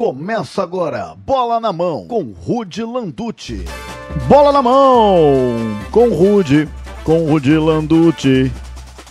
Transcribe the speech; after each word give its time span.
Começa 0.00 0.62
agora, 0.62 1.16
Bola 1.26 1.58
na 1.58 1.72
Mão, 1.72 2.06
com 2.06 2.30
Rude 2.30 2.84
Landucci. 2.84 3.64
Bola 4.28 4.52
na 4.52 4.62
Mão, 4.62 5.56
com 5.90 6.08
Rude, 6.10 6.68
com 7.02 7.28
Rude 7.28 7.58
Landucci. 7.58 8.52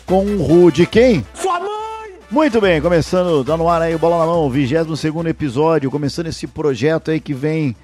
Com 0.06 0.38
Rude 0.38 0.86
quem? 0.88 1.26
Sua 1.34 1.60
mãe! 1.60 2.14
Muito 2.32 2.62
bem, 2.62 2.82
começando, 2.82 3.44
tá 3.44 3.58
no 3.58 3.68
ar 3.68 3.82
aí 3.82 3.94
o 3.96 4.00
Bola 4.00 4.20
na 4.20 4.26
Mão, 4.28 4.50
22 4.50 5.04
episódio, 5.26 5.92
começando 5.92 6.28
esse 6.28 6.48
projeto 6.48 7.12
aí 7.12 7.20
que 7.20 7.34
vem 7.34 7.76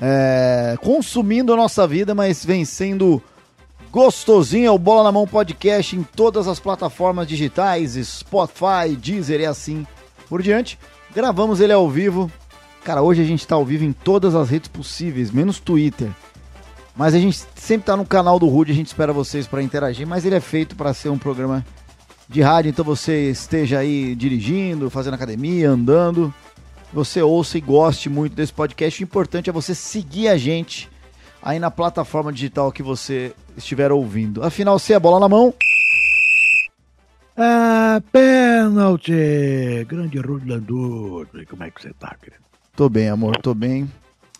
é, 0.00 0.76
consumindo 0.80 1.52
a 1.52 1.56
nossa 1.56 1.84
vida, 1.84 2.14
mas 2.14 2.44
vem 2.44 2.64
sendo 2.64 3.20
gostosinho. 3.90 4.68
É 4.68 4.70
o 4.70 4.78
Bola 4.78 5.02
na 5.02 5.10
Mão 5.10 5.26
Podcast 5.26 5.96
em 5.96 6.04
todas 6.04 6.46
as 6.46 6.60
plataformas 6.60 7.26
digitais, 7.26 7.94
Spotify, 7.94 8.94
Deezer 8.96 9.40
e 9.40 9.46
assim 9.46 9.84
por 10.28 10.40
diante. 10.42 10.78
Gravamos 11.16 11.60
ele 11.60 11.72
ao 11.72 11.88
vivo. 11.88 12.30
Cara, 12.84 13.00
hoje 13.00 13.22
a 13.22 13.24
gente 13.24 13.46
tá 13.46 13.54
ao 13.54 13.64
vivo 13.64 13.82
em 13.84 13.92
todas 13.92 14.34
as 14.34 14.50
redes 14.50 14.68
possíveis, 14.68 15.30
menos 15.30 15.58
Twitter. 15.58 16.10
Mas 16.94 17.14
a 17.14 17.18
gente 17.18 17.42
sempre 17.54 17.86
tá 17.86 17.96
no 17.96 18.04
canal 18.04 18.38
do 18.38 18.46
Rude, 18.46 18.70
a 18.70 18.74
gente 18.74 18.88
espera 18.88 19.14
vocês 19.14 19.46
para 19.46 19.62
interagir, 19.62 20.06
mas 20.06 20.26
ele 20.26 20.34
é 20.34 20.40
feito 20.40 20.76
para 20.76 20.92
ser 20.92 21.08
um 21.08 21.16
programa 21.16 21.64
de 22.28 22.42
rádio, 22.42 22.68
então 22.68 22.84
você 22.84 23.30
esteja 23.30 23.78
aí 23.78 24.14
dirigindo, 24.14 24.90
fazendo 24.90 25.14
academia, 25.14 25.70
andando, 25.70 26.34
você 26.92 27.22
ouça 27.22 27.56
e 27.56 27.62
goste 27.62 28.10
muito 28.10 28.34
desse 28.34 28.52
podcast. 28.52 29.02
O 29.02 29.04
importante 29.04 29.48
é 29.48 29.52
você 29.54 29.74
seguir 29.74 30.28
a 30.28 30.36
gente 30.36 30.86
aí 31.42 31.58
na 31.58 31.70
plataforma 31.70 32.30
digital 32.30 32.70
que 32.70 32.82
você 32.82 33.32
estiver 33.56 33.90
ouvindo. 33.90 34.44
Afinal, 34.44 34.78
se 34.78 34.92
é 34.92 35.00
bola 35.00 35.18
na 35.18 35.30
mão, 35.30 35.54
Ah, 37.38 38.00
pênalti! 38.10 39.84
Grande 39.86 40.18
Landucci. 40.18 41.44
Como 41.46 41.62
é 41.64 41.70
que 41.70 41.82
você 41.82 41.92
tá, 41.92 42.16
querido? 42.20 42.42
Tô 42.74 42.88
bem, 42.88 43.10
amor, 43.10 43.36
tô 43.36 43.54
bem. 43.54 43.90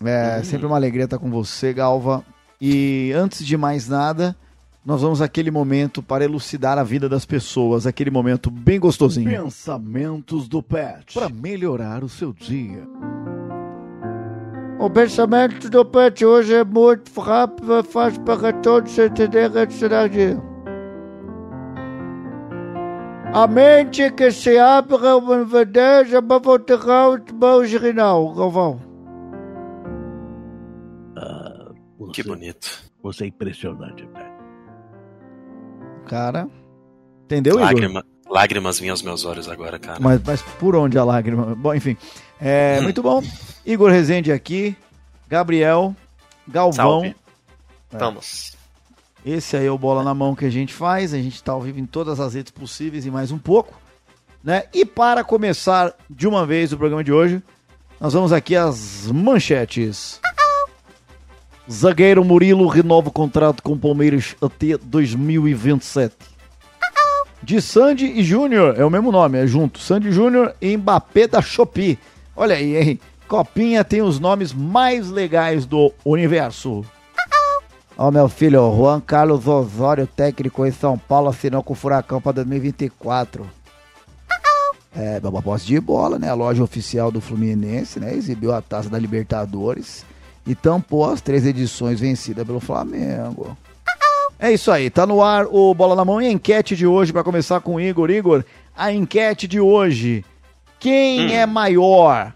É 0.03 0.41
sempre 0.43 0.65
uma 0.65 0.75
alegria 0.75 1.05
estar 1.05 1.19
com 1.19 1.29
você, 1.29 1.73
Galva. 1.73 2.23
E 2.59 3.11
antes 3.15 3.45
de 3.45 3.55
mais 3.55 3.87
nada, 3.87 4.35
nós 4.83 5.01
vamos 5.01 5.21
àquele 5.21 5.51
momento 5.51 6.01
para 6.01 6.23
elucidar 6.23 6.79
a 6.79 6.83
vida 6.83 7.07
das 7.07 7.25
pessoas, 7.25 7.85
aquele 7.85 8.09
momento 8.09 8.49
bem 8.49 8.79
gostosinho. 8.79 9.29
Pensamentos 9.29 10.47
do 10.47 10.63
Pet, 10.63 11.13
para 11.13 11.29
melhorar 11.29 12.03
o 12.03 12.09
seu 12.09 12.33
dia. 12.33 12.83
O 14.79 14.89
pensamento 14.89 15.69
do 15.69 15.85
Pet 15.85 16.25
hoje 16.25 16.53
é 16.53 16.63
muito 16.63 17.11
rápido, 17.19 17.83
faz 17.83 18.17
para 18.19 18.53
todos 18.53 18.97
entenderem 18.97 19.61
a 19.61 19.69
cidade. 19.69 20.37
A 23.33 23.45
mente 23.47 24.09
que 24.11 24.31
se 24.31 24.57
abre 24.57 24.95
uma 24.95 25.45
bandeja 25.45 26.21
para 26.21 26.39
voltar 26.39 27.09
os 27.09 27.31
mãos 27.33 27.73
urinal, 27.73 28.33
Galvão. 28.33 28.87
Que 32.13 32.23
bonito. 32.23 32.83
Você 33.03 33.25
é 33.25 33.27
impressionante, 33.27 34.03
Pet. 34.07 34.25
Cara, 36.07 36.47
entendeu, 37.25 37.55
Igor? 37.55 37.65
Lágrima, 37.65 38.05
lágrimas 38.27 38.79
vinham 38.79 38.93
aos 38.93 39.03
meus 39.03 39.23
olhos 39.23 39.47
agora, 39.47 39.77
cara. 39.77 39.99
Mas, 40.01 40.19
mas 40.23 40.41
por 40.41 40.75
onde 40.75 40.97
a 40.97 41.03
lágrima? 41.03 41.53
Bom, 41.53 41.75
enfim. 41.75 41.95
É, 42.41 42.81
muito 42.81 43.03
bom. 43.03 43.21
Igor 43.63 43.91
Rezende 43.91 44.31
aqui, 44.31 44.75
Gabriel, 45.27 45.95
Galvão. 46.47 46.73
Salve. 46.73 47.15
Vamos. 47.91 48.56
Esse 49.27 49.57
aí 49.57 49.65
é 49.65 49.71
o 49.71 49.77
Bola 49.77 50.05
na 50.05 50.13
Mão 50.13 50.33
que 50.33 50.45
a 50.45 50.49
gente 50.49 50.73
faz. 50.73 51.13
A 51.13 51.17
gente 51.17 51.43
tá 51.43 51.51
ao 51.51 51.61
vivo 51.61 51.77
em 51.77 51.85
todas 51.85 52.17
as 52.17 52.33
redes 52.33 52.49
possíveis 52.49 53.05
e 53.05 53.11
mais 53.11 53.29
um 53.29 53.37
pouco. 53.37 53.73
Né? 54.41 54.63
E 54.73 54.85
para 54.85 55.21
começar 55.21 55.93
de 56.09 56.25
uma 56.25 56.45
vez 56.45 56.71
o 56.71 56.77
programa 56.77 57.03
de 57.03 57.11
hoje, 57.11 57.43
nós 57.99 58.13
vamos 58.13 58.31
aqui 58.31 58.55
às 58.55 59.11
manchetes. 59.11 60.21
Zagueiro 61.69 62.23
Murilo 62.23 62.67
renova 62.67 63.09
o 63.09 63.11
contrato 63.11 63.61
com 63.61 63.73
o 63.73 63.77
Palmeiras 63.77 64.33
até 64.41 64.77
2027. 64.77 66.15
De 67.43 67.61
Sandy 67.61 68.05
e 68.05 68.23
Júnior, 68.23 68.79
é 68.79 68.85
o 68.85 68.89
mesmo 68.89 69.11
nome, 69.11 69.39
é 69.39 69.45
junto. 69.45 69.77
Sandy 69.77 70.09
Júnior 70.09 70.55
e 70.61 70.77
Mbappé 70.77 71.27
da 71.27 71.41
Shopee. 71.41 71.99
Olha 72.33 72.55
aí, 72.55 72.77
hein? 72.77 72.99
Copinha 73.27 73.83
tem 73.83 74.01
os 74.01 74.21
nomes 74.21 74.53
mais 74.53 75.09
legais 75.09 75.65
do 75.65 75.91
universo. 76.05 76.85
Ó, 77.99 78.11
meu 78.11 78.29
filho, 78.29 78.59
Juan 78.75 79.01
Carlos 79.01 79.47
Osório, 79.47 80.05
técnico 80.05 80.63
em 80.63 80.71
São 80.71 80.99
Paulo, 80.99 81.29
assinou 81.29 81.63
com 81.63 81.73
o 81.73 81.75
Furacão 81.75 82.21
para 82.21 82.33
2024. 82.33 83.49
É, 84.95 85.19
uma 85.23 85.41
posse 85.41 85.65
de 85.65 85.79
bola, 85.79 86.19
né? 86.19 86.29
A 86.29 86.35
loja 86.35 86.63
oficial 86.63 87.11
do 87.11 87.19
Fluminense, 87.19 87.99
né? 87.99 88.13
Exibiu 88.13 88.53
a 88.53 88.61
taça 88.61 88.87
da 88.87 88.99
Libertadores 88.99 90.05
e 90.45 90.53
tampou 90.53 91.09
as 91.09 91.21
três 91.21 91.43
edições 91.43 91.99
vencidas 91.99 92.45
pelo 92.45 92.59
Flamengo. 92.59 93.57
É 94.39 94.51
isso 94.51 94.71
aí, 94.71 94.91
tá 94.91 95.07
no 95.07 95.23
ar 95.23 95.47
o 95.47 95.73
Bola 95.73 95.95
na 95.95 96.05
Mão 96.05 96.21
e 96.21 96.27
a 96.27 96.31
enquete 96.31 96.75
de 96.75 96.85
hoje, 96.85 97.11
para 97.11 97.23
começar 97.23 97.59
com 97.61 97.75
o 97.75 97.81
Igor. 97.81 98.11
Igor, 98.11 98.45
a 98.75 98.91
enquete 98.91 99.47
de 99.47 99.59
hoje. 99.59 100.23
Quem 100.79 101.35
é 101.35 101.47
maior? 101.47 102.31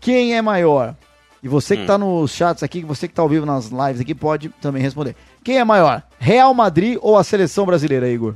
Quem 0.00 0.36
é 0.36 0.42
maior? 0.42 0.96
E 1.42 1.48
você 1.48 1.76
que 1.76 1.86
tá 1.86 1.96
nos 1.96 2.32
chats 2.32 2.62
aqui, 2.62 2.82
você 2.82 3.08
que 3.08 3.14
tá 3.14 3.22
ao 3.22 3.28
vivo 3.28 3.46
nas 3.46 3.66
lives 3.66 4.00
aqui, 4.00 4.14
pode 4.14 4.50
também 4.60 4.82
responder. 4.82 5.16
Quem 5.42 5.58
é 5.58 5.64
maior? 5.64 6.02
Real 6.18 6.52
Madrid 6.52 6.98
ou 7.00 7.16
a 7.16 7.24
seleção 7.24 7.64
brasileira, 7.64 8.08
Igor? 8.08 8.34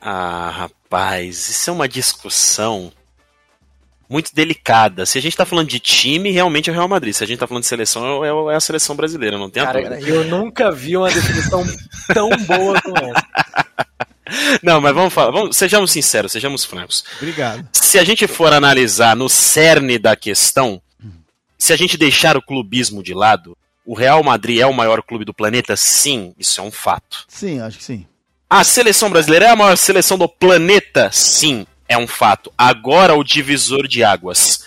Ah, 0.00 0.50
rapaz, 0.50 1.48
isso 1.48 1.68
é 1.68 1.72
uma 1.72 1.88
discussão 1.88 2.92
muito 4.08 4.32
delicada. 4.32 5.04
Se 5.04 5.18
a 5.18 5.22
gente 5.22 5.36
tá 5.36 5.44
falando 5.44 5.68
de 5.68 5.80
time, 5.80 6.30
realmente 6.30 6.70
é 6.70 6.72
o 6.72 6.76
Real 6.76 6.86
Madrid. 6.86 7.12
Se 7.12 7.24
a 7.24 7.26
gente 7.26 7.38
tá 7.38 7.46
falando 7.48 7.62
de 7.62 7.68
seleção, 7.68 8.24
é 8.24 8.52
é 8.52 8.56
a 8.56 8.60
seleção 8.60 8.94
brasileira, 8.94 9.36
não 9.36 9.50
tem 9.50 9.62
a 9.62 9.66
Cara, 9.66 9.82
dúvida. 9.82 10.08
eu 10.08 10.24
nunca 10.24 10.70
vi 10.70 10.96
uma 10.96 11.10
definição 11.10 11.64
tão 12.14 12.30
boa 12.46 12.80
como 12.80 12.96
essa. 12.98 13.26
Não, 14.60 14.80
mas 14.80 14.92
vamos 14.92 15.14
falar, 15.14 15.30
vamos, 15.30 15.56
sejamos 15.56 15.92
sinceros, 15.92 16.32
sejamos 16.32 16.64
francos. 16.64 17.04
Obrigado. 17.18 17.66
Se 17.72 17.96
a 17.96 18.02
gente 18.02 18.26
for 18.26 18.52
analisar 18.52 19.14
no 19.14 19.28
cerne 19.28 20.00
da 20.00 20.16
questão, 20.16 20.82
se 21.58 21.72
a 21.72 21.76
gente 21.76 21.96
deixar 21.96 22.36
o 22.36 22.42
clubismo 22.42 23.02
de 23.02 23.14
lado, 23.14 23.56
o 23.84 23.94
Real 23.94 24.22
Madrid 24.22 24.58
é 24.60 24.66
o 24.66 24.74
maior 24.74 25.02
clube 25.02 25.24
do 25.24 25.32
planeta? 25.34 25.76
Sim, 25.76 26.34
isso 26.38 26.60
é 26.60 26.64
um 26.64 26.70
fato. 26.72 27.24
Sim, 27.28 27.60
acho 27.60 27.78
que 27.78 27.84
sim. 27.84 28.06
A 28.48 28.62
seleção 28.64 29.10
brasileira 29.10 29.46
é 29.46 29.50
a 29.50 29.56
maior 29.56 29.76
seleção 29.76 30.16
do 30.18 30.28
planeta? 30.28 31.10
Sim, 31.12 31.66
é 31.88 31.96
um 31.96 32.06
fato. 32.06 32.52
Agora 32.56 33.14
o 33.14 33.24
divisor 33.24 33.86
de 33.88 34.02
águas. 34.04 34.64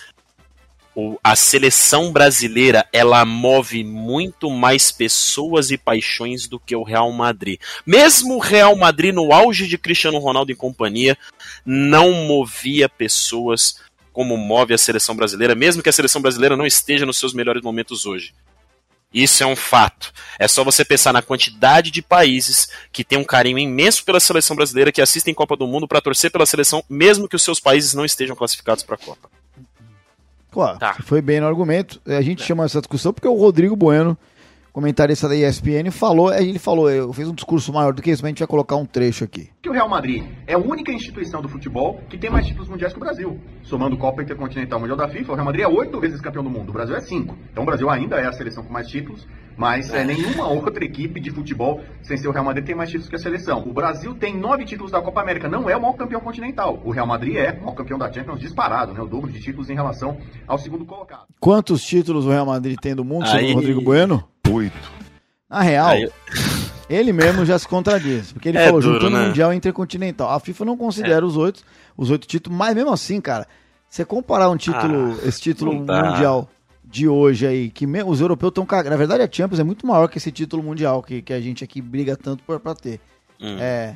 O- 0.96 1.18
a 1.24 1.34
seleção 1.36 2.12
brasileira 2.12 2.86
ela 2.92 3.24
move 3.24 3.84
muito 3.86 4.50
mais 4.50 4.92
pessoas 4.92 5.72
e 5.72 5.78
paixões 5.78 6.46
do 6.48 6.60
que 6.60 6.76
o 6.76 6.84
Real 6.84 7.10
Madrid. 7.14 7.60
Mesmo 7.86 8.36
o 8.36 8.40
Real 8.40 8.76
Madrid 8.76 9.14
no 9.14 9.32
auge 9.32 9.66
de 9.68 9.78
Cristiano 9.78 10.18
Ronaldo 10.18 10.52
e 10.52 10.56
companhia 10.56 11.18
não 11.66 12.12
movia 12.26 12.90
pessoas 12.90 13.78
como 14.20 14.36
move 14.36 14.74
a 14.74 14.78
seleção 14.78 15.16
brasileira, 15.16 15.56
mesmo 15.56 15.82
que 15.82 15.88
a 15.88 15.94
seleção 15.94 16.22
brasileira 16.22 16.58
não 16.58 16.66
esteja 16.66 17.06
nos 17.06 17.18
seus 17.18 17.34
melhores 17.34 17.64
momentos 17.64 18.06
hoje. 18.06 18.34
Isso 19.14 19.42
é 19.42 19.46
um 19.46 19.56
fato. 19.56 20.12
É 20.38 20.46
só 20.46 20.62
você 20.62 20.84
pensar 20.84 21.14
na 21.14 21.22
quantidade 21.22 21.90
de 21.90 22.02
países 22.02 22.68
que 22.92 23.02
tem 23.06 23.18
um 23.18 23.24
carinho 23.24 23.58
imenso 23.58 24.04
pela 24.04 24.20
seleção 24.20 24.58
brasileira, 24.58 24.92
que 24.92 25.02
assistem 25.02 25.34
Copa 25.34 25.56
do 25.56 25.66
Mundo 25.66 25.88
para 25.88 26.02
torcer 26.02 26.30
pela 26.30 26.46
seleção, 26.46 26.84
mesmo 26.90 27.30
que 27.30 27.36
os 27.38 27.42
seus 27.42 27.62
países 27.62 27.94
não 27.94 28.04
estejam 28.04 28.36
classificados 28.36 28.84
para 28.84 28.96
a 28.96 28.98
Copa. 28.98 29.30
Claro, 30.52 30.78
Tá. 30.80 30.98
foi 31.06 31.22
bem 31.22 31.40
no 31.40 31.48
argumento. 31.48 32.02
A 32.06 32.22
gente 32.22 32.44
chama 32.44 32.66
essa 32.66 32.82
discussão 32.82 33.14
porque 33.14 33.28
o 33.28 33.36
Rodrigo 33.36 33.78
Bueno, 33.78 34.18
comentarista 34.80 35.28
da 35.28 35.36
ESPN, 35.36 35.92
falou, 35.92 36.34
ele 36.34 36.58
falou, 36.58 36.90
eu 36.90 37.12
fiz 37.12 37.28
um 37.28 37.34
discurso 37.34 37.74
maior 37.74 37.94
do 37.94 38.02
que 38.02 38.10
isso, 38.10 38.24
mas 38.24 38.28
a 38.28 38.30
gente 38.30 38.40
vai 38.40 38.48
colocar 38.48 38.78
um 38.78 38.86
trecho 38.86 39.26
aqui. 39.26 39.50
que 39.62 39.70
o 39.70 39.74
Real 39.74 39.90
Madrid 39.90 40.24
é 40.48 40.54
a 40.54 40.58
única 40.58 40.90
instituição 40.90 41.42
do 41.42 41.50
futebol 41.50 42.00
que 42.10 42.18
tem 42.18 42.30
mais 42.30 42.48
títulos 42.48 42.70
mundiais 42.70 42.94
que 42.94 42.98
o 42.98 43.02
Brasil. 43.02 43.38
Somando 43.62 43.98
Copa 43.98 44.24
Intercontinental 44.24 44.80
Mundial 44.80 44.98
da 44.98 45.10
FIFA, 45.10 45.34
o 45.34 45.36
Real 45.36 45.46
Madrid 45.46 45.66
é 45.66 45.68
oito 45.68 46.00
vezes 46.00 46.22
campeão 46.22 46.44
do 46.44 46.50
mundo, 46.50 46.70
o 46.70 46.72
Brasil 46.72 46.96
é 46.96 47.02
cinco. 47.02 47.36
Então 47.52 47.64
o 47.64 47.66
Brasil 47.66 47.90
ainda 47.90 48.16
é 48.16 48.26
a 48.26 48.32
seleção 48.32 48.64
com 48.64 48.72
mais 48.72 48.88
títulos, 48.88 49.28
mas 49.58 49.94
é, 49.94 50.06
nenhuma 50.06 50.48
outra 50.48 50.84
equipe 50.86 51.20
de 51.20 51.30
futebol 51.30 51.82
sem 52.02 52.16
ser 52.16 52.30
o 52.30 52.32
Real 52.32 52.46
Madrid 52.46 52.66
tem 52.66 52.74
mais 52.74 52.90
títulos 52.90 53.10
que 53.10 53.18
a 53.18 53.20
seleção. 53.20 53.64
O 53.68 53.74
Brasil 53.74 54.16
tem 54.16 54.38
nove 54.38 54.64
títulos 54.64 54.94
da 54.94 55.02
Copa 55.02 55.22
América, 55.22 55.50
não 55.50 55.70
é 55.70 55.76
o 55.76 55.82
maior 55.82 55.98
campeão 55.98 56.22
continental. 56.22 56.82
O 56.86 56.92
Real 56.92 57.06
Madrid 57.06 57.36
é 57.36 57.52
o 57.52 57.64
maior 57.64 57.76
campeão 57.76 58.00
da 58.00 58.10
Champions 58.12 58.40
disparado, 58.40 58.94
né? 58.94 59.02
O 59.02 59.08
dobro 59.08 59.30
de 59.30 59.42
títulos 59.42 59.70
em 59.70 59.76
relação 59.76 60.18
ao 60.48 60.58
segundo 60.58 60.86
colocado. 60.86 61.26
Quantos 61.40 61.84
títulos 61.84 62.26
o 62.26 62.30
Real 62.30 62.46
Madrid 62.46 62.78
tem 62.82 62.96
do 62.96 63.04
mundo, 63.04 63.28
segundo 63.28 63.56
Rodrigo 63.56 63.82
Bueno? 63.82 64.24
Oito. 64.52 64.92
Na 65.50 65.62
real, 65.62 65.88
Aí- 65.90 66.10
ele 66.90 67.12
mesmo 67.14 67.46
já 67.46 67.58
se 67.58 67.68
contradiz, 67.68 68.32
porque 68.32 68.50
ele 68.50 68.58
É 68.58 68.66
falou 68.66 68.82
duro, 68.82 68.94
juntando 68.96 69.16
o 69.16 69.20
né? 69.20 69.28
Mundial 69.28 69.54
e 69.54 69.58
Intercontinental. 69.58 70.30
A 70.30 70.40
FIFA 70.40 70.66
não 70.66 70.78
considera 70.78 71.26
os 71.26 71.38
oito, 71.38 71.64
os 71.98 72.10
oito 72.12 72.28
títulos, 72.28 72.58
mas 72.58 72.76
mesmo 72.76 72.92
assim, 72.92 73.20
cara, 73.22 73.48
você 73.90 74.04
comparar 74.06 74.50
um 74.50 74.58
título, 74.58 75.18
esse 75.26 75.42
título 75.42 75.74
mundial 75.74 76.50
de 76.84 77.08
hoje 77.08 77.46
aí, 77.46 77.70
que 77.70 77.86
me- 77.86 78.04
os 78.04 78.20
europeus 78.22 78.50
estão 78.52 78.66
cagando. 78.66 78.92
Na 78.92 78.98
verdade, 78.98 79.22
a 79.24 79.30
Champions 79.32 79.60
é 79.60 79.64
muito 79.64 79.86
maior 79.86 80.08
que 80.08 80.18
esse 80.18 80.32
título 80.32 80.64
mundial 80.64 81.04
que, 81.04 81.22
que 81.22 81.34
a 81.34 81.40
gente 81.42 81.64
aqui 81.64 81.82
briga 81.82 82.16
tanto 82.18 82.44
por, 82.44 82.60
pra 82.60 82.74
ter. 82.74 83.00
Hum. 83.40 83.58
É, 83.60 83.96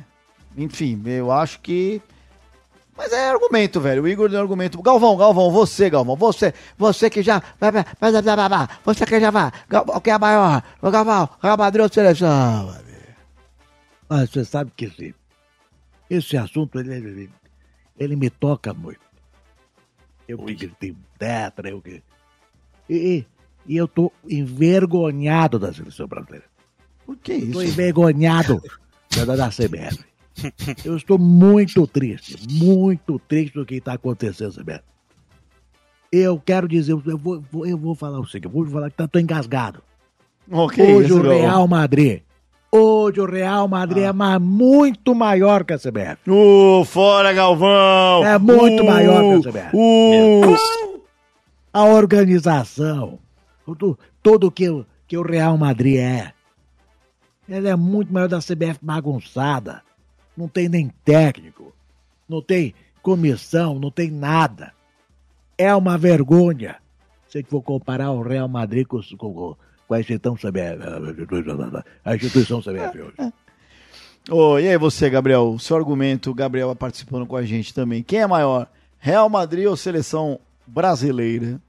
enfim, 0.56 1.00
eu 1.06 1.30
acho 1.32 1.60
que 1.60 2.00
Mas 2.96 3.12
é 3.12 3.30
argumento, 3.30 3.80
velho. 3.80 4.04
O 4.04 4.08
Igor 4.08 4.28
deu 4.28 4.40
argumento. 4.40 4.80
Galvão, 4.80 5.16
Galvão, 5.16 5.50
você, 5.50 5.90
Galvão, 5.90 6.16
você, 6.16 6.54
você 6.78 7.10
que 7.10 7.22
já. 7.22 7.42
Você 8.84 9.04
que 9.06 9.20
já 9.20 9.30
vai. 9.30 9.52
Galvão, 9.68 10.00
que 10.00 10.10
é 10.10 10.18
maior. 10.18 10.62
O 10.80 10.90
Galvão, 10.90 11.28
Real 11.42 11.56
Madrid 11.56 11.82
ou 11.82 11.92
seleção? 11.92 12.74
Mas 14.08 14.30
você 14.30 14.44
sabe 14.44 14.70
que 14.76 14.84
esse, 14.84 15.14
esse 16.08 16.36
assunto, 16.36 16.78
ele, 16.78 16.94
ele, 16.94 17.30
ele 17.98 18.16
me 18.16 18.30
toca 18.30 18.72
muito. 18.72 19.00
Eu 20.28 20.38
que 20.38 20.54
gritei 20.54 20.96
tetra, 21.18 21.68
eu 21.68 21.82
que. 21.82 22.02
E, 22.88 23.24
e 23.66 23.76
eu 23.76 23.88
tô 23.88 24.12
envergonhado 24.28 25.58
da 25.58 25.72
seleção 25.72 26.06
brasileira. 26.06 26.46
Por 27.04 27.16
que 27.16 27.34
isso? 27.34 27.52
Tô 27.52 27.62
envergonhado 27.62 28.62
da, 29.16 29.36
da 29.36 29.48
CBF. 29.48 30.04
Eu 30.84 30.96
estou 30.96 31.18
muito 31.18 31.86
triste, 31.86 32.36
muito 32.52 33.18
triste 33.28 33.54
do 33.54 33.64
que 33.64 33.76
está 33.76 33.92
acontecendo, 33.94 34.52
CBF. 34.54 34.82
Eu 36.12 36.40
quero 36.44 36.68
dizer, 36.68 36.92
eu 36.92 37.18
vou, 37.18 37.42
eu 37.66 37.76
vou 37.78 37.94
falar 37.94 38.20
o 38.20 38.26
seguinte, 38.26 38.44
eu 38.46 38.50
vou 38.50 38.66
falar 38.66 38.90
que 38.90 38.96
tá, 38.96 39.08
tô 39.08 39.18
engasgado. 39.18 39.82
Oh, 40.50 40.68
que 40.68 40.80
Hoje 40.82 41.12
o? 41.12 41.22
Real 41.22 41.66
Madrid, 41.66 42.20
hoje 42.70 43.20
o 43.20 43.24
Real 43.26 43.66
Madrid 43.66 44.04
é 44.04 44.12
ma- 44.12 44.38
muito 44.38 45.14
maior 45.14 45.64
que 45.64 45.72
a 45.72 45.78
CBF. 45.78 46.18
Uh, 46.30 46.84
fora, 46.84 47.32
Galvão! 47.32 48.24
É 48.24 48.38
muito 48.38 48.82
Uh, 48.82 48.86
maior 48.86 49.40
que 49.42 49.48
a 49.48 49.52
CBF. 49.52 49.76
Uh, 49.76 51.00
A 51.72 51.84
organização, 51.84 53.18
tudo, 53.66 53.98
tudo 54.22 54.50
que, 54.50 54.68
o- 54.68 54.86
que 55.08 55.16
o 55.16 55.22
Real 55.22 55.56
Madrid 55.58 55.96
é. 55.96 56.32
Ela 57.48 57.70
é 57.70 57.76
muito 57.76 58.12
maior 58.12 58.28
da 58.28 58.38
CBF 58.38 58.78
bagunçada. 58.80 59.82
Não 60.36 60.48
tem 60.48 60.68
nem 60.68 60.88
técnico, 61.04 61.72
não 62.28 62.42
tem 62.42 62.74
comissão, 63.02 63.78
não 63.78 63.90
tem 63.90 64.10
nada. 64.10 64.72
É 65.56 65.74
uma 65.74 65.96
vergonha. 65.96 66.76
Se 67.28 67.42
for 67.44 67.62
comparar 67.62 68.10
o 68.10 68.22
Real 68.22 68.48
Madrid 68.48 68.86
com, 68.86 69.00
com, 69.16 69.56
com 69.86 69.94
a 69.94 70.00
instituição 70.00 70.34
CBF, 70.34 70.78
a 72.04 72.14
instituição 72.14 72.60
CBF 72.60 73.00
hoje. 73.00 73.16
Ô, 74.30 74.58
e 74.58 74.68
aí 74.68 74.78
você, 74.78 75.10
Gabriel? 75.10 75.50
O 75.50 75.58
seu 75.58 75.76
argumento, 75.76 76.30
o 76.30 76.34
Gabriel 76.34 76.74
participando 76.74 77.26
com 77.26 77.36
a 77.36 77.44
gente 77.44 77.74
também. 77.74 78.02
Quem 78.02 78.20
é 78.20 78.26
maior? 78.26 78.68
Real 78.98 79.28
Madrid 79.28 79.66
ou 79.66 79.76
seleção 79.76 80.40
brasileira? 80.66 81.60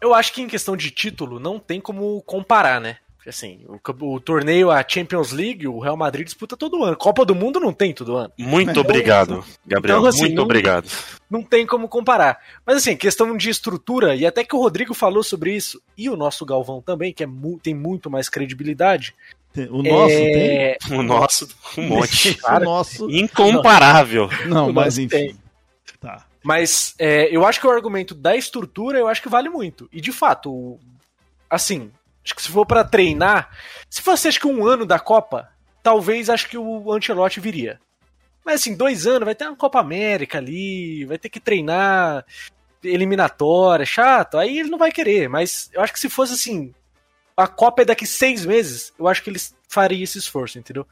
Eu 0.00 0.14
acho 0.14 0.32
que 0.32 0.40
em 0.40 0.48
questão 0.48 0.76
de 0.76 0.90
título 0.90 1.38
não 1.38 1.58
tem 1.58 1.80
como 1.80 2.22
comparar, 2.22 2.80
né? 2.80 2.96
Assim, 3.26 3.64
o, 3.66 3.78
o 4.14 4.20
torneio, 4.20 4.70
a 4.70 4.84
Champions 4.86 5.32
League, 5.32 5.66
o 5.66 5.78
Real 5.78 5.96
Madrid 5.96 6.26
disputa 6.26 6.56
todo 6.58 6.84
ano. 6.84 6.94
Copa 6.96 7.24
do 7.24 7.34
Mundo 7.34 7.58
não 7.58 7.72
tem 7.72 7.92
todo 7.94 8.16
ano. 8.16 8.30
Muito 8.38 8.78
obrigado, 8.80 9.42
Gabriel. 9.66 9.98
Então, 9.98 10.08
assim, 10.08 10.20
muito 10.20 10.34
não- 10.36 10.44
obrigado. 10.44 10.88
Não 11.30 11.42
tem 11.42 11.66
como 11.66 11.88
comparar. 11.88 12.38
Mas 12.66 12.76
assim, 12.76 12.94
questão 12.96 13.34
de 13.36 13.48
estrutura, 13.48 14.14
e 14.14 14.26
até 14.26 14.44
que 14.44 14.54
o 14.54 14.58
Rodrigo 14.60 14.92
falou 14.92 15.22
sobre 15.22 15.54
isso, 15.56 15.80
e 15.96 16.10
o 16.10 16.16
nosso 16.16 16.44
Galvão 16.44 16.82
também, 16.82 17.12
que 17.14 17.22
é 17.22 17.26
mu- 17.26 17.58
tem 17.62 17.74
muito 17.74 18.10
mais 18.10 18.28
credibilidade. 18.28 19.14
O 19.70 19.82
nosso 19.82 20.12
é... 20.14 20.76
O 20.90 21.02
nosso, 21.02 21.48
um 21.78 21.82
monte. 21.88 22.34
tem? 22.34 22.56
O 22.56 22.60
nosso. 22.60 23.08
Incomparável. 23.10 24.28
Não, 24.46 24.68
O 24.70 24.74
mas 24.74 24.98
enfim. 24.98 25.08
tem. 25.08 25.36
Tá. 26.00 26.26
Mas 26.42 26.94
é, 26.98 27.34
eu 27.34 27.46
acho 27.46 27.58
que 27.58 27.66
o 27.66 27.70
argumento 27.70 28.14
da 28.14 28.36
estrutura, 28.36 28.98
eu 28.98 29.08
acho 29.08 29.22
que 29.22 29.28
vale 29.30 29.48
muito. 29.48 29.88
E 29.92 30.00
de 30.00 30.12
fato, 30.12 30.50
o- 30.52 30.80
assim, 31.48 31.90
acho 32.24 32.34
que 32.34 32.42
se 32.42 32.48
for 32.48 32.64
pra 32.64 32.82
treinar, 32.84 33.50
se 33.90 34.00
fosse 34.00 34.28
acho 34.28 34.40
que 34.40 34.46
um 34.46 34.66
ano 34.66 34.86
da 34.86 34.98
Copa, 34.98 35.48
talvez 35.82 36.30
acho 36.30 36.48
que 36.48 36.56
o 36.56 36.92
Ancelotti 36.92 37.40
viria. 37.40 37.78
Mas 38.44 38.60
assim, 38.60 38.74
dois 38.76 39.06
anos, 39.06 39.24
vai 39.24 39.34
ter 39.34 39.46
uma 39.46 39.56
Copa 39.56 39.80
América 39.80 40.38
ali, 40.38 41.04
vai 41.04 41.18
ter 41.18 41.28
que 41.28 41.40
treinar 41.40 42.24
eliminatória, 42.82 43.86
chato, 43.86 44.36
aí 44.36 44.58
ele 44.58 44.70
não 44.70 44.78
vai 44.78 44.92
querer. 44.92 45.28
Mas 45.28 45.70
eu 45.72 45.80
acho 45.80 45.92
que 45.92 46.00
se 46.00 46.08
fosse 46.08 46.34
assim, 46.34 46.74
a 47.36 47.46
Copa 47.46 47.82
é 47.82 47.84
daqui 47.84 48.06
seis 48.06 48.44
meses, 48.44 48.92
eu 48.98 49.08
acho 49.08 49.22
que 49.22 49.30
eles 49.30 49.54
fariam 49.68 50.02
esse 50.02 50.18
esforço, 50.18 50.58
entendeu? 50.58 50.86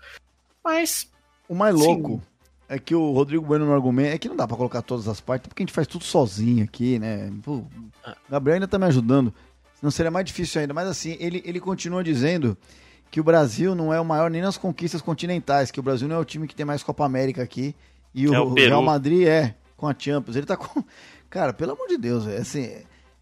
Mas 0.64 1.10
O 1.48 1.54
mais 1.54 1.76
Sim. 1.78 1.86
louco 1.86 2.22
é 2.68 2.78
que 2.78 2.94
o 2.94 3.12
Rodrigo 3.12 3.44
Bueno 3.44 3.66
no 3.66 3.74
argumento 3.74 4.14
é 4.14 4.18
que 4.18 4.28
não 4.28 4.36
dá 4.36 4.48
pra 4.48 4.56
colocar 4.56 4.80
todas 4.80 5.06
as 5.06 5.20
partes, 5.20 5.48
porque 5.48 5.62
a 5.62 5.66
gente 5.66 5.74
faz 5.74 5.86
tudo 5.86 6.04
sozinho 6.04 6.64
aqui, 6.64 6.98
né? 6.98 7.30
Pô, 7.42 7.56
o 7.56 7.70
Gabriel 8.30 8.54
ainda 8.54 8.68
tá 8.68 8.78
me 8.78 8.86
ajudando. 8.86 9.34
Senão 9.82 9.90
seria 9.90 10.12
mais 10.12 10.24
difícil 10.24 10.60
ainda. 10.60 10.72
Mas 10.72 10.86
assim, 10.86 11.16
ele, 11.18 11.42
ele 11.44 11.58
continua 11.58 12.04
dizendo 12.04 12.56
que 13.10 13.20
o 13.20 13.24
Brasil 13.24 13.74
não 13.74 13.92
é 13.92 14.00
o 14.00 14.04
maior 14.04 14.30
nem 14.30 14.40
nas 14.40 14.56
conquistas 14.56 15.02
continentais, 15.02 15.72
que 15.72 15.80
o 15.80 15.82
Brasil 15.82 16.06
não 16.06 16.14
é 16.14 16.18
o 16.20 16.24
time 16.24 16.46
que 16.46 16.54
tem 16.54 16.64
mais 16.64 16.84
Copa 16.84 17.04
América 17.04 17.42
aqui. 17.42 17.74
E 18.14 18.28
o, 18.28 18.34
É 18.34 18.40
o. 18.40 18.54
Real 18.54 18.80
Madrid 18.82 19.26
é, 19.26 19.54
com 19.76 19.88
a 19.88 19.94
Champions. 19.98 20.36
Ele 20.36 20.46
tá 20.46 20.56
com. 20.56 20.84
Cara, 21.28 21.52
pelo 21.52 21.72
amor 21.72 21.88
de 21.88 21.96
Deus, 21.98 22.28
é 22.28 22.36
assim. 22.36 22.70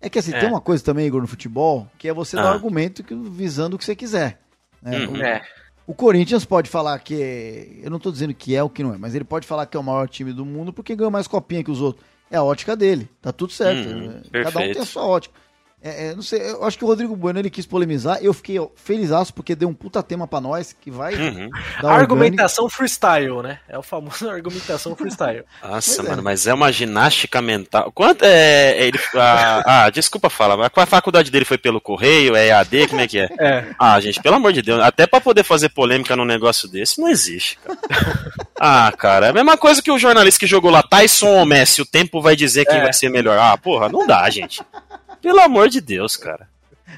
É 0.03 0.11
que 0.11 0.19
assim, 0.19 0.35
É. 0.35 0.41
tem 0.41 0.49
uma 0.51 0.61
coisa 0.61 0.85
também, 0.85 1.07
Igor, 1.07 1.21
no 1.23 1.27
futebol, 1.27 1.87
que 1.99 2.09
é 2.09 2.13
você 2.13 2.37
dar 2.37 2.45
Ah. 2.51 2.53
argumento 2.53 3.03
que, 3.03 3.15
visando 3.15 3.77
o 3.77 3.79
que 3.79 3.85
você 3.85 3.97
quiser. 3.97 4.39
né? 4.83 5.07
Uhum. 5.07 5.13
O- 5.15 5.23
é. 5.23 5.43
o 5.87 5.95
Corinthians 5.95 6.45
pode 6.45 6.69
falar 6.69 6.99
que. 6.99 7.81
Eu 7.83 7.91
não 7.91 7.99
tô 7.99 8.11
dizendo 8.13 8.35
que 8.35 8.55
é 8.55 8.63
o 8.63 8.69
que 8.69 8.83
não 8.83 8.95
é, 8.95 8.99
mas 8.99 9.15
ele 9.15 9.25
pode 9.25 9.47
falar 9.47 9.65
que 9.67 9.77
é 9.77 9.81
o 9.81 9.83
maior 9.83 10.09
time 10.09 10.33
do 10.33 10.45
mundo 10.45 10.73
porque 10.73 10.95
ganhou 10.95 11.11
mais 11.11 11.27
copinha 11.27 11.63
que 11.65 11.71
os 11.71 11.81
outros. 11.81 12.05
É 12.31 12.37
a 12.37 12.43
ótica 12.43 12.77
dele. 12.77 13.09
Tá 13.21 13.33
tudo 13.33 13.53
certo. 13.53 13.89
Uhum, 13.89 14.23
Cada 14.31 14.59
um 14.61 14.73
tem 14.73 14.79
a 14.83 14.87
sua 14.87 15.05
ótica. 15.05 15.35
É, 15.83 16.09
é, 16.09 16.15
não 16.15 16.23
sei, 16.23 16.43
eu 16.43 16.63
acho 16.65 16.77
que 16.77 16.85
o 16.85 16.87
Rodrigo 16.87 17.17
Bueno 17.17 17.39
ele 17.39 17.49
quis 17.49 17.65
polemizar. 17.65 18.19
Eu 18.21 18.35
fiquei 18.35 18.57
felizaço 18.77 19.33
porque 19.33 19.55
deu 19.55 19.67
um 19.69 19.73
puta 19.75 20.03
tema 20.03 20.27
pra 20.27 20.39
nós 20.41 20.75
que 20.79 20.91
vai 20.91 21.15
Uhum. 21.15 21.49
dar 21.81 21.93
Argumentação 21.93 22.69
freestyle, 22.69 23.43
né? 23.43 23.61
É 23.67 23.79
o 23.79 23.83
famoso 23.83 24.29
argumentação 24.29 24.95
freestyle. 24.95 25.43
Nossa, 25.63 25.97
Pois 25.97 26.07
é. 26.07 26.11
mano, 26.11 26.23
mas 26.23 26.47
é 26.47 26.53
uma 26.53 26.71
ginástica 26.71 27.41
mental. 27.41 27.91
Quanto 27.93 28.25
é. 28.25 28.79
Ele, 28.85 28.99
ah, 29.17 29.63
ah, 29.85 29.91
desculpa 29.91 30.29
falar, 30.29 30.57
mas 30.57 30.71
a 30.75 30.87
faculdade 30.87 31.31
dele 31.31 31.47
foi 31.47 31.57
pelo 31.57 31.81
correio? 31.81 32.37
É 32.37 32.49
EAD? 32.49 32.89
Como 32.89 33.01
é 33.01 33.09
que 33.09 33.19
é? 33.19 33.29
É. 33.41 33.65
Ah, 33.79 33.99
gente, 34.01 34.21
pelo 34.23 34.37
amor 34.37 34.53
de 34.53 34.61
Deus, 34.61 34.81
até 34.83 35.07
pra 35.07 35.21
poder 35.21 35.45
fazer 35.45 35.71
polêmica 35.71 36.15
num 36.15 36.27
negócio 36.27 36.69
desse, 36.69 37.01
não 37.01 37.09
existe, 37.09 37.59
cara. 37.65 37.79
Ah, 38.63 38.93
cara, 38.93 39.29
é 39.29 39.31
a 39.31 39.33
mesma 39.33 39.57
coisa 39.57 39.81
que 39.81 39.91
o 39.91 39.99
jornalista 39.99 40.39
que 40.41 40.47
jogou 40.47 40.71
lá, 40.71 40.83
Tyson 40.83 41.29
ou 41.29 41.47
Messi, 41.47 41.81
o 41.81 41.87
tempo 41.87 42.21
vai 42.21 42.37
dizer 42.37 42.67
quem 42.67 42.77
É. 42.77 42.83
vai 42.83 42.93
ser 42.93 43.09
melhor. 43.09 43.39
Ah, 43.39 43.57
porra, 43.57 43.89
não 43.89 44.07
dá, 44.07 44.29
gente. 44.29 44.61
Pelo 45.23 45.41
amor 45.41 45.69
de 45.69 45.81
Deus, 45.81 46.17
cara. 46.17 46.49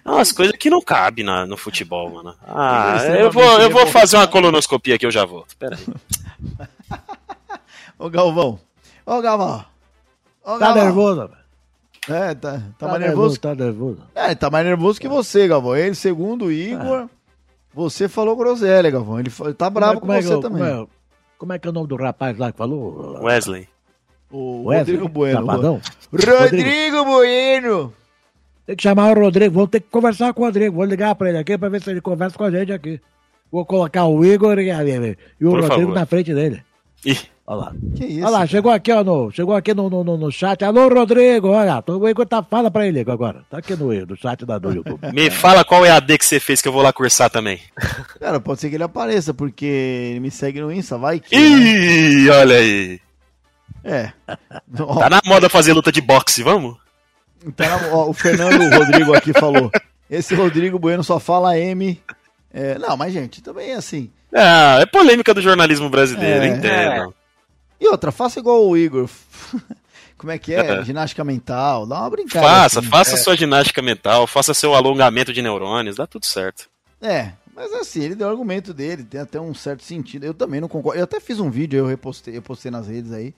É 0.04 0.10
umas 0.10 0.32
coisas 0.32 0.56
que 0.56 0.70
não 0.70 0.80
cabem 0.80 1.24
na- 1.24 1.44
no 1.46 1.56
futebol, 1.56 2.10
mano. 2.10 2.34
Ah, 2.46 2.96
eu 3.18 3.30
vou, 3.30 3.42
eu 3.60 3.70
vou 3.70 3.86
fazer 3.86 4.16
uma 4.16 4.26
colonoscopia 4.26 4.94
aqui, 4.96 5.04
eu 5.06 5.10
já 5.10 5.24
volto. 5.24 5.56
Pera 5.56 5.76
aí. 5.76 6.98
Ô 7.98 8.08
Galvão. 8.10 8.58
Ô 9.06 9.20
Galvão. 9.20 9.64
Ô, 10.44 10.52
Tá 10.52 10.58
Galvão. 10.58 10.84
nervoso, 10.84 11.20
velho? 11.28 11.42
É, 12.08 12.34
tá, 12.34 12.60
tá, 12.78 12.88
mais 12.88 13.00
nervoso. 13.00 13.38
Tá 13.38 13.54
nervoso. 13.54 13.98
É, 14.14 14.34
tá 14.34 14.50
mais 14.50 14.66
nervoso 14.66 15.00
que 15.00 15.06
você, 15.08 15.46
Galvão. 15.46 15.76
Ele, 15.76 15.94
segundo 15.94 16.46
o 16.46 16.52
Igor, 16.52 17.08
você 17.72 18.08
falou 18.08 18.34
groselha, 18.36 18.90
Galvão. 18.90 19.20
Ele 19.20 19.30
tá 19.56 19.70
bravo 19.70 20.00
como 20.00 20.12
é, 20.12 20.20
com 20.22 20.28
como 20.28 20.28
você 20.28 20.32
é, 20.32 20.36
que- 20.36 20.42
também. 20.42 20.72
Como 20.74 20.82
é, 20.82 20.86
como 21.38 21.52
é 21.52 21.58
que 21.58 21.66
é 21.68 21.70
o 21.70 21.72
nome 21.72 21.86
do 21.86 21.96
rapaz 21.96 22.36
lá 22.38 22.50
que 22.50 22.58
falou? 22.58 23.20
Wesley. 23.22 23.68
O 24.30 24.64
Wesley? 24.68 24.96
Rodrigo 24.96 25.08
Bueno. 25.08 25.40
Chapadão? 25.40 25.80
Rodrigo 26.12 27.04
Bueno. 27.04 27.92
Tem 28.66 28.76
que 28.76 28.82
chamar 28.82 29.16
o 29.16 29.20
Rodrigo, 29.20 29.54
vamos 29.54 29.70
ter 29.70 29.80
que 29.80 29.88
conversar 29.90 30.32
com 30.32 30.42
o 30.42 30.44
Rodrigo. 30.44 30.76
Vou 30.76 30.84
ligar 30.84 31.14
pra 31.14 31.28
ele 31.28 31.38
aqui 31.38 31.58
pra 31.58 31.68
ver 31.68 31.82
se 31.82 31.90
ele 31.90 32.00
conversa 32.00 32.36
com 32.36 32.44
a 32.44 32.50
gente 32.50 32.72
aqui. 32.72 33.00
Vou 33.50 33.66
colocar 33.66 34.06
o 34.06 34.24
Igor 34.24 34.58
e, 34.58 34.68
e 34.68 35.46
o 35.46 35.50
Por 35.50 35.60
Rodrigo 35.60 35.68
favor. 35.68 35.94
na 35.94 36.06
frente 36.06 36.32
dele. 36.32 36.62
Ih, 37.04 37.18
Olha 37.44 37.56
lá. 37.56 37.72
Que 37.96 38.04
isso? 38.06 38.20
Olha 38.20 38.30
lá, 38.30 38.38
cara? 38.38 38.46
chegou 38.46 38.72
aqui, 38.72 38.92
ó, 38.92 39.02
no, 39.02 39.30
chegou 39.32 39.54
aqui 39.54 39.74
no, 39.74 39.90
no, 39.90 40.04
no, 40.04 40.16
no 40.16 40.30
chat. 40.30 40.64
Alô, 40.64 40.88
Rodrigo, 40.88 41.48
olha, 41.48 41.82
o 41.86 42.08
Igor 42.08 42.24
tá, 42.24 42.42
fala 42.42 42.70
pra 42.70 42.86
ele 42.86 43.00
agora. 43.00 43.44
Tá 43.50 43.58
aqui 43.58 43.74
no, 43.74 43.92
no 44.06 44.16
chat 44.16 44.46
da, 44.46 44.58
do 44.58 44.72
YouTube. 44.72 45.12
me 45.12 45.28
fala 45.28 45.64
qual 45.64 45.84
é 45.84 45.90
a 45.90 45.98
D 45.98 46.16
que 46.16 46.24
você 46.24 46.38
fez 46.38 46.62
que 46.62 46.68
eu 46.68 46.72
vou 46.72 46.82
lá 46.82 46.92
cursar 46.92 47.28
também. 47.28 47.60
Cara, 48.20 48.38
pode 48.40 48.60
ser 48.60 48.70
que 48.70 48.76
ele 48.76 48.84
apareça, 48.84 49.34
porque 49.34 49.66
ele 49.66 50.20
me 50.20 50.30
segue 50.30 50.60
no 50.60 50.72
Insta, 50.72 50.96
vai 50.96 51.18
que. 51.18 51.36
Ih, 51.36 52.30
olha 52.30 52.56
aí. 52.56 53.00
É. 53.84 54.12
Tá 55.00 55.10
na 55.10 55.20
moda 55.26 55.48
fazer 55.50 55.72
luta 55.72 55.90
de 55.90 56.00
boxe, 56.00 56.42
vamos? 56.44 56.76
Na- 57.44 57.88
ó, 57.94 58.08
o 58.08 58.12
Fernando 58.12 58.68
Rodrigo 58.76 59.14
aqui 59.14 59.32
falou. 59.32 59.70
Esse 60.10 60.34
Rodrigo 60.34 60.78
Bueno 60.78 61.02
só 61.02 61.18
fala 61.18 61.58
M. 61.58 62.00
É, 62.52 62.78
não, 62.78 62.96
mas 62.96 63.12
gente, 63.12 63.42
também 63.42 63.70
é 63.70 63.74
assim. 63.76 64.10
Ah, 64.34 64.78
é 64.80 64.86
polêmica 64.86 65.32
do 65.32 65.40
jornalismo 65.42 65.88
brasileiro, 65.88 66.44
É. 66.44 66.48
entendo. 66.48 67.14
E 67.80 67.88
outra, 67.88 68.12
faça 68.12 68.38
igual 68.38 68.66
o 68.66 68.76
Igor. 68.76 69.08
Como 70.18 70.30
é 70.30 70.38
que 70.38 70.54
é? 70.54 70.84
Ginástica 70.84 71.24
mental, 71.24 71.84
dá 71.86 71.98
uma 72.00 72.10
brincada. 72.10 72.46
Faça, 72.46 72.78
assim. 72.80 72.88
faça 72.88 73.16
sua 73.16 73.34
ginástica 73.36 73.82
mental, 73.82 74.26
faça 74.26 74.54
seu 74.54 74.72
alongamento 74.74 75.32
de 75.32 75.42
neurônios, 75.42 75.96
dá 75.96 76.06
tudo 76.06 76.26
certo. 76.26 76.68
É, 77.00 77.32
mas 77.56 77.72
assim, 77.72 78.02
ele 78.04 78.14
deu 78.14 78.28
o 78.28 78.30
argumento 78.30 78.72
dele, 78.72 79.02
tem 79.02 79.20
até 79.20 79.40
um 79.40 79.52
certo 79.52 79.82
sentido. 79.82 80.24
Eu 80.24 80.32
também 80.34 80.60
não 80.60 80.68
concordo. 80.68 81.00
Eu 81.00 81.04
até 81.04 81.18
fiz 81.18 81.40
um 81.40 81.50
vídeo, 81.50 81.78
eu 81.78 81.86
repostei, 81.86 82.36
eu 82.36 82.42
postei 82.42 82.70
nas 82.70 82.86
redes 82.86 83.12
aí. 83.12 83.34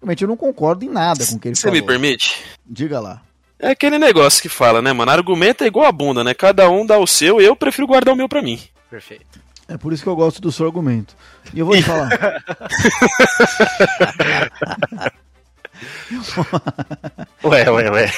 Realmente 0.00 0.22
eu 0.22 0.28
não 0.28 0.36
concordo 0.36 0.84
em 0.84 0.88
nada 0.88 1.26
com 1.26 1.34
o 1.34 1.40
que 1.40 1.48
ele 1.48 1.56
Você 1.56 1.62
falou. 1.62 1.74
me 1.80 1.84
permite? 1.84 2.40
Diga 2.64 3.00
lá. 3.00 3.20
É 3.58 3.70
aquele 3.70 3.98
negócio 3.98 4.40
que 4.40 4.48
fala, 4.48 4.80
né, 4.80 4.92
mano? 4.92 5.10
Argumento 5.10 5.64
é 5.64 5.66
igual 5.66 5.86
a 5.86 5.92
bunda, 5.92 6.22
né? 6.22 6.32
Cada 6.32 6.70
um 6.70 6.86
dá 6.86 6.98
o 6.98 7.06
seu 7.06 7.40
e 7.40 7.44
eu 7.44 7.56
prefiro 7.56 7.86
guardar 7.86 8.14
o 8.14 8.16
meu 8.16 8.28
pra 8.28 8.42
mim. 8.42 8.60
Perfeito. 8.88 9.40
É 9.66 9.76
por 9.76 9.92
isso 9.92 10.02
que 10.02 10.08
eu 10.08 10.16
gosto 10.16 10.40
do 10.40 10.52
seu 10.52 10.66
argumento. 10.66 11.14
E 11.52 11.58
eu 11.58 11.66
vou 11.66 11.76
te 11.76 11.82
falar. 11.82 12.08
Ué, 17.44 17.70
ué, 17.70 17.90
ué. 17.90 18.12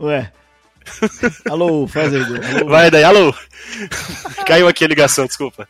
Ué. 0.00 0.32
Alô, 1.48 1.86
faz 1.86 2.12
aí. 2.12 2.22
Alô. 2.22 2.68
Vai 2.68 2.90
daí, 2.90 3.04
alô. 3.04 3.34
Caiu 4.46 4.68
aqui 4.68 4.84
a 4.84 4.88
ligação, 4.88 5.26
desculpa. 5.26 5.68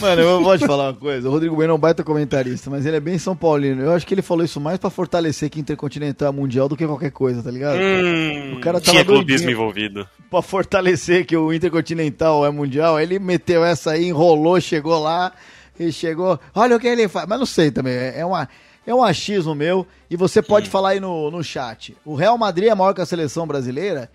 Mano, 0.00 0.22
eu 0.22 0.42
vou 0.42 0.56
te 0.58 0.66
falar 0.66 0.88
uma 0.88 0.94
coisa. 0.94 1.28
O 1.28 1.32
Rodrigo 1.32 1.54
Bueno 1.54 1.72
é 1.72 1.76
um 1.76 1.78
baita 1.78 2.02
comentarista, 2.02 2.70
mas 2.70 2.86
ele 2.86 2.96
é 2.96 3.00
bem 3.00 3.18
São 3.18 3.36
Paulino. 3.36 3.82
Eu 3.82 3.92
acho 3.92 4.06
que 4.06 4.14
ele 4.14 4.22
falou 4.22 4.44
isso 4.44 4.60
mais 4.60 4.78
pra 4.78 4.90
fortalecer 4.90 5.48
que 5.50 5.60
Intercontinental 5.60 6.28
é 6.28 6.32
mundial 6.32 6.68
do 6.68 6.76
que 6.76 6.86
qualquer 6.86 7.10
coisa, 7.10 7.42
tá 7.42 7.50
ligado? 7.50 7.78
Hum, 7.78 8.54
O 8.56 8.60
cara 8.60 8.80
tava 8.80 8.92
tinha 8.92 9.04
clubismo 9.04 9.50
envolvido. 9.50 10.08
Pra 10.30 10.42
fortalecer 10.42 11.24
que 11.26 11.36
o 11.36 11.52
Intercontinental 11.52 12.44
é 12.46 12.50
mundial, 12.50 12.98
ele 12.98 13.18
meteu 13.18 13.64
essa 13.64 13.92
aí, 13.92 14.06
enrolou, 14.08 14.60
chegou 14.60 14.98
lá 15.00 15.32
e 15.78 15.92
chegou. 15.92 16.38
Olha 16.54 16.76
o 16.76 16.80
que 16.80 16.86
ele 16.88 17.08
faz. 17.08 17.26
Mas 17.28 17.38
não 17.38 17.46
sei 17.46 17.70
também. 17.70 17.94
É 17.94 18.20
é 18.20 18.26
uma. 18.26 18.48
É 18.86 18.94
um 18.94 19.04
achismo 19.04 19.54
meu, 19.54 19.86
e 20.10 20.16
você 20.16 20.40
pode 20.40 20.68
falar 20.70 20.90
aí 20.90 21.00
no, 21.00 21.30
no 21.30 21.44
chat. 21.44 21.94
O 22.04 22.14
Real 22.14 22.36
Madrid 22.38 22.68
é 22.70 22.74
maior 22.74 22.94
que 22.94 23.00
a 23.02 23.06
seleção 23.06 23.46
brasileira? 23.46 24.10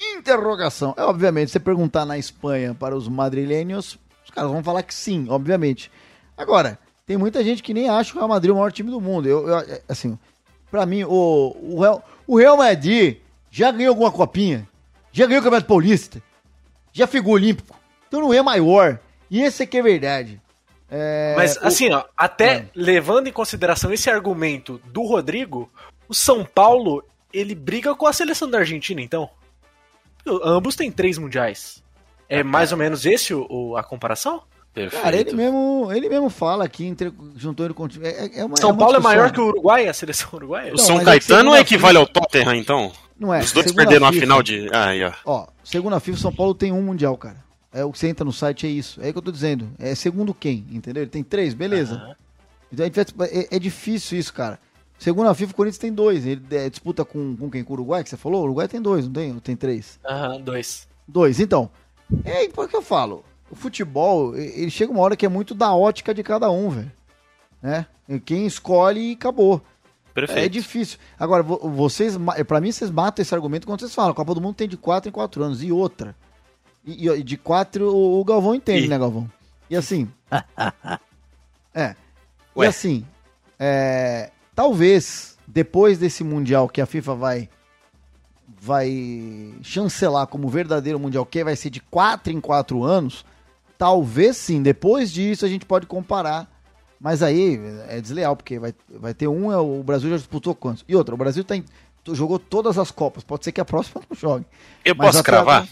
Interrogação. 0.00 0.94
É, 0.96 1.02
obviamente, 1.02 1.50
você 1.50 1.60
perguntar 1.60 2.04
na 2.06 2.18
Espanha 2.18 2.74
para 2.74 2.96
os 2.96 3.08
madrilênios, 3.08 3.98
os 4.36 4.42
caras 4.42 4.50
vão 4.50 4.62
falar 4.62 4.82
que 4.82 4.94
sim, 4.94 5.26
obviamente. 5.30 5.90
Agora, 6.36 6.78
tem 7.06 7.16
muita 7.16 7.42
gente 7.42 7.62
que 7.62 7.72
nem 7.72 7.88
acha 7.88 8.12
o 8.12 8.16
Real 8.16 8.28
Madrid 8.28 8.50
o 8.52 8.54
maior 8.56 8.70
time 8.70 8.90
do 8.90 9.00
mundo. 9.00 9.26
Eu, 9.28 9.48
eu- 9.48 9.80
assim, 9.88 10.18
pra 10.70 10.84
mim, 10.84 11.04
o, 11.04 11.56
o, 11.62 11.80
Real, 11.80 12.04
o 12.26 12.36
Real 12.38 12.56
Madrid 12.56 13.16
já 13.50 13.70
ganhou 13.70 13.92
alguma 13.92 14.12
copinha, 14.12 14.68
já 15.10 15.24
ganhou 15.24 15.40
o 15.40 15.44
Campeonato 15.44 15.66
Paulista, 15.68 16.22
já 16.92 17.06
ficou 17.06 17.32
olímpico. 17.32 17.74
Então 18.06 18.20
não 18.20 18.34
é 18.34 18.42
maior. 18.42 18.98
E 19.30 19.40
esse 19.42 19.66
que 19.66 19.78
é 19.78 19.82
verdade. 19.82 20.40
É, 20.90 21.34
Mas 21.36 21.56
o- 21.56 21.66
assim, 21.66 21.90
ó, 21.92 22.04
até 22.16 22.56
É. 22.58 22.66
levando 22.74 23.26
em 23.28 23.32
consideração 23.32 23.92
esse 23.92 24.10
argumento 24.10 24.78
do 24.92 25.02
Rodrigo, 25.02 25.70
o 26.08 26.14
São 26.14 26.44
Paulo, 26.44 27.02
ele 27.32 27.54
briga 27.54 27.94
com 27.94 28.06
a 28.06 28.12
seleção 28.12 28.48
da 28.50 28.58
Argentina, 28.58 29.00
então. 29.00 29.28
Ambos 30.44 30.76
têm 30.76 30.90
três 30.92 31.18
mundiais. 31.18 31.82
É 32.28 32.42
mais 32.42 32.72
ou 32.72 32.78
menos 32.78 33.04
esse 33.06 33.32
o, 33.34 33.46
o- 33.48 33.76
a 33.76 33.82
comparação? 33.84 34.42
Perfeito. 34.74 35.02
Cara, 35.02 35.16
ele 35.16 35.32
mesmo, 35.32 35.88
ele 35.90 36.08
mesmo 36.08 36.28
fala 36.28 36.64
aqui, 36.64 36.84
entre, 36.84 37.10
juntou 37.34 37.64
ele 37.64 37.72
com 37.74 37.84
o 37.84 37.88
time. 37.88 38.06
É, 38.06 38.40
é 38.40 38.44
uma, 38.44 38.56
São 38.58 38.70
uma 38.70 38.78
Paulo 38.78 38.96
é 38.96 39.00
maior 39.00 39.32
que 39.32 39.40
o 39.40 39.46
Uruguai, 39.46 39.88
a 39.88 39.94
seleção 39.94 40.28
uruguaia? 40.34 40.74
O 40.74 40.78
São 40.78 40.96
é 40.96 40.98
que 40.98 41.04
Caetano 41.06 41.38
segunda 41.40 41.60
equivale 41.60 41.96
ao 41.98 42.06
Tottenham, 42.06 42.54
então? 42.54 42.92
Não 43.18 43.32
é. 43.32 43.40
Os 43.40 43.52
dois 43.52 43.70
a 43.70 43.74
perderam 43.74 44.06
a 44.06 44.10
FIFA- 44.12 44.20
final 44.20 44.42
de. 44.42 44.68
Ah, 44.70 44.88
aí, 44.88 45.02
ó. 45.02 45.12
Ó, 45.24 45.46
segundo 45.64 45.96
a 45.96 46.00
FIFA, 46.00 46.18
São 46.18 46.32
Paulo 46.32 46.54
tem 46.54 46.72
um 46.72 46.82
mundial, 46.82 47.16
cara. 47.16 47.42
É 47.72 47.82
o 47.84 47.90
que 47.92 47.98
você 47.98 48.08
entra 48.08 48.24
no 48.24 48.32
site, 48.32 48.66
é 48.66 48.68
isso. 48.70 49.00
É 49.02 49.08
o 49.08 49.12
que 49.12 49.18
eu 49.18 49.22
tô 49.22 49.32
dizendo. 49.32 49.70
É 49.78 49.94
segundo 49.94 50.34
quem, 50.34 50.66
entendeu? 50.70 51.02
Ele 51.02 51.10
tem 51.10 51.22
três, 51.24 51.54
beleza. 51.54 52.14
Então 52.70 52.84
a 52.84 52.88
gente 52.88 53.14
vai- 53.16 53.28
é, 53.28 53.56
é 53.56 53.58
difícil 53.58 54.18
isso, 54.18 54.32
cara. 54.34 54.58
Segundo 54.98 55.28
a 55.28 55.34
FIFA, 55.34 55.52
o 55.52 55.56
Corinthians 55.56 55.78
tem 55.78 55.92
dois. 55.92 56.26
Ele 56.26 56.42
é, 56.50 56.68
disputa 56.68 57.02
com, 57.02 57.34
com 57.34 57.50
quem? 57.50 57.64
Com 57.64 57.72
o 57.72 57.76
Uruguai, 57.76 58.02
que 58.04 58.10
você 58.10 58.16
falou? 58.18 58.40
O 58.40 58.44
Uruguai 58.44 58.68
tem 58.68 58.80
dois, 58.82 59.06
não 59.06 59.12
tem? 59.12 59.32
Ou 59.32 59.40
Tem 59.40 59.56
três. 59.56 59.98
Aham, 60.06 60.38
dois. 60.40 60.86
Dois, 61.08 61.40
então. 61.40 61.70
É 62.24 62.48
por 62.48 62.68
que 62.68 62.76
eu 62.76 62.82
falo. 62.82 63.24
O 63.50 63.54
futebol, 63.56 64.36
e- 64.36 64.62
ele 64.62 64.70
chega 64.70 64.92
uma 64.92 65.00
hora 65.02 65.16
que 65.16 65.24
é 65.26 65.28
muito 65.28 65.54
da 65.54 65.72
ótica 65.74 66.12
de 66.14 66.22
cada 66.22 66.50
um, 66.50 66.68
velho. 66.70 66.92
Né? 67.62 67.86
E 68.08 68.20
Quem 68.20 68.46
escolhe 68.46 69.10
e 69.10 69.12
acabou. 69.14 69.60
Perfeito. 70.14 70.38
É 70.46 70.48
difícil. 70.48 70.98
Agora, 71.18 71.42
vo- 71.42 71.58
vocês, 71.70 72.16
ma- 72.16 72.34
pra 72.44 72.60
mim, 72.60 72.72
vocês 72.72 72.90
matam 72.90 73.22
esse 73.22 73.34
argumento 73.34 73.66
quando 73.66 73.80
vocês 73.80 73.94
falam. 73.94 74.12
A 74.12 74.14
Copa 74.14 74.34
do 74.34 74.40
Mundo 74.40 74.54
tem 74.54 74.66
de 74.68 74.76
4 74.76 75.08
em 75.08 75.12
4 75.12 75.42
anos. 75.42 75.62
E 75.62 75.70
outra. 75.70 76.16
E, 76.84 77.08
e 77.08 77.22
de 77.22 77.36
4 77.36 77.92
o, 77.92 78.20
o 78.20 78.24
Galvão 78.24 78.54
entende, 78.54 78.86
E? 78.86 78.88
né, 78.88 78.98
Galvão? 78.98 79.30
E 79.68 79.76
assim. 79.76 80.08
é. 81.74 81.94
E 82.54 82.58
Ué. 82.60 82.66
assim. 82.66 83.04
é, 83.58 84.30
talvez, 84.54 85.36
depois 85.46 85.98
desse 85.98 86.24
Mundial 86.24 86.68
que 86.68 86.80
a 86.80 86.86
FIFA 86.86 87.14
vai. 87.14 87.48
Vai 88.66 89.54
chancelar 89.62 90.26
como 90.26 90.48
verdadeiro 90.48 90.98
Mundial, 90.98 91.24
que 91.24 91.44
vai 91.44 91.54
ser 91.54 91.70
de 91.70 91.78
4 91.80 92.32
em 92.32 92.40
4 92.40 92.82
anos. 92.82 93.24
Talvez 93.78 94.36
sim, 94.36 94.60
depois 94.60 95.12
disso 95.12 95.44
a 95.46 95.48
gente 95.48 95.64
pode 95.64 95.86
comparar. 95.86 96.50
Mas 97.00 97.22
aí 97.22 97.60
é 97.88 98.00
desleal, 98.00 98.34
porque 98.34 98.58
vai, 98.58 98.74
vai 98.90 99.14
ter 99.14 99.28
um, 99.28 99.52
é 99.52 99.56
o 99.58 99.82
Brasil 99.84 100.10
já 100.10 100.16
disputou 100.16 100.52
quantos? 100.52 100.84
E 100.88 100.96
outra, 100.96 101.14
o 101.14 101.18
Brasil 101.18 101.44
tá 101.44 101.54
em- 101.54 101.64
jogou 102.12 102.40
todas 102.40 102.76
as 102.76 102.90
Copas. 102.90 103.22
Pode 103.22 103.44
ser 103.44 103.52
que 103.52 103.60
a 103.60 103.64
próxima 103.64 104.02
não 104.10 104.16
jogue. 104.16 104.44
Eu 104.84 104.96
Mas 104.96 105.08
posso 105.12 105.22
cravar? 105.22 105.62
agora- 105.62 105.68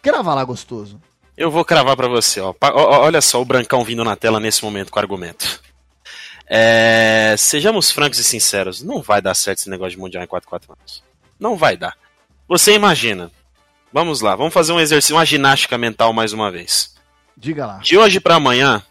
Cravar 0.00 0.36
lá 0.36 0.44
gostoso. 0.44 1.00
Eu 1.36 1.50
vou 1.50 1.64
cravar 1.64 1.96
pra 1.96 2.06
você, 2.06 2.40
ó, 2.40 2.54
Olha 2.60 3.20
só 3.20 3.42
o 3.42 3.44
Brancão 3.44 3.82
vindo 3.82 4.04
na 4.04 4.14
tela 4.14 4.38
nesse 4.38 4.62
momento 4.64 4.92
com 4.92 4.98
argumento. 5.00 5.60
É, 6.46 7.34
Sejamos 7.36 7.90
francos 7.90 8.18
e 8.18 8.24
sinceros, 8.24 8.82
não 8.82 9.02
vai 9.02 9.20
dar 9.20 9.34
certo 9.34 9.58
esse 9.58 9.70
negócio 9.70 9.92
de 9.92 9.98
Mundial 9.98 10.22
em 10.22 10.26
4 10.26 10.48
4 10.48 10.72
anos. 10.72 11.02
Não 11.38 11.56
vai 11.56 11.76
dar. 11.76 11.96
Você 12.48 12.72
imagina. 12.72 13.30
Vamos 13.92 14.20
lá, 14.20 14.34
vamos 14.34 14.54
fazer 14.54 14.72
um 14.72 14.80
exercício, 14.80 15.16
uma 15.16 15.24
ginástica 15.24 15.76
mental 15.76 16.12
mais 16.12 16.32
uma 16.32 16.50
vez. 16.50 16.94
Diga 17.36 17.66
lá. 17.66 17.78
De 17.78 17.96
hoje 17.96 18.20
pra 18.20 18.36
amanhã, 18.36 18.82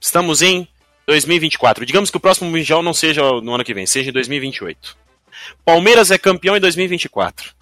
estamos 0.00 0.42
em 0.42 0.66
2024. 1.06 1.86
Digamos 1.86 2.10
que 2.10 2.16
o 2.16 2.20
próximo 2.20 2.50
Mundial 2.50 2.82
não 2.82 2.92
seja 2.92 3.22
no 3.40 3.54
ano 3.54 3.64
que 3.64 3.74
vem, 3.74 3.86
seja 3.86 4.10
em 4.10 4.12
2028. 4.12 4.96
Palmeiras 5.64 6.10
é 6.10 6.18
campeão 6.18 6.56
em 6.56 6.60
2024. 6.60 7.52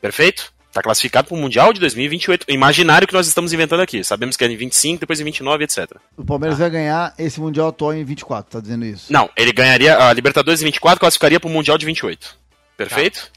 Perfeito? 0.00 0.52
Está 0.68 0.82
classificado 0.82 1.28
para 1.28 1.36
o 1.36 1.40
Mundial 1.40 1.72
de 1.72 1.80
2028. 1.80 2.46
Imaginário 2.48 3.08
que 3.08 3.14
nós 3.14 3.26
estamos 3.26 3.52
inventando 3.52 3.80
aqui. 3.80 4.04
Sabemos 4.04 4.36
que 4.36 4.44
é 4.44 4.48
em 4.48 4.56
25, 4.56 5.00
depois 5.00 5.20
em 5.20 5.24
29, 5.24 5.64
etc. 5.64 5.96
O 6.16 6.24
Palmeiras 6.24 6.58
vai 6.58 6.70
ganhar 6.70 7.14
esse 7.18 7.40
Mundial 7.40 7.68
atual 7.68 7.94
em 7.94 8.04
24, 8.04 8.52
tá 8.52 8.60
dizendo 8.60 8.84
isso? 8.84 9.12
Não, 9.12 9.30
ele 9.36 9.52
ganharia 9.52 9.98
a 9.98 10.12
Libertadores 10.12 10.60
em 10.60 10.66
24, 10.66 11.00
classificaria 11.00 11.40
para 11.40 11.48
o 11.48 11.52
Mundial 11.52 11.78
de 11.78 11.86
28. 11.86 12.36
Perfeito? 12.76 13.32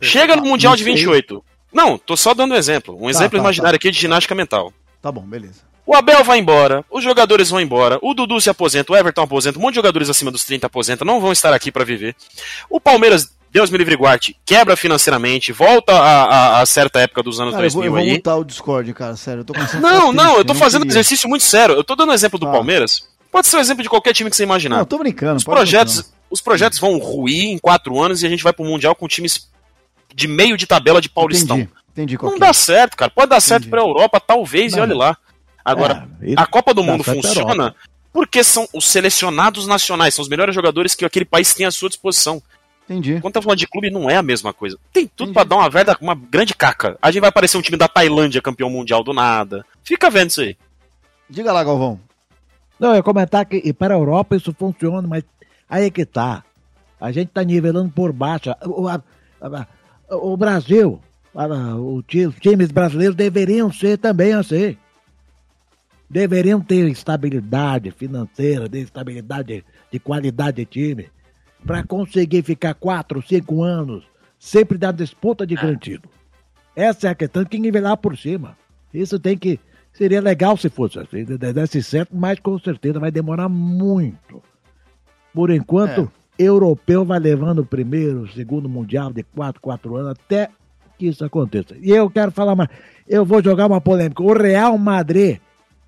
Chega 0.00 0.36
no 0.36 0.42
Mundial 0.44 0.74
de 0.76 0.82
não 0.84 0.92
sei. 0.92 0.96
28. 1.04 1.44
Não, 1.72 1.98
tô 1.98 2.16
só 2.16 2.32
dando 2.34 2.54
um 2.54 2.56
exemplo. 2.56 2.96
Um 3.00 3.10
exemplo 3.10 3.32
tá, 3.38 3.38
imaginário 3.44 3.76
aqui 3.76 3.90
de 3.90 3.98
ginástica 3.98 4.34
mental. 4.34 4.72
Tá 5.02 5.12
bom, 5.12 5.22
beleza. 5.22 5.66
O 5.84 5.94
Abel 5.94 6.22
vai 6.22 6.38
embora, 6.38 6.84
os 6.90 7.02
jogadores 7.02 7.48
vão 7.48 7.60
embora, 7.60 7.98
o 8.02 8.12
Dudu 8.12 8.38
se 8.42 8.50
aposenta, 8.50 8.92
o 8.92 8.96
Everton 8.96 9.22
aposenta, 9.22 9.58
um 9.58 9.62
monte 9.62 9.70
de 9.72 9.76
jogadores 9.76 10.10
acima 10.10 10.30
dos 10.30 10.44
30 10.44 10.66
aposenta, 10.66 11.02
não 11.02 11.18
vão 11.18 11.32
estar 11.32 11.54
aqui 11.54 11.72
para 11.72 11.82
viver. 11.82 12.14
O 12.68 12.78
Palmeiras, 12.78 13.30
Deus 13.50 13.70
me 13.70 13.78
livre 13.78 13.96
guarde, 13.96 14.36
quebra 14.44 14.76
financeiramente, 14.76 15.50
volta 15.50 15.94
a, 15.94 16.24
a- 16.24 16.60
a 16.60 16.66
certa 16.66 17.00
época 17.00 17.22
dos 17.22 17.40
anos 17.40 17.54
Cara, 17.54 17.64
eu 17.66 17.70
vou, 17.70 17.82
2000 17.82 18.00
eu 18.00 18.06
vou 18.06 18.14
mutar 18.16 18.36
o 18.36 18.44
Discord, 18.44 18.92
cara, 18.92 19.16
sério. 19.16 19.40
Eu 19.40 19.44
tô 19.46 19.54
Não, 19.80 20.12
não, 20.12 20.36
eu 20.36 20.44
tô 20.44 20.54
fazendo 20.54 20.84
um 20.84 20.88
exercício 20.88 21.26
muito 21.26 21.44
sério. 21.44 21.74
Eu 21.74 21.82
tô 21.84 21.96
dando 21.96 22.12
exemplo 22.12 22.38
do 22.38 22.44
Tá. 22.44 22.52
Palmeiras. 22.52 23.08
Pode 23.32 23.46
ser 23.46 23.56
o 23.56 23.60
exemplo 23.60 23.82
de 23.82 23.88
qualquer 23.88 24.12
time 24.12 24.28
que 24.28 24.36
você 24.36 24.42
imaginar. 24.42 24.74
Não, 24.76 24.82
eu 24.82 24.86
tô 24.86 24.98
brincando. 24.98 25.36
os 25.38 25.44
projetos, 25.44 25.96
continuar. 26.02 26.18
os 26.30 26.40
projetos 26.42 26.78
vão 26.78 26.98
ruir 26.98 27.44
em 27.46 27.56
quatro 27.58 27.98
anos 27.98 28.22
e 28.22 28.26
a 28.26 28.28
gente 28.28 28.42
vai 28.44 28.52
pro 28.52 28.64
Mundial 28.64 28.94
com 28.94 29.08
times 29.08 29.48
de 30.14 30.26
meio 30.28 30.56
de 30.56 30.66
tabela 30.66 31.00
de 31.00 31.08
Paulistão. 31.08 31.58
Entendi, 31.58 31.72
entendi 31.92 32.18
Não 32.22 32.30
que 32.30 32.36
é. 32.36 32.40
dá 32.40 32.52
certo, 32.52 32.96
cara. 32.96 33.10
Pode 33.10 33.28
dar 33.30 33.40
certo 33.40 33.62
Entendi. 33.62 33.70
pra 33.70 33.80
Europa, 33.80 34.20
talvez, 34.20 34.72
e 34.72 34.76
Não. 34.76 34.82
olhe 34.82 34.94
lá. 34.94 35.16
Agora, 35.64 36.08
É, 36.22 36.34
a 36.36 36.46
Copa 36.46 36.72
do 36.72 36.82
dá 36.82 36.90
Mundo 36.92 37.04
funciona 37.04 37.74
porque 38.12 38.42
são 38.42 38.66
os 38.74 38.86
selecionados 38.86 39.66
nacionais, 39.66 40.14
são 40.14 40.22
os 40.22 40.28
melhores 40.28 40.54
jogadores 40.54 40.94
que 40.94 41.04
aquele 41.04 41.24
país 41.26 41.52
tem 41.54 41.66
à 41.66 41.70
sua 41.70 41.88
disposição. 41.88 42.42
Entendi. 42.84 43.20
Quando 43.20 43.34
tá 43.34 43.42
falando 43.42 43.58
de 43.58 43.66
clube, 43.66 43.90
não 43.90 44.08
é 44.08 44.16
a 44.16 44.22
mesma 44.22 44.50
coisa. 44.54 44.78
Tem 44.94 45.06
tudo 45.06 45.30
Entendi. 45.30 45.34
pra 45.34 45.44
dar 45.44 45.56
uma 45.56 45.68
verda, 45.68 45.94
uma 46.00 46.14
grande 46.14 46.54
caca. 46.54 46.96
A 47.02 47.10
gente 47.10 47.20
vai 47.20 47.28
aparecer 47.28 47.58
um 47.58 47.62
time 47.62 47.76
da 47.76 47.86
Tailândia 47.86 48.40
campeão 48.40 48.70
mundial 48.70 49.04
do 49.04 49.12
nada. 49.12 49.64
Fica 49.84 50.08
vendo 50.08 50.30
isso 50.30 50.40
aí. 50.40 50.56
Diga 51.28 51.52
lá, 51.52 51.62
Galvão. 51.62 52.00
Não, 52.80 52.90
eu 52.90 52.96
ia 52.96 53.02
comentar 53.02 53.44
que 53.44 53.56
e 53.62 53.72
para 53.74 53.92
a 53.94 53.98
Europa 53.98 54.36
isso 54.36 54.54
funciona, 54.58 55.06
mas 55.06 55.22
aí 55.68 55.84
é 55.84 55.90
que 55.90 56.06
tá. 56.06 56.42
A 56.98 57.12
gente 57.12 57.28
tá 57.28 57.42
nivelando 57.44 57.90
por 57.90 58.10
baixo. 58.10 58.50
O, 58.64 58.88
a- 58.88 59.02
a- 59.40 59.66
o 60.10 60.36
Brasil, 60.36 61.00
os 61.34 62.04
times 62.40 62.70
brasileiros 62.70 63.14
deveriam 63.16 63.72
ser 63.72 63.98
também 63.98 64.32
assim. 64.32 64.76
Deveriam 66.10 66.60
ter 66.60 66.88
estabilidade 66.88 67.90
financeira, 67.90 68.68
ter 68.68 68.80
estabilidade 68.80 69.64
de 69.92 69.98
qualidade 69.98 70.56
de 70.56 70.64
time, 70.64 71.10
para 71.66 71.82
conseguir 71.82 72.42
ficar 72.42 72.72
quatro, 72.74 73.20
cinco 73.22 73.62
anos 73.62 74.04
sempre 74.38 74.78
na 74.78 74.90
disputa 74.90 75.46
de 75.46 75.54
grande 75.54 75.80
título. 75.80 76.12
Essa 76.74 77.08
é 77.08 77.10
a 77.10 77.14
questão 77.14 77.44
que 77.44 77.58
nivelar 77.58 77.96
por 77.98 78.16
cima. 78.16 78.56
Isso 78.94 79.18
tem 79.18 79.36
que. 79.36 79.60
Seria 79.92 80.20
legal 80.20 80.56
se 80.56 80.68
fosse 80.70 80.98
assim, 80.98 81.24
de- 81.24 81.36
desse 81.36 81.82
certo, 81.82 82.14
mas 82.16 82.38
com 82.38 82.58
certeza 82.58 83.00
vai 83.00 83.10
demorar 83.10 83.48
muito. 83.48 84.42
Por 85.34 85.50
enquanto, 85.50 86.10
europeu 86.38 87.04
vai 87.04 87.18
levando 87.18 87.60
o 87.60 87.66
primeiro, 87.66 88.22
o 88.22 88.28
segundo 88.28 88.68
mundial 88.68 89.12
de 89.12 89.22
4, 89.22 89.60
4 89.60 89.96
anos, 89.96 90.12
até 90.12 90.48
que 90.98 91.06
isso 91.06 91.24
aconteça. 91.24 91.76
E 91.80 91.90
eu 91.90 92.08
quero 92.08 92.30
falar 92.30 92.54
mais. 92.54 92.68
Eu 93.06 93.24
vou 93.24 93.42
jogar 93.42 93.66
uma 93.66 93.80
polêmica. 93.80 94.22
O 94.22 94.32
Real 94.32 94.76
Madrid 94.78 95.38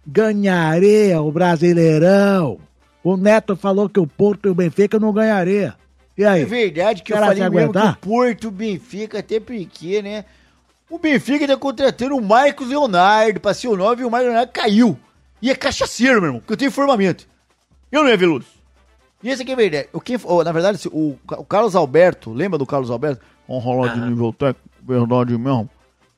ganharia 0.06 1.20
o 1.20 1.30
Brasileirão. 1.30 2.58
O 3.02 3.16
Neto 3.16 3.56
falou 3.56 3.88
que 3.88 4.00
o 4.00 4.06
Porto 4.06 4.46
e 4.46 4.50
o 4.50 4.54
Benfica 4.54 4.98
não 4.98 5.12
ganharia. 5.12 5.74
E 6.16 6.24
aí? 6.24 6.42
É 6.42 6.44
verdade 6.44 7.02
que 7.02 7.12
eu 7.12 7.16
falei 7.16 7.42
que 7.42 7.50
mesmo 7.50 7.72
que 7.72 7.78
o 7.78 7.96
Porto, 7.96 8.48
o 8.48 8.50
Benfica, 8.50 9.18
até 9.20 9.40
porque, 9.40 10.02
né? 10.02 10.24
O 10.88 10.98
Benfica 10.98 11.46
tá 11.46 11.56
contratando 11.56 12.16
o 12.16 12.22
Marcos 12.22 12.68
Leonardo 12.68 13.40
pra 13.40 13.54
ser 13.54 13.68
o 13.68 13.76
9 13.76 14.02
e 14.02 14.04
o 14.04 14.10
Marcos 14.10 14.28
Leonardo 14.28 14.52
caiu. 14.52 14.98
E 15.40 15.50
é 15.50 15.54
cachaceiro, 15.54 16.20
meu 16.20 16.28
irmão, 16.28 16.40
porque 16.40 16.52
eu 16.52 16.56
tenho 16.56 16.68
informamento. 16.68 17.26
Eu 17.90 18.02
não 18.02 18.10
é 18.10 18.16
Veloso. 18.16 18.59
E 19.22 19.28
esse 19.28 19.42
aqui 19.42 19.52
é 19.52 19.56
verdade. 19.56 19.88
O 19.92 20.00
que, 20.00 20.18
oh, 20.24 20.42
na 20.42 20.52
verdade, 20.52 20.88
o, 20.90 21.16
o 21.30 21.44
Carlos 21.44 21.76
Alberto, 21.76 22.32
lembra 22.32 22.58
do 22.58 22.64
Carlos 22.66 22.90
Alberto? 22.90 23.20
Vamos 23.46 23.62
rolar 23.64 23.94
de 23.94 24.00
nível 24.00 24.32
técnico, 24.32 24.68
verdade 24.82 25.36
mesmo. 25.36 25.68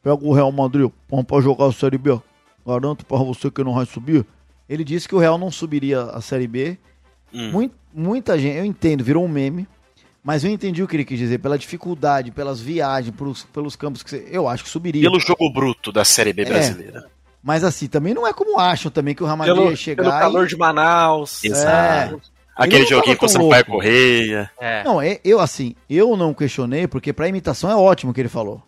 Pega 0.03 0.19
o 0.25 0.33
Real 0.33 0.53
Madrid, 0.53 0.91
vamos 1.09 1.27
pra 1.27 1.41
jogar 1.41 1.67
a 1.67 1.73
Série 1.73 1.99
B. 1.99 2.21
Garanto 2.67 3.05
pra 3.05 3.17
você 3.19 3.51
que 3.51 3.65
não 3.65 3.75
vai 3.75 3.87
subir. 3.87 4.25
Ele 4.69 4.85
disse 4.85 5.09
que 5.09 5.15
o 5.15 5.19
Real 5.19 5.37
não 5.39 5.51
subiria 5.51 6.03
a 6.03 6.21
Série 6.21 6.47
B. 6.47 6.79
Hum. 7.33 7.51
Muita, 7.51 7.75
muita 7.93 8.39
gente, 8.39 8.57
eu 8.57 8.65
entendo, 8.65 9.03
virou 9.03 9.25
um 9.25 9.29
meme. 9.29 9.67
Mas 10.25 10.45
eu 10.45 10.51
entendi 10.51 10.81
o 10.83 10.87
que 10.87 10.95
ele 10.95 11.05
quis 11.05 11.19
dizer, 11.19 11.39
pela 11.39 11.59
dificuldade, 11.59 12.31
pelas 12.31 12.61
viagens, 12.61 13.15
pelos, 13.17 13.43
pelos 13.45 13.75
campos 13.75 14.05
que 14.05 14.11
você, 14.11 14.29
eu 14.31 14.47
acho 14.49 14.63
que 14.63 14.71
subiria. 14.71 15.03
Pelo 15.03 15.19
jogo 15.19 15.53
bruto 15.53 15.91
da 15.91 16.05
Série 16.05 16.33
B 16.33 16.43
É. 16.43 16.45
brasileira. 16.45 17.11
Mas 17.43 17.65
assim, 17.65 17.89
também 17.89 18.15
não 18.15 18.25
é 18.25 18.33
como 18.33 18.57
acham 18.61 18.89
também 18.89 19.17
que 19.17 19.23
o 19.23 19.27
Real 19.27 19.37
Madrid 19.37 19.57
Pelo, 19.57 19.71
ia 19.71 19.77
chegar 19.77 20.05
pelo 20.05 20.15
e- 20.17 20.21
calor 20.21 20.47
de 20.47 20.57
Manaus. 20.57 21.43
Exato. 21.43 22.15
Ele 22.15 22.23
Aquele 22.55 22.85
joguinho 22.87 23.17
com 23.17 23.27
o 23.27 23.29
Sampaio. 23.29 23.65
Correia. 23.65 24.51
É. 24.61 24.85
Não, 24.85 25.01
é- 25.01 25.21
eu 25.25 25.41
assim, 25.41 25.75
eu 25.89 26.17
não 26.17 26.35
questionei, 26.35 26.87
porque 26.87 27.13
pra 27.13 27.29
imitação 27.29 27.71
é 27.71 27.77
ótimo 27.77 28.13
o 28.13 28.15
que 28.15 28.21
ele 28.21 28.29
falou. 28.29 28.63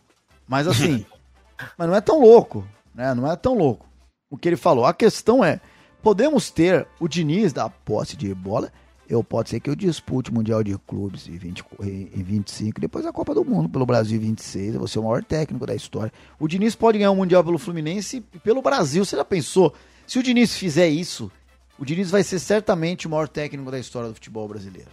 Mas 0.48 0.66
assim, 0.66 1.04
mas 1.78 1.88
não 1.88 1.94
é 1.94 2.00
tão 2.00 2.20
louco, 2.20 2.66
né? 2.94 3.12
Não 3.14 3.30
é 3.30 3.36
tão 3.36 3.54
louco 3.56 3.86
o 4.30 4.36
que 4.36 4.48
ele 4.48 4.56
falou. 4.56 4.84
A 4.84 4.94
questão 4.94 5.44
é, 5.44 5.60
podemos 6.02 6.50
ter 6.50 6.86
o 6.98 7.06
Diniz 7.06 7.52
da 7.52 7.68
posse 7.68 8.16
de 8.16 8.34
bola, 8.34 8.72
eu 9.08 9.22
pode 9.22 9.50
ser 9.50 9.60
que 9.60 9.68
eu 9.68 9.76
dispute 9.76 10.30
o 10.30 10.34
Mundial 10.34 10.64
de 10.64 10.76
Clubes 10.86 11.28
em, 11.28 11.36
20, 11.36 11.62
em 11.82 12.10
em 12.14 12.22
25, 12.22 12.80
depois 12.80 13.04
a 13.04 13.12
Copa 13.12 13.34
do 13.34 13.44
Mundo 13.44 13.68
pelo 13.68 13.84
Brasil 13.84 14.16
em 14.16 14.20
26, 14.20 14.74
eu 14.74 14.78
vou 14.80 14.88
ser 14.88 14.98
o 14.98 15.02
maior 15.02 15.22
técnico 15.22 15.66
da 15.66 15.74
história. 15.74 16.10
O 16.40 16.48
Diniz 16.48 16.74
pode 16.74 16.96
ganhar 16.98 17.10
o 17.10 17.16
Mundial 17.16 17.44
pelo 17.44 17.58
Fluminense 17.58 18.24
e 18.34 18.38
pelo 18.38 18.62
Brasil, 18.62 19.04
você 19.04 19.14
já 19.14 19.24
pensou? 19.24 19.74
Se 20.06 20.18
o 20.18 20.22
Diniz 20.22 20.56
fizer 20.56 20.88
isso, 20.88 21.30
o 21.78 21.84
Diniz 21.84 22.10
vai 22.10 22.22
ser 22.22 22.38
certamente 22.38 23.06
o 23.06 23.10
maior 23.10 23.28
técnico 23.28 23.70
da 23.70 23.78
história 23.78 24.08
do 24.08 24.14
futebol 24.14 24.46
brasileiro. 24.48 24.88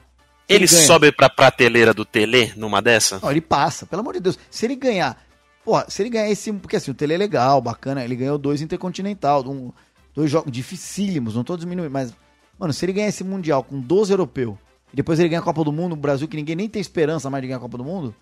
Se 0.48 0.56
Ele 0.56 0.66
ganha- 0.68 0.86
sobe 0.86 1.12
pra 1.12 1.30
prateleira 1.30 1.94
do 1.94 2.04
Tele 2.04 2.52
numa 2.58 2.82
dessa? 2.82 3.20
não, 3.22 3.32
ele 3.32 3.42
passa, 3.42 3.86
pelo 3.86 4.02
amor 4.02 4.14
de 4.16 4.20
Deus. 4.20 4.38
Se 4.50 4.66
ele 4.66 4.76
ganhar. 4.76 5.22
Porra, 5.64 5.86
se 5.88 6.02
ele 6.02 6.10
ganhar 6.10 6.30
esse. 6.30 6.52
Porque 6.54 6.76
assim, 6.76 6.92
o 6.92 6.94
Tele 6.94 7.14
é 7.14 7.18
legal, 7.18 7.62
bacana. 7.62 8.04
Ele 8.04 8.16
ganhou 8.16 8.38
dois 8.38 8.62
Intercontinental, 8.62 9.48
um, 9.48 9.72
dois 10.14 10.30
jogos 10.30 10.52
dificílimos, 10.52 11.36
não 11.36 11.44
tô 11.44 11.56
diminuindo, 11.56 11.92
mas. 11.92 12.14
Mano, 12.60 12.74
se 12.74 12.84
ele 12.86 12.94
ganhar 12.94 13.08
esse 13.08 13.24
Mundial 13.24 13.64
com 13.64 13.80
12 13.80 14.12
europeu 14.12 14.58
e 14.92 14.96
depois 14.96 15.20
ele 15.20 15.30
ganha 15.30 15.40
a 15.40 15.44
Copa 15.44 15.64
do 15.64 15.72
Mundo, 15.72 15.94
o 15.94 15.96
Brasil, 15.96 16.28
que 16.28 16.36
ninguém 16.36 16.56
nem 16.56 16.68
tem 16.70 16.80
esperança 16.82 17.30
mais 17.30 17.42
de 17.42 17.48
ganhar 17.48 17.58
a 17.58 17.62
Copa 17.62 17.78
do 17.78 17.84
Mundo. 17.86 18.14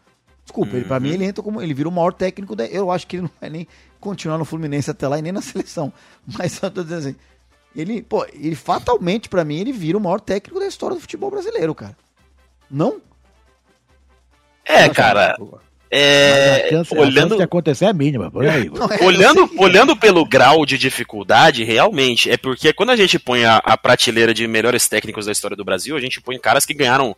Desculpa, 0.46 0.76
ele, 0.76 0.86
pra 0.86 1.00
mim 1.00 1.10
ele 1.10 1.26
entra 1.26 1.42
como. 1.44 1.62
Ele 1.62 1.74
vira 1.74 1.90
o 1.90 1.92
maior 1.92 2.12
técnico 2.14 2.56
da. 2.56 2.66
Eu 2.66 2.92
acho 2.92 3.08
que 3.08 3.16
ele 3.16 3.24
não 3.24 3.32
vai 3.42 3.50
nem 3.50 3.68
continuar 4.00 4.38
no 4.38 4.46
Fluminense 4.46 4.90
até 4.92 5.08
lá 5.08 5.18
e 5.18 5.22
nem 5.22 5.32
na 5.32 5.42
seleção. 5.44 5.92
Mas 6.38 6.62
eu 6.62 6.70
tô 6.70 6.84
dizendo 6.84 7.00
assim. 7.00 7.16
Ele, 7.76 8.02
pô, 8.02 8.26
ele 8.34 8.56
fatalmente, 8.56 9.30
pra 9.30 9.46
mim, 9.46 9.60
ele 9.60 9.72
vira 9.72 9.98
o 9.98 10.02
maior 10.02 10.20
técnico 10.20 10.60
da 10.60 10.68
história 10.68 10.96
do 10.96 11.02
futebol 11.02 11.30
brasileiro, 11.30 11.74
cara. 11.76 11.96
Não? 12.70 13.00
É, 14.66 14.88
cara. 14.90 15.36
A 15.40 15.70
É, 15.92 16.66
a 16.66 16.70
chance 16.70 16.96
olhando, 16.96 17.38
de 17.38 17.42
acontecer 17.44 17.86
é 17.86 17.94
mínima, 17.94 18.32
aí. 18.52 18.70
Não, 18.70 18.86
é, 18.92 19.04
olhando, 19.04 19.48
que- 19.48 19.58
olhando 19.60 19.96
pelo 19.98 20.24
grau 20.26 20.66
de 20.66 20.78
dificuldade, 20.78 21.64
realmente, 21.64 22.30
é 22.30 22.38
porque 22.38 22.72
quando 22.74 22.92
a 22.92 22.96
gente 22.96 23.18
põe 23.18 23.44
a, 23.46 23.58
a 23.58 23.76
prateleira 23.78 24.34
de 24.34 24.48
melhores 24.48 24.88
técnicos 24.88 25.26
da 25.26 25.32
história 25.32 25.58
do 25.58 25.66
Brasil, 25.66 25.96
a 25.96 26.02
gente 26.02 26.22
põe 26.22 26.38
caras 26.40 26.66
que 26.66 26.74
ganharam 26.76 27.16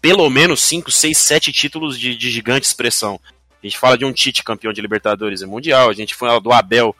pelo 0.00 0.28
menos 0.30 0.62
5, 0.62 0.90
6, 0.90 1.18
7 1.18 1.52
títulos 1.52 1.98
de, 1.98 2.16
de 2.16 2.30
gigante 2.30 2.66
expressão. 2.66 3.20
A 3.62 3.66
gente 3.66 3.78
fala 3.78 3.98
de 3.98 4.04
um 4.04 4.12
Tite 4.12 4.44
campeão 4.44 4.72
de 4.72 4.80
Libertadores 4.80 5.42
e 5.42 5.46
Mundial, 5.46 5.90
a 5.90 5.92
gente 5.92 6.14
fala 6.14 6.40
do 6.40 6.52
Abel, 6.52 6.94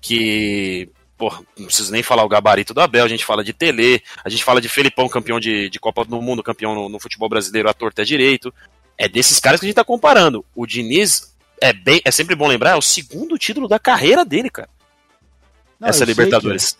que. 0.00 0.88
Porra, 1.22 1.40
não 1.56 1.66
preciso 1.66 1.92
nem 1.92 2.02
falar 2.02 2.24
o 2.24 2.28
gabarito 2.28 2.74
do 2.74 2.80
Abel, 2.80 3.04
a 3.04 3.08
gente 3.08 3.24
fala 3.24 3.44
de 3.44 3.52
Tele, 3.52 4.02
a 4.24 4.28
gente 4.28 4.42
fala 4.42 4.60
de 4.60 4.68
Felipão, 4.68 5.08
campeão 5.08 5.38
de, 5.38 5.70
de 5.70 5.78
Copa 5.78 6.04
do 6.04 6.20
Mundo, 6.20 6.42
campeão 6.42 6.74
no, 6.74 6.88
no 6.88 6.98
futebol 6.98 7.28
brasileiro, 7.28 7.68
à 7.68 7.72
torta 7.72 8.02
é 8.02 8.04
direito. 8.04 8.52
É 8.98 9.08
desses 9.08 9.38
caras 9.38 9.60
que 9.60 9.66
a 9.66 9.68
gente 9.68 9.76
tá 9.76 9.84
comparando. 9.84 10.44
O 10.52 10.66
Diniz 10.66 11.32
é 11.60 11.72
bem, 11.72 12.00
é 12.04 12.10
sempre 12.10 12.34
bom 12.34 12.48
lembrar, 12.48 12.70
é 12.70 12.74
o 12.74 12.82
segundo 12.82 13.38
título 13.38 13.68
da 13.68 13.78
carreira 13.78 14.24
dele, 14.24 14.50
cara. 14.50 14.68
Não, 15.78 15.90
essa 15.90 16.04
Libertadores. 16.04 16.76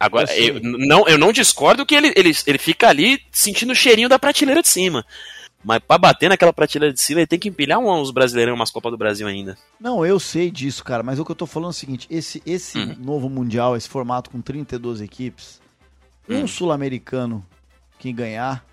Agora, 0.00 0.36
Eu 0.36 0.56
eu, 0.56 0.60
não, 0.60 1.06
eu 1.06 1.16
não 1.16 1.30
discordo 1.30 1.86
que 1.86 1.94
ele, 1.94 2.12
ele, 2.16 2.32
ele 2.48 2.58
fica 2.58 2.88
ali 2.88 3.20
sentindo 3.30 3.70
o 3.70 3.76
cheirinho 3.76 4.08
da 4.08 4.18
prateleira 4.18 4.60
de 4.60 4.68
cima. 4.68 5.06
Mas 5.64 5.78
pra 5.80 5.96
bater 5.96 6.28
naquela 6.28 6.52
prateleira 6.52 6.92
de 6.92 7.00
cima, 7.00 7.20
ele 7.20 7.26
tem 7.26 7.38
que 7.38 7.48
empilhar 7.48 7.78
um- 7.78 7.90
uns 7.90 8.10
brasileirão, 8.10 8.54
umas 8.54 8.70
Copas 8.70 8.92
do 8.92 8.98
Brasil 8.98 9.26
ainda. 9.26 9.56
Não, 9.80 10.04
eu 10.04 10.20
sei 10.20 10.50
disso, 10.50 10.84
cara, 10.84 11.02
mas 11.02 11.18
o 11.18 11.24
que 11.24 11.30
eu 11.30 11.36
tô 11.36 11.46
falando 11.46 11.68
é 11.68 11.70
o 11.70 11.72
seguinte: 11.72 12.06
esse, 12.10 12.42
esse 12.44 12.78
Hum. 12.78 12.94
novo 12.98 13.30
Mundial, 13.30 13.74
esse 13.76 13.88
formato 13.88 14.28
com 14.30 14.40
32 14.42 15.00
equipes, 15.00 15.60
um 16.28 16.42
Hum. 16.42 16.46
sul-americano 16.46 17.44
que 17.98 18.12
ganhar, 18.12 18.64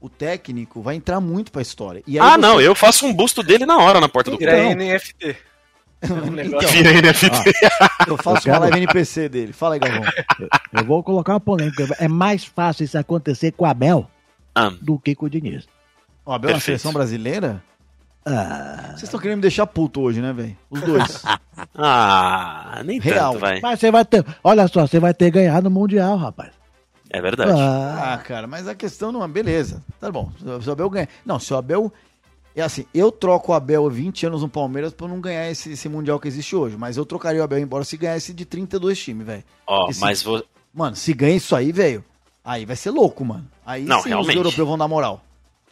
o 0.00 0.08
técnico 0.08 0.82
vai 0.82 0.96
entrar 0.96 1.20
muito 1.20 1.52
pra 1.52 1.62
história. 1.62 2.02
E 2.06 2.18
aí 2.18 2.26
Ah, 2.26 2.32
você- 2.32 2.38
não, 2.38 2.60
eu 2.60 2.74
faço 2.74 3.06
um 3.06 3.14
busto 3.14 3.42
dele 3.42 3.64
na 3.64 3.78
hora 3.78 4.00
na 4.00 4.08
porta 4.08 4.30
do 4.30 4.36
Vira 4.36 4.58
Então. 4.58 4.72
NFT. 4.72 5.36
Um 6.04 6.30
negócio. 6.32 6.68
Então, 6.68 6.70
Vira 6.70 6.92
NFT. 6.92 7.52
eu 8.08 8.16
faço 8.18 8.46
Eu 8.48 8.52
uma 8.52 8.58
live 8.60 8.76
NPC 8.76 9.26
dele. 9.28 9.52
Fala 9.54 9.76
aí, 9.76 9.80
Galvão. 9.80 10.02
Eu 10.72 10.84
vou 10.84 11.02
colocar 11.02 11.32
uma 11.32 11.40
polêmica. 11.40 11.86
É 11.98 12.08
mais 12.08 12.44
fácil 12.44 12.84
isso 12.84 12.98
acontecer 12.98 13.52
com 13.52 13.64
o 13.64 13.66
Abel 13.66 14.10
Ah, 14.54 14.70
do 14.82 14.98
que 14.98 15.14
com 15.14 15.24
o 15.24 15.30
Diniz. 15.30 15.66
O 16.24 16.32
Abel 16.32 16.50
na 16.50 16.54
Perfeito. 16.54 16.64
seleção 16.80 16.92
brasileira? 16.92 17.62
Ah, 18.26 18.86
Vocês 18.90 19.02
estão 19.04 19.20
querendo 19.20 19.36
me 19.36 19.42
deixar 19.42 19.66
puto 19.66 20.00
hoje, 20.00 20.20
né, 20.22 20.32
velho? 20.32 20.56
Os 20.70 20.80
dois. 20.80 21.22
ah, 21.76 22.80
nem 22.84 22.98
Real. 22.98 23.32
tanto, 23.32 23.40
vai. 23.40 23.60
mas 23.60 23.78
você 23.80 23.90
vai 23.90 24.04
ter. 24.04 24.24
Olha 24.42 24.66
só, 24.68 24.86
você 24.86 24.98
vai 24.98 25.12
ter 25.12 25.30
ganhado 25.30 25.68
o 25.68 25.70
Mundial, 25.70 26.16
rapaz. 26.16 26.50
É 27.10 27.20
verdade. 27.20 27.50
Ah, 27.52 28.14
Ah, 28.14 28.18
cara, 28.18 28.46
mas 28.46 28.66
a 28.66 28.74
questão 28.74 29.12
não 29.12 29.22
é. 29.22 29.28
Beleza, 29.28 29.82
tá 30.00 30.10
bom. 30.10 30.32
Se 30.62 30.68
o 30.68 30.72
Abel 30.72 30.90
ganha. 30.90 31.08
Não, 31.24 31.38
se 31.38 31.52
o 31.52 31.56
Abel. 31.56 31.92
É 32.56 32.62
assim, 32.62 32.86
eu 32.94 33.10
troco 33.10 33.50
o 33.50 33.54
Abel 33.54 33.84
há 33.84 33.90
20 33.90 34.26
anos 34.26 34.42
no 34.42 34.48
Palmeiras 34.48 34.92
pra 34.94 35.08
não 35.08 35.20
ganhar 35.20 35.50
esse, 35.50 35.72
esse 35.72 35.88
Mundial 35.88 36.20
que 36.20 36.28
existe 36.28 36.54
hoje. 36.54 36.76
Mas 36.78 36.96
eu 36.96 37.04
trocaria 37.04 37.40
o 37.40 37.44
Abel 37.44 37.58
embora 37.58 37.82
se 37.84 37.96
ganhasse 37.96 38.32
de 38.32 38.44
32 38.44 38.96
times, 38.98 39.26
velho. 39.26 39.42
Ó, 39.66 39.90
esse- 39.90 40.00
mas 40.00 40.22
vou. 40.22 40.42
Mano, 40.72 40.94
se 40.94 41.12
ganha 41.12 41.34
isso 41.36 41.54
aí, 41.56 41.72
velho, 41.72 42.04
aí 42.44 42.64
vai 42.64 42.76
ser 42.76 42.90
louco, 42.90 43.24
mano. 43.24 43.44
Aí 43.66 43.84
Não, 43.84 44.00
sim 44.02 44.08
realmente. 44.10 44.30
os 44.30 44.36
europeus 44.36 44.68
vão 44.68 44.78
dar 44.78 44.86
moral. 44.88 45.20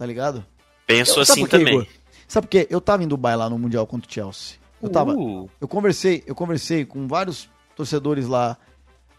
Tá 0.03 0.07
ligado? 0.07 0.45
Penso 0.85 1.21
Eu- 1.21 1.23
assim 1.23 1.47
também. 1.47 1.75
Igor? 1.75 1.87
Sabe 2.27 2.49
por 2.49 2.51
quê? 2.51 2.67
Eu 2.69 2.81
tava 2.81 3.05
em 3.05 3.07
Dubai 3.07 3.37
lá 3.37 3.49
no 3.49 3.57
Mundial 3.57 3.87
contra 3.87 4.11
o 4.11 4.13
Chelsea. 4.13 4.57
Eu 4.83 4.89
tava. 4.89 5.15
Uh, 5.15 5.49
Eu 5.61 5.69
conversei, 5.69 6.25
eu 6.27 6.35
conversei 6.35 6.85
com 6.85 7.07
vários 7.07 7.49
torcedores 7.77 8.27
lá, 8.27 8.57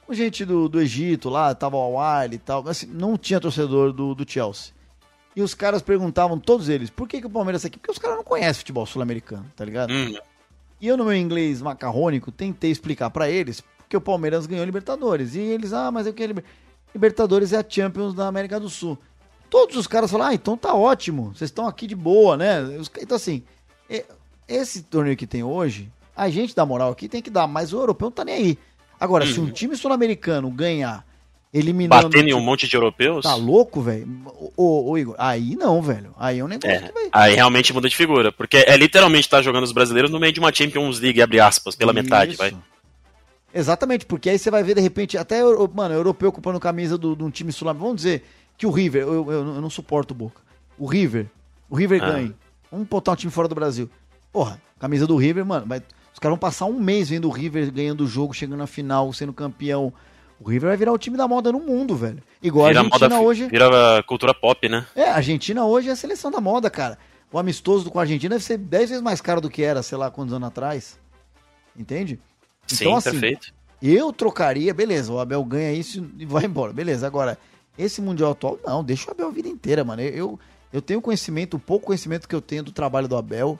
com 0.05 0.13
gente 0.13 0.43
do, 0.43 0.67
do 0.67 0.81
Egito 0.81 1.29
lá, 1.29 1.55
tava 1.55 1.77
o 1.77 1.97
Al 1.97 2.25
e 2.33 2.37
tal, 2.37 2.61
mas 2.61 2.71
assim, 2.71 2.87
não 2.87 3.17
tinha 3.17 3.39
torcedor 3.39 3.93
do, 3.93 4.13
do 4.13 4.29
Chelsea. 4.29 4.73
E 5.33 5.41
os 5.41 5.53
caras 5.53 5.81
perguntavam, 5.81 6.37
todos 6.37 6.67
eles, 6.67 6.89
por 6.89 7.07
que, 7.07 7.21
que 7.21 7.27
o 7.27 7.29
Palmeiras 7.29 7.61
tá 7.61 7.69
aqui? 7.69 7.77
Porque 7.79 7.91
os 7.91 7.97
caras 7.97 8.17
não 8.17 8.25
conhecem 8.25 8.55
futebol 8.55 8.85
sul-americano, 8.85 9.45
tá 9.55 9.63
ligado? 9.63 9.93
hum, 9.93 10.13
E 10.81 10.87
eu, 10.89 10.97
no 10.97 11.05
meu 11.05 11.15
inglês 11.15 11.61
macarrônico, 11.61 12.29
tentei 12.29 12.71
explicar 12.71 13.09
pra 13.09 13.29
eles 13.29 13.61
porque 13.77 13.95
o 13.95 14.01
Palmeiras 14.01 14.45
ganhou 14.45 14.65
Libertadores. 14.65 15.33
E 15.33 15.39
eles, 15.39 15.71
ah, 15.71 15.89
mas 15.89 16.07
é 16.07 16.09
o 16.09 16.13
que? 16.13 16.27
Liber- 16.27 16.43
Libertadores 16.93 17.53
é 17.53 17.57
a 17.57 17.65
Champions 17.67 18.13
da 18.13 18.27
América 18.27 18.59
do 18.59 18.69
Sul. 18.69 18.97
Todos 19.53 19.77
os 19.77 19.85
caras 19.85 20.09
falaram, 20.09 20.31
ah, 20.31 20.33
então 20.33 20.57
tá 20.57 20.73
ótimo, 20.73 21.31
vocês 21.35 21.51
estão 21.51 21.67
aqui 21.67 21.85
de 21.85 21.93
boa, 21.95 22.35
né? 22.35 22.57
Então, 22.99 23.15
assim, 23.15 23.43
esse 24.47 24.81
torneio 24.81 25.15
que 25.15 25.27
tem 25.27 25.43
hoje, 25.43 25.91
a 26.17 26.27
gente 26.27 26.55
dá 26.55 26.65
moral 26.65 26.91
aqui 26.91 27.07
tem 27.07 27.21
que 27.21 27.29
dar, 27.29 27.45
mas 27.45 27.71
o 27.71 27.77
europeu 27.77 28.07
não 28.07 28.11
tá 28.11 28.25
nem 28.25 28.33
aí. 28.33 28.57
Agora, 28.99 29.27
se 29.27 29.39
um 29.39 29.51
time 29.51 29.75
sul-americano 29.75 30.49
ganhar, 30.49 31.05
eliminando. 31.53 32.09
batendo 32.09 32.29
em 32.29 32.33
um 32.33 32.39
monte 32.41 32.67
de 32.67 32.75
europeus. 32.75 33.21
Tá 33.25 33.35
louco, 33.35 33.79
velho? 33.79 34.07
Ô, 34.57 34.97
Igor, 34.97 35.13
aí 35.19 35.55
não, 35.55 35.83
velho. 35.83 36.15
Aí 36.17 36.39
é 36.39 36.43
um 36.43 36.47
negócio 36.47 36.75
É, 36.75 36.87
que 36.87 36.91
vai. 36.91 37.09
aí 37.11 37.35
realmente 37.35 37.71
muda 37.71 37.87
de 37.87 37.95
figura. 37.95 38.31
Porque 38.31 38.57
é 38.57 38.75
literalmente 38.75 39.27
estar 39.27 39.43
jogando 39.43 39.65
os 39.65 39.71
brasileiros 39.71 40.09
no 40.09 40.19
meio 40.19 40.33
de 40.33 40.39
uma 40.39 40.51
Champions 40.51 40.99
League, 40.99 41.21
abre 41.21 41.39
aspas, 41.39 41.75
pela 41.75 41.93
metade, 41.93 42.31
Isso. 42.31 42.39
vai. 42.39 42.55
Exatamente, 43.53 44.03
porque 44.07 44.31
aí 44.31 44.39
você 44.39 44.49
vai 44.49 44.63
ver 44.63 44.73
de 44.73 44.81
repente, 44.81 45.15
até, 45.15 45.43
mano, 45.71 45.93
europeu 45.93 46.31
comprando 46.31 46.59
camisa 46.59 46.97
de 46.97 47.05
um 47.05 47.29
time 47.29 47.51
sul-americano. 47.51 47.85
Vamos 47.89 48.01
dizer 48.01 48.23
que 48.57 48.65
o 48.67 48.71
River, 48.71 49.01
eu, 49.03 49.13
eu- 49.31 49.55
eu 49.55 49.61
não 49.61 49.69
suporto 49.69 50.11
o 50.11 50.15
Boca. 50.15 50.41
O 50.77 50.85
River, 50.85 51.27
o 51.69 51.75
River 51.75 52.01
Ah. 52.03 52.11
ganha. 52.11 52.33
Vamos 52.71 52.87
botar 52.87 53.11
um 53.11 53.15
time 53.15 53.31
fora 53.31 53.47
do 53.47 53.55
Brasil. 53.55 53.89
Porra, 54.31 54.59
camisa 54.79 55.05
do 55.05 55.15
River, 55.15 55.45
mano, 55.45 55.65
vai, 55.65 55.79
os 56.11 56.19
caras 56.19 56.33
vão 56.33 56.37
passar 56.39 56.65
um 56.65 56.79
mês 56.79 57.09
vendo 57.09 57.27
o 57.27 57.31
River 57.31 57.71
ganhando 57.71 58.01
o 58.03 58.07
jogo, 58.07 58.33
chegando 58.33 58.57
na 58.57 58.67
final, 58.67 59.11
sendo 59.13 59.31
campeão. 59.33 59.93
O 60.39 60.49
River 60.49 60.69
vai 60.69 60.77
virar 60.77 60.91
o 60.91 60.97
time 60.97 61.15
da 61.15 61.27
moda 61.27 61.51
no 61.51 61.59
mundo, 61.59 61.95
velho. 61.95 62.21
Igual 62.41 62.67
Vira, 62.67 62.79
a 62.79 62.83
Argentina 62.83 63.09
moda, 63.15 63.21
hoje. 63.21 63.47
vira 63.47 64.03
cultura 64.07 64.33
pop, 64.33 64.67
né? 64.67 64.85
É, 64.95 65.09
a 65.09 65.15
Argentina 65.15 65.63
hoje 65.65 65.89
é 65.89 65.91
a 65.91 65.95
seleção 65.95 66.29
da 66.31 66.41
moda, 66.41 66.69
cara. 66.69 66.97
O 67.31 67.37
amistoso 67.39 67.89
com 67.89 67.99
a 67.99 68.01
Argentina 68.01 68.35
deve 68.35 68.43
ser 68.43 68.57
10 68.57 68.89
vezes 68.89 69.03
mais 69.03 69.21
caro 69.21 69.39
do 69.39 69.49
que 69.49 69.63
era, 69.63 69.81
sei 69.83 69.97
lá, 69.97 70.09
quantos 70.11 70.33
anos 70.33 70.47
atrás. 70.47 70.99
Entende? 71.77 72.19
Sim, 72.67 72.85
Então, 72.85 72.95
assim, 72.97 73.11
perfeito. 73.11 73.53
Eu 73.81 74.11
trocaria, 74.13 74.73
beleza, 74.73 75.11
o 75.11 75.19
Abel 75.19 75.43
ganha 75.43 75.73
isso 75.73 76.09
e 76.17 76.25
vai 76.25 76.45
embora, 76.45 76.71
beleza. 76.73 77.05
Agora, 77.05 77.37
esse 77.77 78.01
Mundial 78.01 78.31
atual, 78.31 78.59
não, 78.65 78.83
deixa 78.83 79.07
o 79.09 79.12
Abel 79.12 79.27
a 79.27 79.31
vida 79.31 79.47
inteira, 79.47 79.83
mano. 79.83 80.01
Eu, 80.01 80.39
eu 80.71 80.81
tenho 80.81 81.01
conhecimento, 81.01 81.55
o 81.57 81.59
pouco 81.59 81.88
conhecimento 81.88 82.27
que 82.27 82.36
eu 82.36 82.41
tenho 82.41 82.63
do 82.63 82.71
trabalho 82.71 83.07
do 83.07 83.15
Abel 83.17 83.59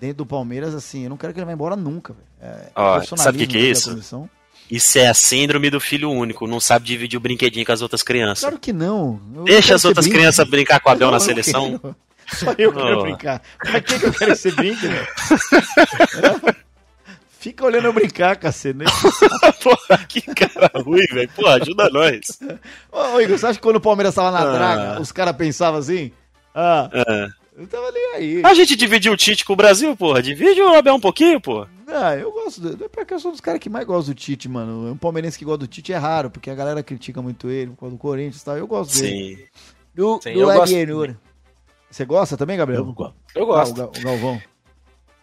dentro 0.00 0.18
do 0.18 0.26
Palmeiras, 0.26 0.74
assim, 0.74 1.04
eu 1.04 1.10
não 1.10 1.16
quero 1.16 1.32
que 1.32 1.38
ele 1.40 1.46
vá 1.46 1.52
embora 1.52 1.74
nunca, 1.76 2.12
velho. 2.12 2.26
É, 2.40 2.70
Ó, 2.74 3.02
sabe 3.16 3.36
o 3.36 3.40
que 3.40 3.46
que 3.48 3.58
é 3.58 3.60
isso? 3.70 3.90
comissão. 3.90 4.30
Isso 4.70 4.98
é 4.98 5.06
a 5.08 5.14
síndrome 5.14 5.70
do 5.70 5.80
filho 5.80 6.10
único, 6.10 6.46
não 6.46 6.60
sabe 6.60 6.84
dividir 6.84 7.16
o 7.16 7.20
brinquedinho 7.20 7.64
com 7.64 7.72
as 7.72 7.80
outras 7.82 8.02
crianças. 8.02 8.40
Claro 8.40 8.58
que 8.58 8.72
não. 8.72 9.18
Eu 9.34 9.44
Deixa 9.44 9.62
quero 9.62 9.74
as 9.76 9.84
outras 9.86 10.04
brinco. 10.06 10.18
crianças 10.18 10.48
brincar 10.48 10.78
com 10.80 10.90
o 10.90 10.92
Abel 10.92 11.10
na 11.12 11.18
seleção. 11.18 11.78
quero. 11.78 11.96
Só 12.30 12.54
eu 12.58 12.72
quero 12.74 12.98
Oh. 12.98 13.02
brincar. 13.02 13.42
Pra 13.58 13.80
que, 13.80 13.98
que 13.98 14.04
eu 14.06 14.12
quero 14.12 14.36
ser 14.36 14.54
brinco, 14.54 14.82
velho? 14.82 15.06
Fica 17.38 17.64
olhando 17.64 17.86
eu 17.86 17.92
brincar, 17.92 18.36
cacete. 18.36 18.76
né? 18.78 18.84
Porra, 19.62 19.98
que 20.08 20.20
cara 20.22 20.70
ruim, 20.82 21.04
velho. 21.12 21.30
Pô, 21.36 21.46
ajuda 21.46 21.88
nós. 21.90 22.38
Ô, 22.90 23.14
ô, 23.14 23.20
Igor, 23.20 23.38
você 23.38 23.46
acha 23.46 23.58
que 23.58 23.62
quando 23.62 23.76
o 23.76 23.80
Palmeiras 23.80 24.14
tava 24.14 24.30
na 24.32 24.40
Ah. 24.40 24.52
draga, 24.52 25.00
os 25.00 25.12
caras 25.12 25.36
pensavam 25.36 25.78
assim? 25.78 26.10
Ah, 26.54 26.90
Ah. 26.92 27.28
eu 27.56 27.66
tava 27.68 27.86
ali 27.86 27.98
aí. 28.16 28.42
A 28.44 28.54
gente 28.54 28.74
dividiu 28.74 29.12
o 29.12 29.16
Tite 29.16 29.44
com 29.44 29.52
o 29.52 29.56
Brasil, 29.56 29.96
porra. 29.96 30.20
Divide 30.20 30.60
o 30.60 30.74
Abel 30.74 30.94
um 30.96 31.00
pouquinho, 31.00 31.40
porra. 31.40 31.68
Ah, 31.86 32.16
eu 32.16 32.32
gosto. 32.32 32.60
Do, 32.60 32.84
é 32.84 32.88
porque 32.88 33.14
eu 33.14 33.20
sou 33.20 33.30
um 33.30 33.32
dos 33.32 33.40
caras 33.40 33.60
que 33.60 33.70
mais 33.70 33.86
gosta 33.86 34.10
do 34.12 34.14
Tite, 34.16 34.48
mano. 34.48 34.90
Um 34.90 34.96
palmeirense 34.96 35.38
que 35.38 35.44
gosta 35.44 35.58
do 35.58 35.66
Tite 35.68 35.92
é 35.92 35.96
raro, 35.96 36.30
porque 36.30 36.50
a 36.50 36.54
galera 36.56 36.82
critica 36.82 37.22
muito 37.22 37.48
ele, 37.48 37.70
por 37.70 37.78
causa 37.80 37.94
do 37.94 37.98
Corinthians 37.98 38.42
e 38.42 38.44
tal. 38.44 38.58
Eu 38.58 38.66
gosto 38.66 39.00
dele. 39.00 39.36
Sim. 39.36 39.44
Do, 39.94 40.20
Sim, 40.22 40.32
do 40.34 40.40
eu 40.40 40.46
gosto. 40.46 41.16
Você 41.90 42.04
gosta 42.04 42.36
também, 42.36 42.56
Eu 42.56 42.58
Gabriel? 42.58 42.84
gosto. 42.92 43.14
Eu 43.34 43.42
Ah, 43.42 43.44
o, 43.44 43.46
gosto. 43.46 43.74
Ga- 43.74 43.86
o 43.86 44.02
Galvão. 44.02 44.42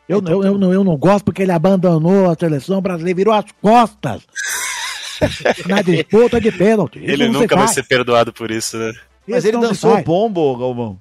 Eu, 0.07 0.21
eu, 0.27 0.43
eu, 0.43 0.57
não, 0.57 0.71
eu 0.73 0.83
não 0.83 0.95
gosto 0.97 1.25
porque 1.25 1.41
ele 1.41 1.51
abandonou 1.51 2.29
a 2.29 2.35
seleção 2.35 2.79
brasileira, 2.81 3.17
virou 3.17 3.33
as 3.33 3.45
costas 3.61 4.21
na 5.67 5.81
disputa 5.81 6.39
de 6.39 6.51
pênalti. 6.51 6.99
Isso 6.99 7.09
Ele 7.11 7.27
nunca 7.27 7.55
vai 7.55 7.65
faz. 7.65 7.71
ser 7.75 7.83
perdoado 7.83 8.31
por 8.31 8.51
isso, 8.51 8.77
né? 8.77 8.93
Mas 9.27 9.39
Isso 9.43 9.47
ele 9.47 9.57
dançou 9.59 9.93
faz. 9.93 10.05
pombo, 10.05 10.55
Galvão. 10.57 10.99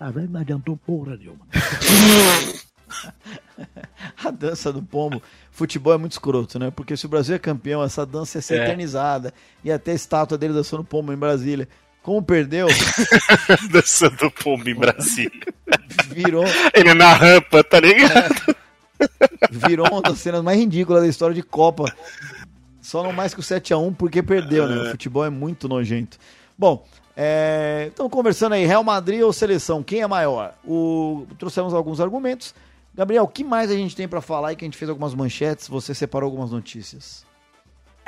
Ah, 0.00 0.10
velho, 0.10 0.30
não 0.30 0.40
adiantou 0.40 0.76
porra 0.76 1.16
nenhuma. 1.16 1.40
A 4.24 4.30
dança 4.30 4.72
do 4.72 4.82
pombo. 4.82 5.22
Futebol 5.50 5.92
é 5.92 5.98
muito 5.98 6.12
escroto, 6.12 6.58
né? 6.58 6.70
Porque 6.70 6.96
se 6.96 7.04
o 7.06 7.08
Brasil 7.08 7.34
é 7.34 7.38
campeão, 7.38 7.82
essa 7.82 8.06
dança 8.06 8.38
ia 8.38 8.42
ser 8.42 8.60
É. 8.60 8.64
eternizada. 8.64 9.34
Ia 9.64 9.78
ter 9.78 9.92
estátua 9.92 10.38
dele 10.38 10.54
dançando 10.54 10.84
pombo 10.84 11.12
em 11.12 11.16
Brasília. 11.16 11.68
Como 12.02 12.22
perdeu, 12.22 12.68
Dançando 13.70 14.30
pombo 14.30 14.68
em 14.68 14.74
Brasília. 14.74 15.30
virou, 16.08 16.44
Ele 16.74 16.94
na 16.94 17.12
rampa, 17.12 17.62
tá 17.62 17.80
ligado? 17.80 18.56
virou 19.50 19.86
uma 19.90 20.02
das 20.02 20.18
cenas 20.18 20.42
mais 20.42 20.58
ridículas 20.58 21.02
da 21.02 21.08
história 21.08 21.34
de 21.34 21.42
Copa. 21.42 21.84
Só 22.80 23.02
não 23.02 23.12
mais 23.12 23.34
que 23.34 23.40
o 23.40 23.42
7x1 23.42 23.94
porque 23.96 24.22
perdeu, 24.22 24.66
né? 24.66 24.82
O 24.82 24.90
futebol 24.92 25.24
é 25.24 25.30
muito 25.30 25.68
nojento. 25.68 26.16
Bom, 26.56 26.84
é... 27.14 27.90
então 27.92 28.08
conversando 28.08 28.54
aí, 28.54 28.64
Real 28.64 28.82
Madrid 28.82 29.20
ou 29.20 29.32
seleção, 29.32 29.82
quem 29.82 30.00
é 30.00 30.06
maior? 30.06 30.54
O... 30.64 31.26
Trouxemos 31.38 31.74
alguns 31.74 32.00
argumentos. 32.00 32.54
Gabriel, 32.94 33.24
o 33.24 33.28
que 33.28 33.44
mais 33.44 33.70
a 33.70 33.74
gente 33.74 33.94
tem 33.94 34.08
pra 34.08 34.20
falar 34.20 34.48
aí 34.48 34.56
que 34.56 34.64
a 34.64 34.66
gente 34.66 34.78
fez 34.78 34.88
algumas 34.88 35.14
manchetes, 35.14 35.68
você 35.68 35.94
separou 35.94 36.28
algumas 36.28 36.50
notícias. 36.50 37.27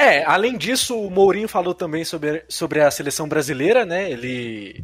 É, 0.01 0.25
além 0.25 0.57
disso, 0.57 0.99
o 0.99 1.11
Mourinho 1.11 1.47
falou 1.47 1.75
também 1.75 2.07
sobre, 2.07 2.43
sobre 2.49 2.81
a 2.81 2.91
seleção 2.91 3.29
brasileira, 3.29 3.85
né? 3.85 4.11
Ele 4.11 4.83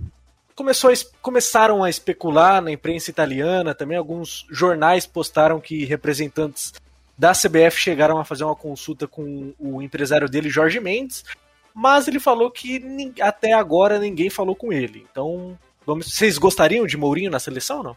começou 0.55 0.91
a, 0.91 0.95
começaram 1.23 1.83
a 1.83 1.89
especular 1.89 2.61
na 2.61 2.71
imprensa 2.71 3.11
italiana, 3.11 3.75
também 3.75 3.97
alguns 3.97 4.47
jornais 4.51 5.07
postaram 5.07 5.59
que 5.59 5.87
representantes 5.87 6.75
da 7.17 7.33
CBF 7.33 7.81
chegaram 7.81 8.19
a 8.19 8.27
fazer 8.27 8.45
uma 8.45 8.55
consulta 8.55 9.09
com 9.09 9.55
o 9.59 9.81
empresário 9.81 10.29
dele, 10.29 10.51
Jorge 10.51 10.81
Mendes, 10.81 11.25
mas 11.73 12.07
ele 12.07 12.21
falou 12.21 12.51
que 12.51 13.15
até 13.19 13.55
agora 13.55 13.99
ninguém 13.99 14.29
falou 14.29 14.55
com 14.55 14.71
ele. 14.71 15.07
Então, 15.11 15.59
vamos, 15.87 16.13
vocês 16.13 16.37
gostariam 16.37 16.87
de 16.87 16.99
Mourinho 16.99 17.31
na 17.31 17.41
seleção 17.41 17.79
ou 17.79 17.85
não? 17.85 17.97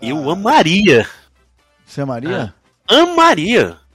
Eu 0.00 0.30
amaria. 0.30 1.08
Você 1.84 2.02
é 2.02 2.04
Maria? 2.04 2.54
Amaria. 2.86 3.87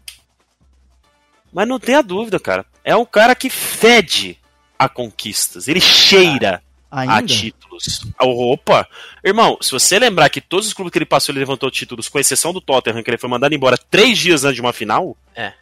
Mas 1.54 1.68
não 1.68 1.80
tenha 1.80 2.02
dúvida, 2.02 2.40
cara. 2.40 2.66
É 2.84 2.96
um 2.96 3.06
cara 3.06 3.36
que 3.36 3.50
fede 3.50 4.40
a 4.78 4.90
conquistas. 4.90 5.68
Ele 5.68 5.80
cheira 5.80 6.62
a 6.90 7.02
Ainda? 7.02 7.26
títulos. 7.28 8.02
Opa! 8.20 8.88
Irmão, 9.24 9.58
se 9.62 9.72
você 9.72 9.98
lembrar 9.98 10.30
que 10.30 10.42
todos 10.42 10.68
os 10.68 10.74
clubes 10.74 10.92
que 10.92 10.98
ele 10.98 11.06
passou, 11.06 11.32
ele 11.34 11.40
levantou 11.40 11.72
títulos, 11.72 12.10
com 12.10 12.20
exceção 12.20 12.52
do 12.54 12.62
Tottenham, 12.62 13.04
que 13.04 13.10
ele 13.10 13.18
foi 13.18 13.30
mandado 13.30 13.54
embora 13.54 13.78
três 13.78 14.18
dias 14.18 14.44
antes 14.44 14.56
de 14.56 14.62
uma 14.62 14.74
final. 14.74 15.16
É. 15.36 15.54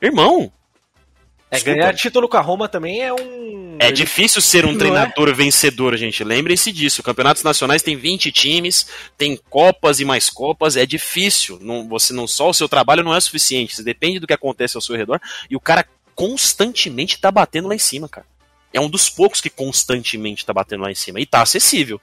Irmão, 0.00 0.52
É, 1.50 1.56
Desculpa. 1.56 1.78
ganhar 1.78 1.94
título 1.94 2.28
com 2.28 2.36
a 2.36 2.40
Roma 2.40 2.68
também 2.68 3.02
é 3.02 3.12
um. 3.12 3.76
é 3.78 3.92
difícil 3.92 4.40
ser 4.42 4.64
um 4.64 4.70
Não 4.70 4.74
é? 4.74 4.78
treinador 4.78 5.32
vencedor, 5.34 5.96
gente. 5.96 6.24
Lembrem-se 6.24 6.72
disso. 6.72 7.02
Campeonatos 7.04 7.42
nacionais 7.44 7.82
tem 7.82 7.96
20 7.96 8.32
times, 8.32 8.86
tem 9.16 9.36
copas 9.48 10.00
e 10.00 10.04
mais 10.04 10.28
copas. 10.28 10.76
É 10.76 10.84
difícil. 10.84 11.58
Não, 11.62 11.86
você 11.88 12.12
não 12.12 12.26
só 12.26 12.50
o 12.50 12.54
seu 12.54 12.68
trabalho 12.68 13.04
não 13.04 13.14
é 13.14 13.20
suficiente. 13.20 13.76
Você 13.76 13.82
depende 13.84 14.18
do 14.18 14.26
que 14.26 14.32
acontece 14.32 14.76
ao 14.76 14.80
seu 14.80 14.96
redor. 14.96 15.20
E 15.48 15.54
o 15.54 15.60
cara 15.60 15.86
constantemente 16.16 17.20
tá 17.20 17.30
batendo 17.30 17.68
lá 17.68 17.74
em 17.74 17.78
cima, 17.78 18.08
cara. 18.08 18.26
É 18.72 18.80
um 18.80 18.90
dos 18.90 19.08
poucos 19.08 19.40
que 19.40 19.48
constantemente 19.48 20.44
tá 20.44 20.52
batendo 20.52 20.82
lá 20.82 20.90
em 20.90 20.94
cima. 20.96 21.20
E 21.20 21.26
tá 21.26 21.42
acessível. 21.42 22.00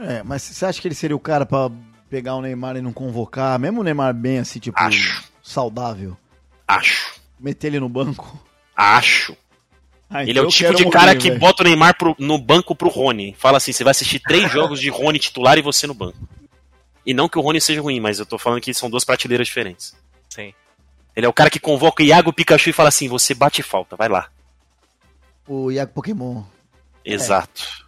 É, 0.00 0.22
mas 0.22 0.42
você 0.42 0.64
acha 0.64 0.80
que 0.80 0.86
ele 0.86 0.94
seria 0.94 1.16
o 1.16 1.20
cara 1.20 1.44
pra 1.44 1.68
pegar 2.08 2.36
o 2.36 2.40
Neymar 2.42 2.76
e 2.76 2.80
não 2.80 2.92
convocar? 2.92 3.58
Mesmo 3.58 3.80
o 3.80 3.82
Neymar 3.82 4.14
bem 4.14 4.38
assim, 4.38 4.60
tipo, 4.60 4.78
Acho. 4.78 5.24
saudável. 5.42 6.16
Acho. 6.68 7.17
Meter 7.38 7.68
ele 7.68 7.80
no 7.80 7.88
banco? 7.88 8.38
Acho. 8.76 9.36
Ah, 10.10 10.22
Ele 10.22 10.30
é 10.30 10.32
então 10.34 10.46
o 10.46 10.48
tipo 10.48 10.74
de 10.74 10.88
cara 10.90 11.06
Mourinho, 11.06 11.20
que 11.20 11.28
velho. 11.28 11.40
bota 11.40 11.62
o 11.62 11.66
Neymar 11.66 11.96
pro- 11.98 12.16
no 12.18 12.38
banco 12.38 12.74
pro 12.74 12.88
Rony. 12.88 13.34
Fala 13.38 13.58
assim: 13.58 13.72
você 13.72 13.84
vai 13.84 13.90
assistir 13.90 14.20
três 14.20 14.48
jogos 14.52 14.80
de 14.80 14.88
Rony 14.88 15.18
titular 15.18 15.58
e 15.58 15.62
você 15.62 15.86
no 15.86 15.92
banco. 15.94 16.16
E 17.04 17.12
não 17.14 17.28
que 17.28 17.38
o 17.38 17.42
Rony 17.42 17.60
seja 17.60 17.80
ruim, 17.82 18.00
mas 18.00 18.18
eu 18.18 18.26
tô 18.26 18.38
falando 18.38 18.60
que 18.60 18.72
são 18.72 18.88
duas 18.90 19.04
prateleiras 19.04 19.46
diferentes. 19.46 19.94
Sim. 20.30 20.52
Ele 21.14 21.26
é 21.26 21.28
o 21.28 21.32
cara 21.32 21.50
que 21.50 21.58
convoca 21.60 22.02
o 22.02 22.06
Iago 22.06 22.32
Pikachu 22.32 22.70
e 22.70 22.72
fala 22.72 22.88
assim: 22.88 23.08
você 23.08 23.34
bate 23.34 23.62
falta, 23.62 23.96
vai 23.96 24.08
lá. 24.08 24.28
O 25.46 25.70
Iago 25.70 25.92
Pokémon. 25.92 26.42
Exato. 27.04 27.86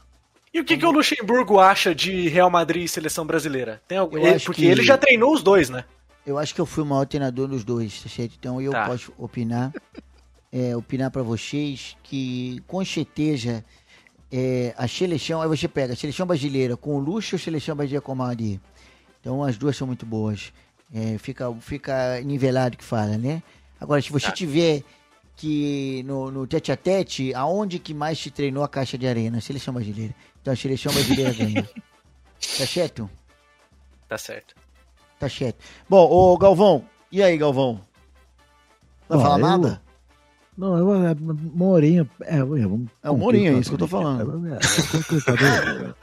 E 0.52 0.60
o 0.60 0.64
que, 0.64 0.76
que 0.76 0.84
o 0.86 0.90
Luxemburgo 0.90 1.60
acha 1.60 1.94
de 1.94 2.28
Real 2.28 2.50
Madrid 2.50 2.84
e 2.84 2.88
seleção 2.88 3.24
brasileira? 3.24 3.80
Tem 3.86 3.98
algum... 3.98 4.18
Porque 4.40 4.62
que- 4.62 4.66
ele 4.66 4.82
já 4.82 4.98
treinou 4.98 5.32
os 5.32 5.42
dois, 5.42 5.70
né? 5.70 5.84
Eu 6.26 6.38
acho 6.38 6.54
que 6.54 6.60
eu 6.60 6.66
fui 6.66 6.82
o 6.82 6.86
maior 6.86 7.06
treinador 7.06 7.48
dos 7.48 7.64
dois, 7.64 8.02
tá 8.02 8.08
certo? 8.08 8.34
Então 8.38 8.60
eu 8.60 8.72
Tá. 8.72 8.86
posso 8.86 9.12
opinar, 9.18 9.72
é, 10.52 10.76
opinar 10.76 11.10
pra 11.10 11.22
vocês 11.22 11.96
que 12.02 12.62
com 12.66 12.84
certeza 12.84 13.64
é, 14.30 14.74
a 14.76 14.86
seleção, 14.86 15.40
aí 15.42 15.48
você 15.48 15.66
pega 15.66 15.92
a 15.92 15.96
seleção 15.96 16.26
brasileira 16.26 16.76
com 16.76 16.94
o 16.96 16.98
Luxo 17.00 17.34
ou 17.34 17.40
a 17.40 17.42
seleção 17.42 17.74
brasileira 17.74 18.02
com 18.02 18.12
o 18.12 18.16
Mari. 18.16 18.60
Então 19.20 19.42
as 19.42 19.56
duas 19.58 19.76
são 19.76 19.86
muito 19.86 20.06
boas. 20.06 20.52
É, 20.94 21.18
fica, 21.18 21.52
fica 21.60 22.20
nivelado 22.22 22.76
que 22.76 22.84
fala, 22.84 23.16
né? 23.16 23.42
Agora, 23.80 24.00
se 24.02 24.10
você 24.10 24.26
Tá. 24.26 24.32
tiver 24.32 24.82
que 25.36 26.02
no, 26.04 26.30
no 26.30 26.46
tete 26.46 26.70
a 26.70 26.76
tete, 26.76 27.32
aonde 27.34 27.78
que 27.78 27.94
mais 27.94 28.18
se 28.18 28.30
treinou 28.30 28.62
a 28.62 28.68
caixa 28.68 28.98
de 28.98 29.06
areia? 29.06 29.30
Na 29.30 29.40
seleção 29.40 29.72
brasileira. 29.72 30.14
Então 30.42 30.52
a 30.52 30.56
seleção 30.56 30.92
brasileira 30.92 31.32
ganha. 31.34 31.64
Tá 32.58 32.66
certo? 32.66 33.08
Tá 34.08 34.18
certo. 34.18 34.54
Tá 35.20 35.28
certo. 35.28 35.62
Bom, 35.86 36.10
ô 36.10 36.38
Galvão, 36.38 36.82
e 37.12 37.22
aí, 37.22 37.36
Galvão? 37.36 37.82
Não 39.06 39.18
vai 39.18 39.20
falar 39.20 39.38
eu- 39.38 39.46
nada? 39.46 39.82
Não, 40.56 40.78
eu, 40.78 40.94
é. 41.04 41.10
É, 42.22 42.38
é, 42.38 42.44
um 42.44 42.86
É 43.02 43.08
é 43.46 43.52
isso 43.52 43.70
que 43.70 43.74
eu 43.74 43.78
tô 43.78 43.86
falando. 43.86 44.46
É, 44.46 44.54
é, 44.54 44.58
conquistador. 44.92 45.94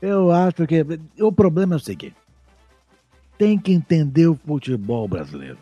eu 0.00 0.30
acho 0.30 0.66
que. 0.66 0.84
O 1.20 1.32
problema 1.32 1.74
é 1.74 1.76
o 1.76 1.80
seguinte: 1.80 2.16
tem 3.38 3.58
que 3.58 3.72
entender 3.72 4.26
o 4.26 4.34
futebol 4.34 5.08
brasileiro. 5.08 5.58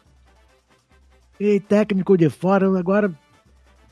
E 1.38 1.60
técnico 1.60 2.16
de 2.16 2.28
fora, 2.28 2.66
agora. 2.78 3.12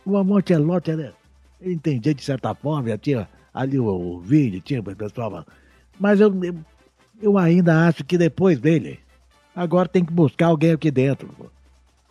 O 0.04 0.16
Amontelote, 0.16 0.90
ele, 0.90 1.12
ele 1.60 1.74
entendia 1.74 2.14
de 2.14 2.24
certa 2.24 2.54
forma, 2.54 2.88
já 2.88 2.98
tinha 2.98 3.28
ali 3.54 3.78
o, 3.78 3.86
o 3.86 4.20
vídeo, 4.20 4.60
tinha 4.60 4.80
o 4.80 4.82
pessoal. 4.82 5.44
Mas 5.98 6.20
eu, 6.20 6.32
eu, 6.42 6.54
eu 7.20 7.36
ainda 7.38 7.86
acho 7.88 8.04
que 8.04 8.16
depois 8.18 8.58
dele, 8.58 8.98
agora 9.54 9.88
tem 9.88 10.04
que 10.04 10.12
buscar 10.12 10.46
alguém 10.46 10.72
aqui 10.72 10.90
dentro. 10.90 11.30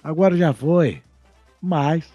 Agora 0.03 0.35
já 0.37 0.53
foi. 0.53 1.01
Mas 1.61 2.05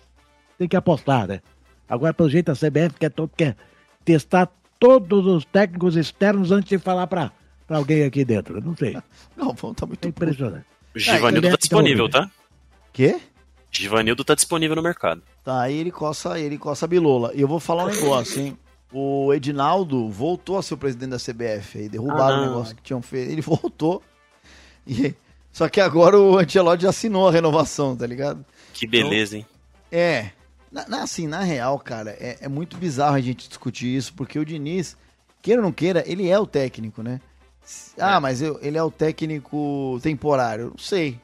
tem 0.58 0.66
que 0.68 0.76
apostar, 0.76 1.26
né? 1.28 1.40
Agora, 1.88 2.14
pelo 2.14 2.30
jeito, 2.30 2.50
a 2.50 2.54
CBF 2.54 2.94
quer, 2.98 3.10
todo, 3.10 3.30
quer 3.36 3.56
testar 4.04 4.50
todos 4.78 5.26
os 5.26 5.44
técnicos 5.44 5.96
externos 5.96 6.50
antes 6.50 6.68
de 6.70 6.78
falar 6.78 7.06
pra, 7.06 7.30
pra 7.66 7.76
alguém 7.76 8.04
aqui 8.04 8.24
dentro. 8.24 8.56
Eu 8.58 8.62
não 8.62 8.76
sei. 8.76 8.96
Galvão 9.36 9.74
tá 9.74 9.84
muito 9.86 10.04
É 10.04 10.08
impressionante. 10.08 10.64
O 10.94 10.98
Givanildo 10.98 11.38
ele 11.46 11.48
tá 11.48 11.54
é 11.54 11.56
disponível, 11.58 12.08
tão- 12.08 12.22
tá? 12.26 12.30
Quê? 12.92 13.20
Givanildo 13.70 14.24
tá 14.24 14.34
disponível 14.34 14.76
no 14.76 14.82
mercado. 14.82 15.20
Tá, 15.42 15.60
aí 15.62 15.76
ele 15.76 15.90
coça, 15.90 16.38
ele 16.40 16.56
coça 16.56 16.86
a 16.86 16.88
bilola. 16.88 17.32
E 17.34 17.40
eu 17.40 17.48
vou 17.48 17.58
falar 17.60 17.84
um 17.84 17.88
negócio, 17.92 18.40
hein? 18.40 18.56
O 18.96 19.34
Edinaldo 19.34 20.08
voltou 20.08 20.56
a 20.56 20.62
ser 20.62 20.74
o 20.74 20.78
presidente 20.78 21.10
da 21.10 21.16
CBF. 21.18 21.78
Aí 21.78 21.88
derrubaram 21.88 22.36
Ah, 22.36 22.40
o 22.42 22.46
negócio 22.46 22.76
que 22.76 22.82
tinham 22.82 23.02
feito. 23.02 23.32
Ele 23.32 23.40
voltou. 23.42 24.00
E, 24.86 25.12
só 25.52 25.68
que 25.68 25.80
agora 25.80 26.16
o 26.18 26.38
Ancelotti 26.38 26.84
já 26.84 26.90
assinou 26.90 27.26
a 27.28 27.32
renovação, 27.32 27.96
tá 27.96 28.06
ligado? 28.06 28.44
Que 28.72 28.86
beleza, 28.86 29.36
hein? 29.38 29.46
É. 29.90 30.30
Na, 30.70 30.86
na- 30.88 31.02
assim, 31.02 31.26
na 31.26 31.40
real, 31.40 31.78
cara, 31.78 32.10
é, 32.20 32.38
é 32.42 32.48
muito 32.48 32.76
bizarro 32.76 33.16
a 33.16 33.20
gente 33.20 33.48
discutir 33.48 33.96
isso, 33.96 34.12
porque 34.14 34.38
o 34.38 34.44
Diniz, 34.44 34.96
queira 35.42 35.60
ou 35.60 35.64
não 35.64 35.72
queira, 35.72 36.02
ele 36.06 36.28
é 36.28 36.38
o 36.38 36.46
técnico, 36.46 37.02
né? 37.02 37.20
Ah, 37.98 38.20
mas 38.20 38.42
eu- 38.42 38.58
ele 38.62 38.76
é 38.78 38.82
o 38.82 38.90
técnico 38.90 39.98
temporário. 40.02 40.70
Não 40.70 40.78
sei. 40.78 41.18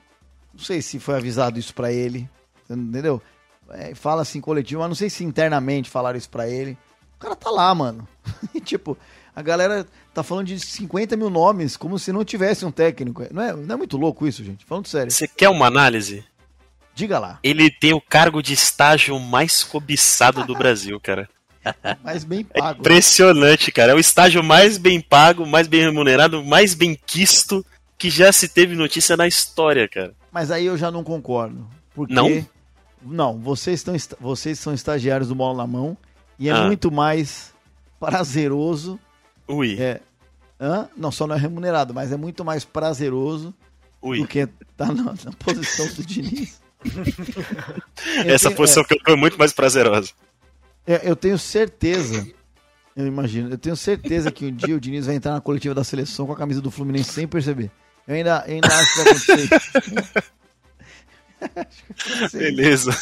Não 0.52 0.60
sei 0.60 0.80
se 0.82 0.98
foi 0.98 1.16
avisado 1.16 1.58
isso 1.58 1.72
pra 1.74 1.92
ele, 1.92 2.28
entendeu? 2.68 3.20
É, 3.70 3.94
fala 3.94 4.22
assim 4.22 4.40
coletivo, 4.40 4.80
mas 4.80 4.88
não 4.88 4.94
sei 4.96 5.08
se 5.10 5.22
internamente 5.24 5.88
falaram 5.88 6.18
isso 6.18 6.28
pra 6.30 6.48
ele. 6.48 6.76
O 7.20 7.22
cara 7.22 7.36
tá 7.36 7.50
lá, 7.50 7.74
mano. 7.74 8.08
E, 8.54 8.60
tipo, 8.60 8.96
a 9.36 9.42
galera 9.42 9.86
tá 10.14 10.22
falando 10.22 10.46
de 10.46 10.58
50 10.58 11.14
mil 11.16 11.28
nomes 11.28 11.76
como 11.76 11.98
se 11.98 12.10
não 12.12 12.24
tivesse 12.24 12.64
um 12.64 12.70
técnico. 12.70 13.22
Não 13.30 13.42
é, 13.42 13.52
não 13.54 13.74
é 13.74 13.78
muito 13.78 13.98
louco 13.98 14.26
isso, 14.26 14.42
gente? 14.42 14.64
Falando 14.64 14.88
sério. 14.88 15.12
Você 15.12 15.28
quer 15.28 15.50
uma 15.50 15.66
análise? 15.66 16.24
Diga 16.94 17.18
lá. 17.18 17.38
Ele 17.42 17.70
tem 17.70 17.92
o 17.92 18.00
cargo 18.00 18.42
de 18.42 18.54
estágio 18.54 19.18
mais 19.20 19.62
cobiçado 19.62 20.44
do 20.44 20.54
Brasil, 20.54 20.98
cara. 20.98 21.28
Mas 22.02 22.24
bem 22.24 22.46
É 22.54 22.60
pago. 22.60 22.80
impressionante, 22.80 23.70
cara. 23.70 23.92
É 23.92 23.94
o 23.94 23.98
estágio 24.00 24.42
mais 24.42 24.78
bem 24.78 24.98
pago, 25.00 25.44
mais 25.46 25.68
bem 25.68 25.82
remunerado, 25.82 26.42
mais 26.42 26.74
bem 26.74 26.98
quisto 27.06 27.64
que 27.98 28.08
já 28.08 28.32
se 28.32 28.48
teve 28.48 28.74
notícia 28.74 29.14
na 29.16 29.28
história, 29.28 29.86
cara. 29.86 30.14
Mas 30.32 30.50
aí 30.50 30.64
eu 30.64 30.78
já 30.78 30.90
não 30.90 31.04
concordo. 31.04 31.68
Porque. 31.94 32.14
Não? 32.14 32.46
Não, 33.02 33.38
vocês, 33.38 33.80
estão, 33.86 33.94
vocês 34.18 34.58
são 34.58 34.72
estagiários 34.72 35.28
do 35.28 35.34
Bola 35.34 35.58
na 35.58 35.66
Mão 35.66 35.96
e 36.40 36.48
é 36.48 36.52
Ah. 36.52 36.64
muito 36.66 36.90
mais 36.90 37.52
prazeroso. 38.00 38.98
Ui, 39.46 39.76
É, 39.78 40.00
hã? 40.60 40.88
Não, 40.96 41.12
só 41.12 41.26
não 41.26 41.36
é 41.36 41.38
remunerado, 41.38 41.94
mas 41.94 42.10
é 42.10 42.16
muito 42.16 42.44
mais 42.44 42.64
prazeroso 42.64 43.54
ui. 44.02 44.18
do 44.18 44.26
que 44.26 44.46
tá 44.76 44.86
na, 44.86 45.04
na 45.24 45.32
posição 45.38 45.86
do 45.94 46.02
Diniz. 46.04 46.60
Eu 48.24 48.34
Essa 48.34 48.48
tenho- 48.48 48.56
posição 48.56 48.82
que 48.82 48.98
foi 49.04 49.14
muito 49.16 49.38
mais 49.38 49.52
prazerosa. 49.52 50.12
é, 50.86 50.94
é, 50.94 51.10
eu 51.10 51.14
tenho 51.14 51.38
certeza. 51.38 52.26
Eu 52.96 53.06
imagino, 53.06 53.50
eu 53.50 53.58
tenho 53.58 53.76
certeza 53.76 54.32
que 54.32 54.46
um 54.46 54.54
dia 54.54 54.74
o 54.74 54.80
Diniz 54.80 55.06
vai 55.06 55.14
entrar 55.14 55.32
na 55.32 55.40
coletiva 55.40 55.74
da 55.74 55.84
seleção 55.84 56.26
com 56.26 56.32
a 56.32 56.36
camisa 56.36 56.60
do 56.60 56.70
Fluminense 56.70 57.12
sem 57.12 57.26
perceber. 57.28 57.70
Eu 58.08 58.14
ainda, 58.16 58.44
eu 58.48 58.54
ainda 58.54 58.66
acho 58.68 58.92
que 58.92 58.98
vai 58.98 59.12
acontecer. 59.12 60.24
Beleza. 62.32 62.96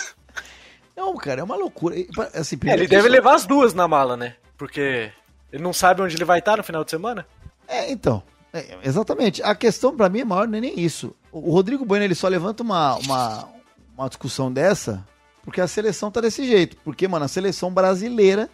Não, 0.99 1.15
cara, 1.17 1.41
é 1.41 1.45
uma 1.45 1.57
loucura. 1.57 1.95
Assim, 2.35 2.59
É, 2.67 2.73
ele 2.75 2.87
deve 2.89 3.09
levar 3.09 3.35
as 3.35 3.47
duas 3.47 3.73
na 3.73 3.87
mala, 3.87 4.17
né? 4.17 4.35
Porque 4.57 5.11
ele 5.53 5.63
não 5.63 5.73
sabe 5.73 6.03
onde 6.03 6.17
ele 6.17 6.25
vai 6.25 6.41
estar 6.41 6.57
no 6.57 6.65
final 6.65 6.83
de 6.85 6.91
semana. 6.91 7.25
É, 7.69 7.91
então. 7.93 8.23
é, 8.53 8.79
exatamente. 8.83 9.43
A 9.43 9.55
questão 9.55 9.97
pra 9.97 10.09
mim 10.09 10.21
é 10.21 10.25
maior, 10.25 10.49
não 10.49 10.59
é 10.59 10.61
nem 10.61 10.79
isso. 10.81 11.15
O 11.31 11.53
Rodrigo 11.53 11.85
Bueno 11.85 12.05
ele 12.05 12.15
só 12.15 12.27
levanta 12.27 12.63
uma, 12.63 12.97
uma, 12.97 13.49
uma 13.97 14.09
discussão 14.09 14.53
dessa 14.53 15.07
porque 15.45 15.61
a 15.61 15.69
seleção 15.69 16.11
tá 16.11 16.21
desse 16.21 16.45
jeito. 16.47 16.77
Porque, 16.85 17.07
mano, 17.09 17.25
a 17.25 17.29
seleção 17.29 17.73
brasileira 17.73 18.51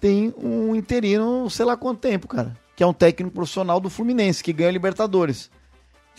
tem 0.00 0.34
um 0.36 0.76
interino, 0.76 1.48
sei 1.48 1.64
lá 1.64 1.76
quanto 1.76 2.00
tempo, 2.00 2.28
cara. 2.28 2.54
Que 2.76 2.82
é 2.82 2.86
um 2.86 2.92
técnico 2.92 3.34
profissional 3.34 3.80
do 3.80 3.88
Fluminense, 3.88 4.42
que 4.44 4.52
ganha 4.52 4.70
Libertadores. 4.70 5.50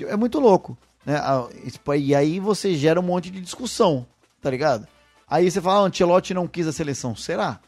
É 0.02 0.16
muito 0.16 0.40
louco. 0.40 0.78
Né? 1.06 1.22
Isso- 1.64 1.80
E 1.98 2.16
aí 2.16 2.40
você 2.40 2.74
gera 2.76 3.00
um 3.00 3.04
monte 3.04 3.30
de 3.30 3.40
discussão, 3.40 4.06
tá 4.42 4.50
ligado? 4.50 4.88
Aí 5.28 5.50
você 5.50 5.60
fala, 5.62 5.80
ah, 5.80 5.84
o 5.84 5.86
Ancelotti 5.86 6.34
não 6.34 6.48
quis 6.48 6.68
a 6.68 6.72
seleção. 6.74 7.16
Será? 7.16 7.60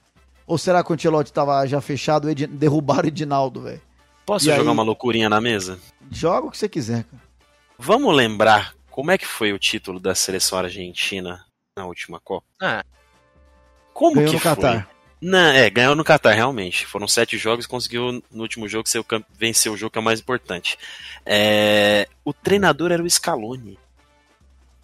Ou 0.45 0.57
será 0.57 0.83
que 0.83 0.91
o 0.91 0.93
Ancelotti 0.93 1.33
tava 1.33 1.65
já 1.65 1.81
fechado, 1.81 2.29
Edi- 2.29 2.47
derrubaram 2.47 3.03
o 3.05 3.07
Edinaldo, 3.07 3.61
velho? 3.61 3.81
Posso 4.25 4.45
E 4.45 4.51
jogar 4.51 4.61
aí? 4.69 4.73
uma 4.73 4.83
loucurinha 4.83 5.29
na 5.29 5.41
mesa? 5.41 5.79
Joga 6.11 6.47
o 6.47 6.51
que 6.51 6.57
você 6.57 6.69
quiser, 6.69 7.03
cara. 7.05 7.23
Vamos 7.79 8.15
lembrar 8.15 8.73
como 8.89 9.11
é 9.11 9.17
que 9.17 9.25
foi 9.27 9.53
o 9.53 9.59
título 9.59 9.99
da 9.99 10.13
seleção 10.15 10.57
argentina 10.59 11.43
na 11.75 11.85
última 11.85 12.19
Copa? 12.19 12.45
Ah, 12.61 12.83
Como 13.93 14.15
Ganhou 14.15 14.29
que 14.31 14.35
no 14.35 14.39
foi? 14.41 14.55
Catar. 14.55 14.89
Não, 15.19 15.39
é, 15.39 15.69
ganhou 15.69 15.95
no 15.95 16.03
Catar, 16.03 16.33
realmente. 16.33 16.85
Foram 16.85 17.07
sete 17.07 17.37
jogos 17.37 17.65
e 17.65 17.67
conseguiu 17.67 18.23
no 18.31 18.41
último 18.43 18.67
jogo 18.67 18.87
ser 18.87 18.99
o 18.99 19.03
camp- 19.03 19.25
vencer 19.33 19.71
o 19.71 19.75
jogo 19.77 19.91
que 19.91 19.97
é 19.97 20.01
o 20.01 20.03
mais 20.03 20.19
importante. 20.19 20.77
É, 21.25 22.07
o 22.23 22.31
treinador 22.31 22.91
era 22.91 23.01
o 23.01 23.09
Scaloni. 23.09 23.79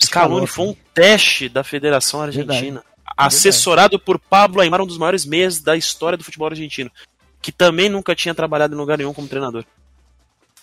Scaloni 0.06 0.48
foi 0.48 0.66
um 0.68 0.76
teste 0.94 1.48
da 1.50 1.64
Federação 1.64 2.22
Argentina. 2.22 2.54
Verdade. 2.56 2.86
Assessorado 3.18 4.00
por 4.00 4.18
Pablo 4.20 4.62
Aymar, 4.62 4.82
um 4.82 4.88
dos 4.88 4.98
maiores 4.98 5.26
meias 5.26 5.60
da 5.60 5.76
história 5.78 6.18
do 6.18 6.24
futebol 6.24 6.48
argentino. 6.48 6.90
Que 7.42 7.52
também 7.52 7.90
nunca 7.90 8.16
tinha 8.16 8.34
trabalhado 8.34 8.74
em 8.74 8.78
lugar 8.78 8.98
nenhum 8.98 9.14
como 9.14 9.28
treinador. 9.28 9.64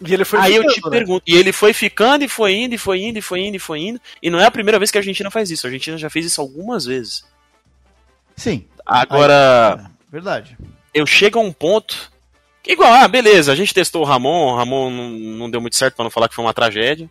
e 0.05 0.13
ele 0.15 0.25
foi 0.25 0.39
Aí 0.41 0.55
eu 0.57 0.67
te 0.67 0.75
ficando, 0.77 0.91
né? 0.93 0.99
pergunto, 0.99 1.23
e 1.27 1.37
ele 1.37 1.53
foi 1.53 1.73
ficando, 1.73 2.25
e 2.25 2.29
foi 2.29 2.55
indo, 2.55 2.75
e 2.75 2.79
foi 2.79 3.01
indo, 3.03 3.19
e 3.19 3.23
foi 3.23 3.41
indo, 3.41 3.57
e 3.57 3.59
foi 3.61 3.79
indo. 3.81 4.01
E 4.23 4.31
não 4.31 4.41
é 4.41 4.47
a 4.47 4.51
primeira 4.51 4.79
vez 4.79 4.91
que 4.91 4.97
a 4.99 5.01
Argentina 5.01 5.31
faz 5.31 5.51
isso. 5.51 5.67
A 5.67 5.69
Argentina 5.69 5.97
já 5.99 6.09
fez 6.11 6.25
isso 6.27 6.41
algumas 6.41 6.85
vezes. 6.87 7.25
Sim. 8.37 8.67
Agora, 8.87 9.85
É, 9.85 10.11
verdade. 10.11 10.57
eu 10.95 11.07
chego 11.07 11.39
a 11.39 11.43
um 11.43 11.53
ponto. 11.53 12.11
Igual, 12.67 12.93
ah, 12.93 13.07
beleza, 13.09 13.53
a 13.53 13.55
gente 13.55 13.73
testou 13.75 14.03
o 14.03 14.05
Ramon, 14.05 14.53
o 14.53 14.57
Ramon 14.57 14.91
não, 14.91 15.11
não 15.11 15.51
deu 15.51 15.61
muito 15.61 15.77
certo 15.77 15.95
pra 15.97 16.05
não 16.05 16.11
falar 16.11 16.29
que 16.29 16.35
foi 16.35 16.45
uma 16.45 16.55
tragédia. 16.55 17.09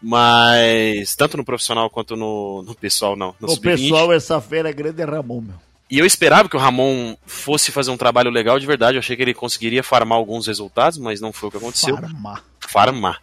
Mas, 0.00 1.14
tanto 1.16 1.36
no 1.36 1.44
profissional 1.44 1.88
quanto 1.88 2.14
no, 2.16 2.62
no 2.62 2.74
pessoal, 2.74 3.16
não. 3.16 3.34
No 3.40 3.48
o 3.48 3.50
sub-20. 3.52 3.62
pessoal, 3.62 4.12
essa 4.12 4.40
feira 4.40 4.68
é 4.68 4.72
grande 4.72 5.00
é 5.00 5.04
Ramon, 5.04 5.40
meu. 5.40 5.54
E 5.90 5.98
eu 5.98 6.06
esperava 6.06 6.48
que 6.48 6.56
o 6.56 6.60
Ramon 6.60 7.16
fosse 7.26 7.70
fazer 7.70 7.90
um 7.90 7.96
trabalho 7.96 8.30
legal 8.30 8.58
de 8.58 8.66
verdade. 8.66 8.96
Eu 8.96 9.00
achei 9.00 9.16
que 9.16 9.22
ele 9.22 9.34
conseguiria 9.34 9.82
farmar 9.82 10.18
alguns 10.18 10.46
resultados, 10.46 10.98
mas 10.98 11.20
não 11.20 11.32
foi 11.32 11.48
o 11.48 11.52
que 11.52 11.58
aconteceu. 11.58 11.96
Farmar. 11.96 12.44
farmar. 12.60 13.22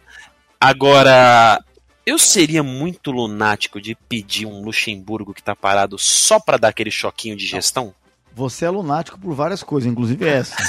Agora, 0.60 1.62
eu 2.06 2.18
seria 2.18 2.62
muito 2.62 3.10
lunático 3.10 3.80
de 3.80 3.94
pedir 4.08 4.46
um 4.46 4.62
Luxemburgo 4.62 5.34
que 5.34 5.42
tá 5.42 5.54
parado 5.54 5.98
só 5.98 6.40
pra 6.40 6.56
dar 6.56 6.68
aquele 6.68 6.90
choquinho 6.90 7.36
de 7.36 7.46
gestão? 7.46 7.94
Você 8.34 8.64
é 8.64 8.70
lunático 8.70 9.18
por 9.18 9.34
várias 9.34 9.62
coisas, 9.62 9.90
inclusive 9.90 10.26
essa. 10.26 10.56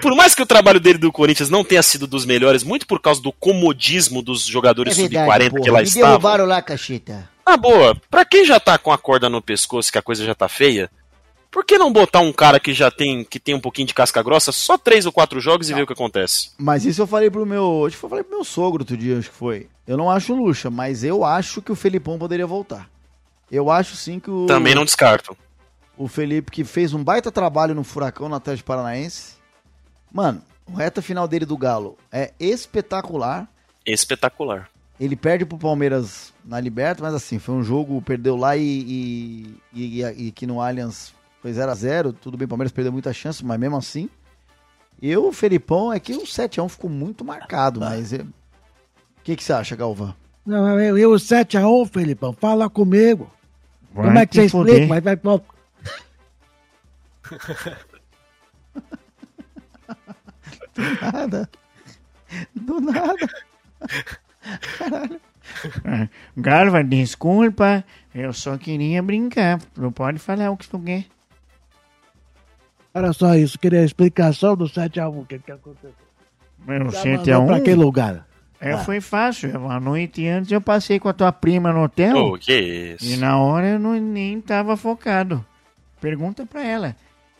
Por 0.00 0.14
mais 0.16 0.34
que 0.34 0.42
o 0.42 0.46
trabalho 0.46 0.80
dele 0.80 0.98
do 0.98 1.12
Corinthians 1.12 1.50
não 1.50 1.62
tenha 1.62 1.82
sido 1.82 2.06
dos 2.06 2.24
melhores, 2.24 2.62
muito 2.62 2.86
por 2.86 3.00
causa 3.00 3.20
do 3.20 3.30
comodismo 3.30 4.22
dos 4.22 4.46
jogadores 4.46 4.96
sub-40 4.96 5.62
que 5.62 5.70
lá 5.70 5.82
estavam. 5.82 6.46
lá, 6.46 6.62
cacheta. 6.62 7.28
Na 7.46 7.56
boa, 7.56 7.96
pra 8.10 8.24
quem 8.24 8.44
já 8.44 8.58
tá 8.58 8.78
com 8.78 8.92
a 8.92 8.98
corda 8.98 9.28
no 9.28 9.42
pescoço 9.42 9.92
que 9.92 9.98
a 9.98 10.02
coisa 10.02 10.24
já 10.24 10.34
tá 10.34 10.48
feia, 10.48 10.90
por 11.50 11.64
que 11.64 11.76
não 11.76 11.92
botar 11.92 12.20
um 12.20 12.32
cara 12.32 12.60
que 12.60 12.72
já 12.72 12.90
tem 12.90 13.24
que 13.24 13.40
tem 13.40 13.54
um 13.54 13.60
pouquinho 13.60 13.88
de 13.88 13.94
casca 13.94 14.22
grossa, 14.22 14.52
só 14.52 14.78
três 14.78 15.04
ou 15.04 15.12
quatro 15.12 15.40
jogos 15.40 15.68
e 15.68 15.74
ver 15.74 15.82
o 15.82 15.86
que 15.86 15.92
acontece? 15.92 16.50
Mas 16.56 16.84
isso 16.84 17.02
eu 17.02 17.06
falei 17.06 17.28
pro 17.30 17.44
meu. 17.44 17.84
Acho 17.86 17.98
que 17.98 18.04
eu 18.04 18.10
falei 18.10 18.24
pro 18.24 18.36
meu 18.36 18.44
sogro 18.44 18.82
outro 18.82 18.96
dia, 18.96 19.18
acho 19.18 19.30
que 19.30 19.36
foi. 19.36 19.68
Eu 19.86 19.96
não 19.96 20.08
acho 20.08 20.32
luxa, 20.32 20.70
mas 20.70 21.02
eu 21.02 21.24
acho 21.24 21.60
que 21.60 21.72
o 21.72 21.76
Felipão 21.76 22.18
poderia 22.18 22.46
voltar. 22.46 22.88
Eu 23.50 23.70
acho 23.70 23.96
sim 23.96 24.20
que 24.20 24.30
o. 24.30 24.46
Também 24.46 24.74
não 24.74 24.84
descarto. 24.84 25.36
O 25.96 26.08
Felipe 26.08 26.50
que 26.50 26.64
fez 26.64 26.94
um 26.94 27.02
baita 27.04 27.30
trabalho 27.30 27.74
no 27.74 27.84
Furacão 27.84 28.28
no 28.28 28.34
Atlético 28.34 28.66
Paranaense. 28.68 29.34
Mano, 30.12 30.42
o 30.66 30.72
reta 30.74 31.02
final 31.02 31.28
dele 31.28 31.44
do 31.44 31.56
Galo 31.56 31.96
é 32.10 32.32
espetacular. 32.38 33.48
Espetacular. 33.84 34.68
Ele 34.98 35.16
perde 35.16 35.44
pro 35.46 35.56
Palmeiras 35.58 36.32
na 36.44 36.60
Liberta, 36.60 37.02
mas 37.02 37.14
assim, 37.14 37.38
foi 37.38 37.54
um 37.54 37.62
jogo, 37.62 38.02
perdeu 38.02 38.36
lá 38.36 38.56
e, 38.56 38.62
e, 38.62 39.56
e, 39.72 40.00
e 40.02 40.28
aqui 40.28 40.46
no 40.46 40.60
Allianz 40.60 41.14
foi 41.40 41.52
0 41.54 41.70
a 41.70 41.74
0 41.74 42.12
Tudo 42.12 42.36
bem, 42.36 42.44
o 42.44 42.48
Palmeiras 42.48 42.70
perdeu 42.72 42.92
muita 42.92 43.12
chance, 43.12 43.42
mas 43.44 43.58
mesmo 43.58 43.76
assim. 43.76 44.10
Eu, 45.00 45.26
o 45.28 45.32
Felipão, 45.32 45.90
é 45.92 45.98
que 45.98 46.12
o 46.12 46.22
7x1 46.24 46.68
ficou 46.68 46.90
muito 46.90 47.24
marcado, 47.24 47.80
mas. 47.80 48.12
é- 48.12 48.18
O 48.20 48.26
que, 49.24 49.36
que 49.36 49.42
você 49.42 49.52
acha, 49.54 49.74
Galvão? 49.74 50.14
Não, 50.44 50.78
eu, 50.78 50.98
eu 50.98 51.10
7x1, 51.12 51.88
Felipão, 51.90 52.34
fala 52.34 52.68
comigo. 52.68 53.30
Vai 53.92 54.06
Como 54.06 54.18
é 54.18 54.26
que 54.26 54.34
você 54.36 54.48
foder. 54.48 54.74
explica? 54.82 54.94
Mas 54.94 55.04
vai, 55.04 55.16
vai, 55.16 55.40
Nada. 61.12 61.50
Do 62.54 62.80
nada. 62.80 63.28
Garva, 66.36 66.82
desculpa, 66.84 67.84
eu 68.14 68.32
só 68.32 68.56
queria 68.56 69.02
brincar. 69.02 69.60
Não 69.76 69.92
pode 69.92 70.18
falar 70.18 70.50
o 70.50 70.56
que 70.56 70.68
tu 70.68 70.78
quer. 70.78 71.06
Era 72.94 73.12
só 73.12 73.34
isso, 73.34 73.58
queria 73.58 73.80
a 73.80 73.84
explicação 73.84 74.56
do 74.56 74.64
7x1. 74.64 75.20
O 75.22 75.24
que, 75.24 75.38
que 75.38 75.52
aconteceu? 75.52 75.92
Meu 76.66 76.90
Já 76.90 77.02
7 77.02 77.16
mandou 77.18 77.34
a 77.34 77.38
1 77.38 77.46
Pra 77.46 77.60
que 77.60 77.74
lugar? 77.74 78.26
É, 78.60 78.72
Ah. 78.72 78.78
foi 78.78 79.00
fácil. 79.00 79.68
A 79.70 79.80
noite 79.80 80.26
antes 80.26 80.52
eu 80.52 80.60
passei 80.60 80.98
com 81.00 81.08
a 81.08 81.12
tua 81.12 81.32
prima 81.32 81.72
no 81.72 81.82
hotel 81.84 82.16
Oh, 82.16 82.38
que 82.38 82.52
e 82.52 83.04
isso. 83.06 83.20
na 83.20 83.38
hora 83.38 83.68
eu 83.70 83.78
não, 83.78 83.94
nem 83.94 84.40
tava 84.40 84.76
focado. 84.76 85.44
Pergunta 86.00 86.44
pra 86.46 86.62
ela. 86.64 86.96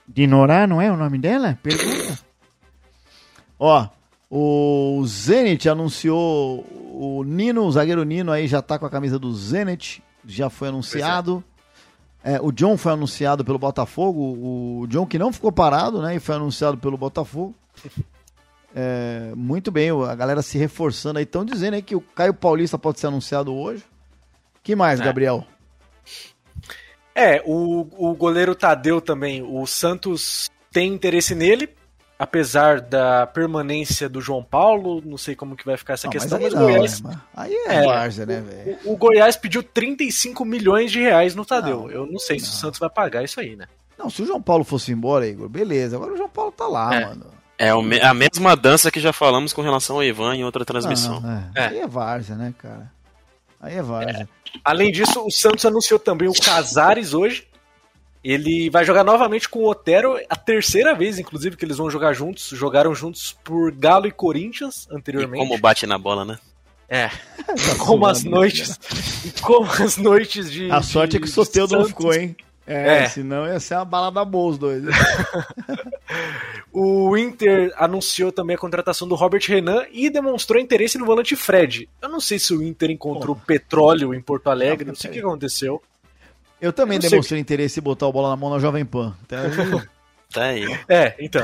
Dinorá, 0.08 0.66
não 0.66 0.80
é 0.82 0.90
o 0.90 0.96
nome 0.96 1.18
dela? 1.18 1.58
Pergunta. 1.62 2.18
Ó, 3.58 3.86
o 4.30 5.02
Zenit 5.06 5.68
anunciou 5.68 6.64
o 6.92 7.22
Nino, 7.24 7.64
o 7.64 7.70
zagueiro 7.72 8.04
Nino 8.04 8.32
aí 8.32 8.46
já 8.46 8.62
tá 8.62 8.78
com 8.78 8.86
a 8.86 8.90
camisa 8.90 9.18
do 9.18 9.32
Zenit, 9.34 10.02
já 10.26 10.48
foi 10.50 10.68
anunciado. 10.68 11.44
É, 12.22 12.38
o 12.40 12.52
John 12.52 12.76
foi 12.76 12.92
anunciado 12.92 13.44
pelo 13.44 13.58
Botafogo, 13.58 14.20
o 14.82 14.86
John 14.88 15.06
que 15.06 15.18
não 15.18 15.32
ficou 15.32 15.50
parado, 15.50 16.02
né, 16.02 16.16
e 16.16 16.20
foi 16.20 16.34
anunciado 16.36 16.76
pelo 16.76 16.96
Botafogo. 16.98 17.54
É, 18.74 19.32
muito 19.34 19.70
bem, 19.70 19.90
a 19.90 20.14
galera 20.14 20.42
se 20.42 20.56
reforçando 20.58 21.18
aí, 21.18 21.24
estão 21.24 21.44
dizendo 21.44 21.74
aí 21.74 21.82
que 21.82 21.96
o 21.96 22.00
Caio 22.00 22.32
Paulista 22.34 22.78
pode 22.78 23.00
ser 23.00 23.08
anunciado 23.08 23.54
hoje. 23.54 23.84
que 24.62 24.76
mais, 24.76 25.00
É. 25.00 25.04
Gabriel? 25.04 25.44
É, 27.14 27.42
o, 27.44 27.86
o 28.10 28.14
goleiro 28.14 28.54
Tadeu 28.54 29.00
também. 29.00 29.42
O 29.42 29.66
Santos 29.66 30.48
tem 30.70 30.92
interesse 30.92 31.34
nele. 31.34 31.68
apesar 32.18 32.80
da 32.82 33.26
permanência 33.26 34.06
do 34.08 34.20
João 34.20 34.44
Paulo, 34.44 35.02
não 35.04 35.16
sei 35.16 35.34
como 35.34 35.56
que 35.56 35.64
vai 35.64 35.76
ficar 35.78 35.94
essa 35.94 36.06
Não, 36.06 36.12
questão, 36.12 36.38
mas 36.38 36.52
mas, 36.52 36.54
aí 36.54 36.58
o 36.58 36.66
não, 36.68 36.72
Goiás, 36.74 37.00
né? 37.00 37.20
Aí 37.34 37.54
é, 37.54 37.74
É, 38.20 38.26
né, 38.26 38.40
velho? 38.42 38.78
o, 38.84 38.92
o 38.92 38.96
Goiás 38.96 39.36
pediu 39.36 39.62
35 39.62 40.44
milhões 40.44 40.92
de 40.92 41.00
reais 41.00 41.34
no 41.34 41.44
Tadeu. 41.46 41.80
Não, 41.80 41.90
Eu 41.90 42.06
não 42.06 42.18
sei 42.18 42.38
se 42.38 42.46
o. 42.46 42.52
Santos 42.52 42.78
vai 42.78 42.90
pagar 42.90 43.24
isso 43.24 43.40
aí, 43.40 43.56
né? 43.56 43.66
Não, 43.98 44.08
se 44.10 44.22
o 44.22 44.26
João 44.26 44.40
Paulo 44.40 44.64
fosse 44.64 44.92
embora, 44.92 45.26
Igor, 45.26 45.48
beleza. 45.48 45.96
Agora 45.96 46.12
o 46.12 46.16
João 46.16 46.28
Paulo 46.28 46.52
tá 46.52 46.66
lá, 46.66 46.94
É. 46.94 47.06
mano. 47.06 47.26
É 47.62 48.06
a 48.06 48.14
mesma 48.14 48.56
dança 48.56 48.90
que 48.90 48.98
já 49.00 49.12
falamos 49.12 49.52
com 49.52 49.60
relação 49.60 49.96
ao 49.96 50.04
Ivan 50.04 50.34
em 50.34 50.44
outra 50.44 50.64
transmissão. 50.64 51.20
Não, 51.20 51.30
é. 51.30 51.50
É. 51.54 51.66
Aí 51.68 51.78
é 51.80 51.86
várzea, 51.86 52.34
né, 52.34 52.54
cara? 52.56 52.90
Aí 53.60 53.74
é 53.76 53.82
várzea. 53.82 54.26
Além 54.64 54.90
disso, 54.90 55.22
o 55.26 55.30
Santos 55.30 55.64
anunciou 55.66 56.00
também 56.00 56.26
o 56.28 56.32
Casares 56.32 57.12
hoje. 57.12 57.46
Ele 58.24 58.68
vai 58.70 58.84
jogar 58.84 59.04
novamente 59.04 59.48
com 59.48 59.60
o 59.60 59.68
Otero, 59.70 60.18
a 60.28 60.36
terceira 60.36 60.94
vez, 60.94 61.18
inclusive, 61.18 61.56
que 61.56 61.64
eles 61.64 61.76
vão 61.76 61.90
jogar 61.90 62.12
juntos. 62.14 62.48
Jogaram 62.48 62.94
juntos 62.94 63.36
por 63.44 63.72
Galo 63.72 64.06
e 64.06 64.10
Corinthians 64.10 64.86
E 64.90 64.96
anteriormente. 64.96 65.38
como 65.46 65.58
bate 65.58 65.86
na 65.86 65.98
bola, 65.98 66.24
né? 66.24 66.38
É, 66.88 67.08
Tá 67.46 67.76
como 67.78 68.06
as 68.06 68.24
noites. 68.24 68.78
e 69.24 69.40
como 69.40 69.70
as 69.70 69.96
noites 69.96 70.50
de. 70.50 70.70
A 70.70 70.82
sorte 70.82 71.16
é 71.16 71.18
que 71.18 71.24
o 71.26 71.28
de 71.28 71.32
Soteldo 71.34 71.78
não 71.78 71.84
ficou, 71.86 72.12
hein? 72.12 72.34
É, 72.66 73.04
É. 73.04 73.08
senão 73.08 73.46
ia 73.46 73.58
ser 73.60 73.74
uma 73.76 73.84
balada 73.84 74.24
boa 74.24 74.50
os 74.52 74.58
dois. 74.58 74.82
O 76.72 77.16
Inter 77.16 77.72
anunciou 77.76 78.30
também 78.30 78.54
a 78.54 78.58
contratação 78.58 79.08
do 79.08 79.14
Robert 79.14 79.42
Renan 79.46 79.84
e 79.90 80.08
demonstrou 80.08 80.60
interesse 80.60 80.98
no 80.98 81.04
volante 81.04 81.34
Fred. 81.34 81.88
Eu 82.00 82.08
não 82.08 82.20
sei 82.20 82.38
se 82.38 82.54
o 82.54 82.62
Inter 82.62 82.90
encontrou 82.90 83.34
petróleo 83.34 84.14
em 84.14 84.20
Porto 84.20 84.48
Alegre, 84.50 84.86
não 84.86 84.94
sei 84.94 85.10
o 85.10 85.12
que 85.12 85.18
aconteceu. 85.20 85.82
Eu 86.60 86.72
também 86.72 86.98
demonstrei 86.98 87.40
interesse 87.40 87.80
em 87.80 87.82
botar 87.82 88.06
o 88.06 88.12
bola 88.12 88.28
na 88.28 88.36
mão 88.36 88.50
na 88.50 88.58
Jovem 88.58 88.84
Pan. 88.84 89.16
Então, 89.24 89.38
Tá 90.32 90.44
aí. 90.44 90.64
É, 90.88 91.16
então. 91.18 91.42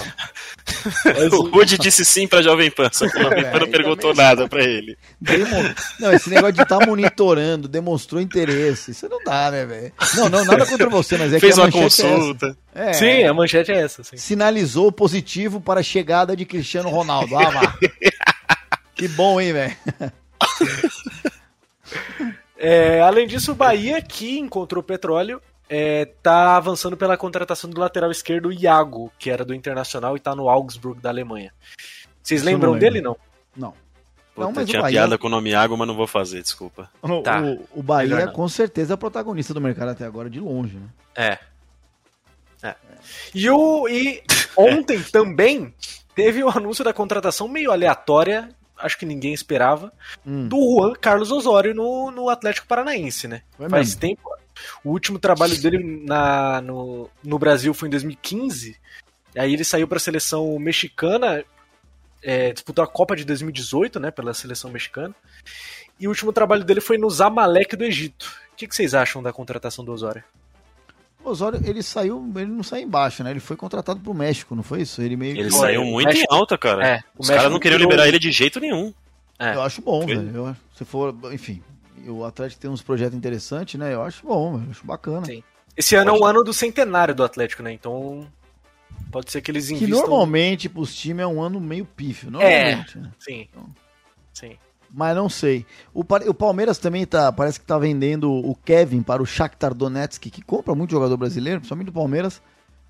O 1.33 1.49
Rude 1.49 1.79
disse 1.79 2.05
sim 2.05 2.27
pra 2.27 2.43
Jovem 2.43 2.71
Pan, 2.71 2.89
só 2.93 3.09
que 3.09 3.19
o 3.19 3.23
Jovem 3.23 3.45
Pan 3.45 3.59
não 3.61 3.67
É, 3.67 3.71
perguntou 3.71 4.11
também- 4.13 4.25
nada 4.27 4.49
pra 4.49 4.63
ele. 4.63 4.97
demo- 5.21 5.75
Não, 6.01 6.13
esse 6.13 6.29
negócio 6.31 6.53
de 6.55 6.63
estar 6.63 6.85
monitorando, 6.87 7.67
demonstrou 7.69 8.21
interesse. 8.21 8.91
Isso 8.93 9.09
não 9.09 9.19
dá, 9.25 9.51
né, 9.51 9.65
velho? 9.67 9.93
Não, 10.15 10.29
não, 10.29 10.45
nada 10.45 10.67
contra 10.67 10.89
você, 10.89 11.17
mas 11.17 11.33
é 11.33 11.41
Fez 11.41 11.55
que 11.55 11.61
a 11.61 11.65
uma 11.65 11.69
é 11.69 11.73
consulta. 11.73 12.57
É, 12.75 12.93
Sim, 12.93 13.25
a 13.25 13.33
manchete 13.35 13.73
é 13.73 13.81
essa. 13.81 14.05
Sim. 14.05 14.17
sinalizou 14.17 14.93
positivo 14.93 15.61
para 15.61 15.81
a 15.81 15.83
chegada 15.83 16.37
de 16.37 16.45
Cristiano 16.45 16.89
Ronaldo. 16.91 17.37
Ah, 17.37 17.51
vá. 17.51 17.75
Que 18.95 19.09
bom, 19.09 19.41
hein, 19.41 19.53
velho? 19.53 19.77
É, 22.59 23.01
além 23.03 23.27
disso, 23.27 23.53
o 23.53 23.55
Bahia, 23.55 24.01
que 24.01 24.39
encontrou 24.39 24.83
petróleo, 24.83 25.41
é, 25.69 26.05
tá 26.23 26.57
avançando 26.57 26.97
pela 26.97 27.17
contratação 27.17 27.69
do 27.71 27.81
lateral 27.81 28.11
esquerdo 28.11 28.53
Iago, 28.53 29.13
que 29.19 29.31
era 29.31 29.45
do 29.45 29.55
Internacional 29.55 30.17
e 30.17 30.21
tá 30.21 30.35
no 30.35 30.49
Augsburg 30.49 31.01
da 31.01 31.09
Alemanha. 31.11 31.53
Vocês 32.23 32.41
Isso 32.41 32.51
lembram 32.51 32.73
não 32.73 32.79
dele, 32.79 33.01
não? 33.01 33.17
Não. 33.57 33.71
Puta, 34.35 34.47
Não, 34.49 34.53
mas 34.53 34.65
o 34.65 34.71
tinha 34.71 34.83
Bahia- 34.83 34.99
piada 35.01 35.17
com 35.19 35.27
o 35.29 35.31
nome 35.31 35.55
Água, 35.55 35.77
mas 35.79 35.89
não 35.89 35.95
vou 35.97 36.07
fazer, 36.07 36.43
desculpa. 36.43 36.91
O, 37.01 37.23
Tá. 37.23 37.41
o- 37.41 37.67
o 37.81 37.83
Bahia, 37.83 38.29
com 38.29 38.47
certeza, 38.49 38.93
é 38.93 38.95
o 38.95 38.99
protagonista 38.99 39.55
do 39.55 39.61
mercado 39.61 39.89
até 39.91 40.05
agora, 40.05 40.29
de 40.29 40.39
longe, 40.41 40.77
né? 40.77 40.89
É. 41.15 41.39
É. 42.63 42.75
E, 43.35 43.49
o, 43.51 43.89
e 43.89 44.23
ontem 44.57 45.03
também 45.13 45.75
teve 46.15 46.43
o 46.43 46.49
anúncio 46.51 46.85
da 46.85 46.93
contratação 46.93 47.49
meio 47.49 47.71
aleatória, 47.71 48.51
acho 48.79 48.99
que 48.99 49.07
ninguém 49.07 49.33
esperava, 49.33 49.93
Hum. 50.27 50.49
do 50.49 50.57
Juan 50.81 50.93
Carlos 50.95 51.31
Osório 51.31 51.75
no, 51.75 52.11
no 52.11 52.29
Atlético 52.29 52.67
Paranaense, 52.67 53.27
né? 53.29 53.43
Foi 53.57 53.69
Faz 53.69 53.89
mesmo. 53.89 54.01
tempo. 54.01 54.36
O 54.85 54.91
último 54.91 55.19
trabalho 55.19 55.61
dele 55.61 56.03
na, 56.07 56.61
no, 56.61 57.11
no 57.23 57.39
Brasil 57.39 57.73
foi 57.75 57.89
em 57.89 57.91
2015. 57.91 58.77
Aí 59.37 59.53
ele 59.53 59.65
saiu 59.65 59.87
para 59.87 59.99
a 59.99 60.01
seleção 60.01 60.59
mexicana, 60.59 61.45
é, 62.23 62.53
disputou 62.53 62.83
a 62.83 62.87
Copa 62.89 63.15
de 63.15 63.25
2018, 63.25 64.01
né, 64.01 64.11
pela 64.11 64.33
seleção 64.33 64.71
mexicana. 64.71 65.15
E 66.01 66.07
o 66.07 66.11
último 66.11 66.33
trabalho 66.33 66.65
dele 66.65 66.81
foi 66.81 66.99
no 66.99 67.09
Zamalek 67.11 67.77
do 67.77 67.85
Egito. 67.85 68.33
O 68.53 68.57
que, 68.57 68.67
que 68.67 68.75
vocês 68.75 68.95
acham 68.95 69.23
da 69.23 69.33
contratação 69.33 69.85
do 69.85 69.93
Osório? 69.93 70.25
O 71.23 71.31
Osório, 71.31 71.61
ele 71.65 71.83
saiu, 71.83 72.33
ele 72.37 72.47
não 72.47 72.63
saiu 72.63 72.85
embaixo, 72.85 73.23
né? 73.25 73.31
Ele 73.31 73.41
foi 73.41 73.57
contratado 73.57 74.01
pro 74.01 74.15
México, 74.15 74.55
não 74.55 74.63
foi 74.63 74.83
isso? 74.83 75.03
Ele 75.03 75.17
meio 75.17 75.37
Ele 75.37 75.49
que... 75.51 75.55
saiu 75.57 75.85
muito 75.85 76.07
México- 76.09 76.33
em 76.33 76.37
alta, 76.37 76.57
cara. 76.57 76.87
É, 76.87 77.03
Os 77.19 77.29
caras 77.29 77.51
não 77.51 77.59
queriam 77.59 77.79
liberar 77.79 78.07
ele 78.09 78.19
de 78.19 78.31
jeito 78.31 78.61
nenhum. 78.61 78.95
É. 79.39 79.55
Eu 79.55 79.63
acho 79.63 79.83
bom, 79.83 80.07
velho. 80.07 80.57
Se 80.75 80.85
for, 80.85 81.15
enfim, 81.33 81.63
o 82.09 82.25
Atlético 82.25 82.61
tem 82.61 82.71
uns 82.71 82.83
projetos 82.83 83.17
interessantes, 83.17 83.79
né? 83.79 83.95
Eu 83.95 84.03
acho 84.03 84.27
bom. 84.27 84.61
Eu 84.65 84.71
acho 84.71 84.87
bacana. 84.87 85.27
Sim. 85.27 85.43
Esse 85.77 85.95
ano 85.95 86.11
é 86.11 86.19
o 86.19 86.25
ano 86.25 86.43
do 86.43 86.53
centenário 86.55 87.15
do 87.15 87.23
Atlético, 87.23 87.63
né? 87.63 87.73
Então 87.73 88.27
pode 89.11 89.31
ser 89.31 89.41
que 89.43 89.51
eles 89.51 89.69
Que 89.69 89.75
invistam. 89.75 90.01
normalmente 90.01 90.69
pros 90.69 90.95
times 90.95 91.23
é 91.23 91.27
um 91.27 91.43
ano 91.43 91.61
meio 91.61 91.85
pífio, 91.85 92.31
normalmente, 92.31 92.99
né? 92.99 93.11
Sim. 93.19 93.49
Sim. 94.33 94.57
Mas 94.91 95.15
não 95.17 95.29
sei. 95.29 95.67
O, 95.93 96.01
o 96.01 96.35
Palmeiras 96.35 96.79
também 96.79 97.05
tá, 97.05 97.31
parece 97.33 97.61
que 97.61 97.67
tá 97.67 97.79
vendendo 97.79 98.33
o 98.33 98.55
Kevin 98.55 99.03
para 99.03 99.23
o 99.23 99.27
Shakhtar 99.27 99.75
Donetsk, 99.75 100.31
que 100.31 100.43
compra 100.43 100.75
muito 100.75 100.93
jogador 100.93 101.17
brasileiro, 101.17 101.61
principalmente 101.61 101.87
do 101.87 101.93
Palmeiras, 101.93 102.41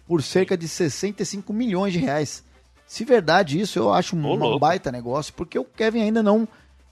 por 0.07 0.23
cerca 0.23 0.57
de 0.57 0.69
65 0.69 1.53
milhões 1.53 1.93
de 1.93 1.99
reais. 1.99 2.45
Se 2.87 3.05
verdade 3.05 3.59
isso, 3.59 3.79
eu 3.79 3.93
acho 3.93 4.15
um, 4.15 4.25
Ô, 4.25 4.55
um 4.55 4.59
baita 4.59 4.93
negócio, 4.93 5.35
porque 5.35 5.59
o 5.59 5.65
Kevin 5.65 6.03
ainda 6.03 6.23
não 6.23 6.47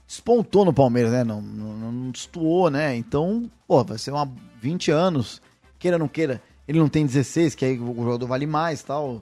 despontou 0.07 0.65
no 0.65 0.73
Palmeiras, 0.73 1.11
né? 1.11 1.23
Não, 1.23 1.41
não, 1.41 1.91
não 1.91 2.11
destoou, 2.11 2.69
né? 2.69 2.95
Então, 2.95 3.49
pô, 3.67 3.83
vai 3.83 3.97
ser 3.97 4.11
uma 4.11 4.29
20 4.61 4.91
anos, 4.91 5.41
queira 5.79 5.95
ou 5.95 5.99
não 5.99 6.07
queira. 6.07 6.41
Ele 6.67 6.79
não 6.79 6.89
tem 6.89 7.05
16, 7.05 7.55
que 7.55 7.65
aí 7.65 7.79
o 7.79 8.03
jogador 8.03 8.27
vale 8.27 8.47
mais 8.47 8.81
tal. 8.81 9.21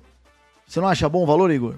Você 0.66 0.80
não 0.80 0.88
acha 0.88 1.10
bom 1.10 1.24
o 1.24 1.28
valor, 1.28 1.52
Igor? 1.52 1.76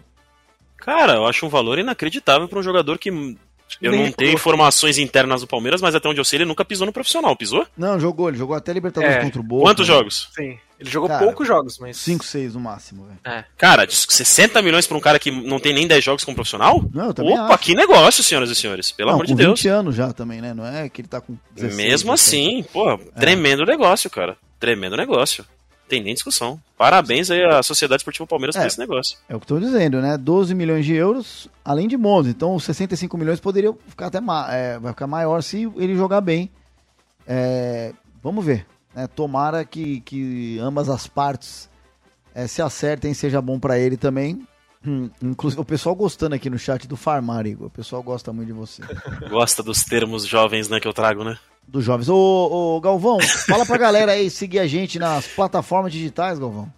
Cara, 0.78 1.14
eu 1.14 1.26
acho 1.26 1.46
um 1.46 1.50
valor 1.50 1.80
inacreditável 1.80 2.48
pra 2.48 2.60
um 2.60 2.64
jogador 2.64 2.98
que. 3.00 3.38
Eu 3.82 3.92
Nem 3.92 4.04
não 4.06 4.12
tenho 4.12 4.34
informações 4.34 4.98
internas 4.98 5.42
do 5.42 5.48
Palmeiras, 5.48 5.82
mas 5.82 5.96
até 5.96 6.08
onde 6.08 6.20
eu 6.20 6.26
sei, 6.26 6.38
ele 6.38 6.46
nunca 6.46 6.64
pisou 6.66 6.86
no 6.86 6.94
profissional. 6.94 7.36
Pisou? 7.36 7.66
Não, 7.78 8.00
jogou, 8.00 8.30
ele 8.30 8.38
jogou 8.38 8.56
até 8.56 8.72
Libertadores 8.74 9.16
É. 9.18 9.22
contra 9.22 9.40
o 9.40 9.44
Boca. 9.44 9.64
Quantos 9.64 9.86
jogos? 9.88 10.30
Sim. 10.36 10.58
Ele 10.78 10.90
jogou 10.90 11.08
Cara, 11.08 11.24
poucos 11.24 11.48
jogos, 11.48 11.78
mas. 11.80 11.96
5, 11.98 12.26
6 12.26 12.54
no 12.54 12.60
máximo, 12.60 13.06
velho. 13.06 13.46
Cara, 13.58 13.88
60 13.90 14.62
milhões 14.62 14.86
pra 14.86 14.98
um 14.98 15.00
cara 15.00 15.18
que 15.18 15.32
não 15.32 15.58
tem 15.58 15.74
nem 15.74 15.88
10 15.88 16.04
jogos 16.04 16.24
como 16.26 16.36
profissional? 16.36 16.84
Não, 16.94 17.06
eu 17.08 17.14
também 17.14 17.34
Opa, 17.34 17.54
acho. 17.54 17.60
que 17.64 17.74
negócio, 17.74 18.22
senhoras 18.22 18.50
e 18.50 18.56
senhores. 18.56 18.92
Pelo 18.92 19.08
Não, 19.10 19.16
amor 19.16 19.26
de 19.26 19.32
com 19.34 19.38
Deus. 19.38 19.60
20 19.62 19.68
anos 19.70 19.96
já 19.96 20.12
também, 20.12 20.42
né? 20.42 20.54
Não 20.54 20.66
é 20.66 20.90
que 20.90 21.00
ele 21.02 21.08
tá 21.08 21.22
com 21.22 21.38
16. 21.56 21.76
Mesmo 21.78 22.12
17. 22.12 22.14
assim, 22.14 22.66
pô, 22.74 22.98
tremendo 23.18 23.66
negócio, 23.66 24.10
cara. 24.10 24.36
Tremendo 24.60 24.98
negócio. 24.98 25.46
Tem 25.88 26.02
nem 26.04 26.14
discussão. 26.14 26.60
Parabéns 26.78 27.30
aí 27.30 27.44
à 27.44 27.62
Sociedade 27.62 28.00
Esportiva 28.02 28.26
Palmeiras 28.26 28.56
É. 28.56 28.60
por 28.62 28.68
esse 28.68 28.80
negócio. 28.80 29.18
É 29.30 29.36
o 29.36 29.40
que 29.40 29.44
eu 29.52 29.60
tô 29.60 29.64
dizendo, 29.64 30.02
né? 30.02 30.18
12 30.18 30.56
milhões 30.56 30.86
de 30.86 30.94
euros, 30.96 31.48
além 31.64 31.88
de 31.88 31.96
bônus. 31.96 32.28
Então, 32.28 32.56
os 32.56 32.64
65 32.64 33.16
milhões 33.18 33.40
poderiam 33.40 33.78
ficar 33.88 34.08
até 34.08 34.18
é, 34.50 34.80
vai 34.80 34.92
ficar 34.94 35.06
maior 35.08 35.42
se 35.44 35.72
ele 35.78 35.96
jogar 35.96 36.22
bem. 36.22 36.50
É, 37.28 37.94
vamos 38.24 38.44
ver. 38.44 38.66
né? 38.94 39.08
Tomara 39.08 39.64
que, 39.64 40.02
que 40.02 40.58
ambas 40.60 40.90
as 40.90 41.06
partes 41.08 41.70
é, 42.34 42.48
se 42.48 42.62
acertem, 42.62 43.14
seja 43.14 43.42
bom 43.42 43.60
pra 43.60 43.78
ele 43.78 43.96
também. 43.98 44.46
Hum, 44.86 45.10
inclusive, 45.22 45.62
o 45.62 45.66
pessoal 45.66 45.96
gostando 45.96 46.36
aqui 46.36 46.50
no 46.50 46.60
chat 46.60 46.88
do 46.88 46.96
Farmar, 46.96 47.46
Igor. 47.48 47.68
O 47.68 47.72
pessoal 47.72 48.04
gosta 48.04 48.32
muito 48.32 48.48
de 48.48 48.54
você. 48.54 48.84
Gosta 49.30 49.64
dos 49.64 49.84
termos 49.84 50.28
jovens, 50.28 50.70
né, 50.70 50.80
que 50.80 50.88
eu 50.88 50.94
trago, 50.94 51.24
né? 51.24 51.38
Dos 51.68 51.84
jovens. 51.84 52.08
Ô, 52.10 52.16
ô, 52.76 52.82
Galvão, 52.82 53.18
fala 53.48 53.66
pra 53.66 53.78
galera 53.78 54.12
aí 54.14 54.30
seguir 54.30 54.60
a 54.60 54.68
gente 54.68 54.98
nas 55.00 55.28
plataformas 55.28 55.92
digitais, 55.92 56.40
Galvão. 56.40 56.72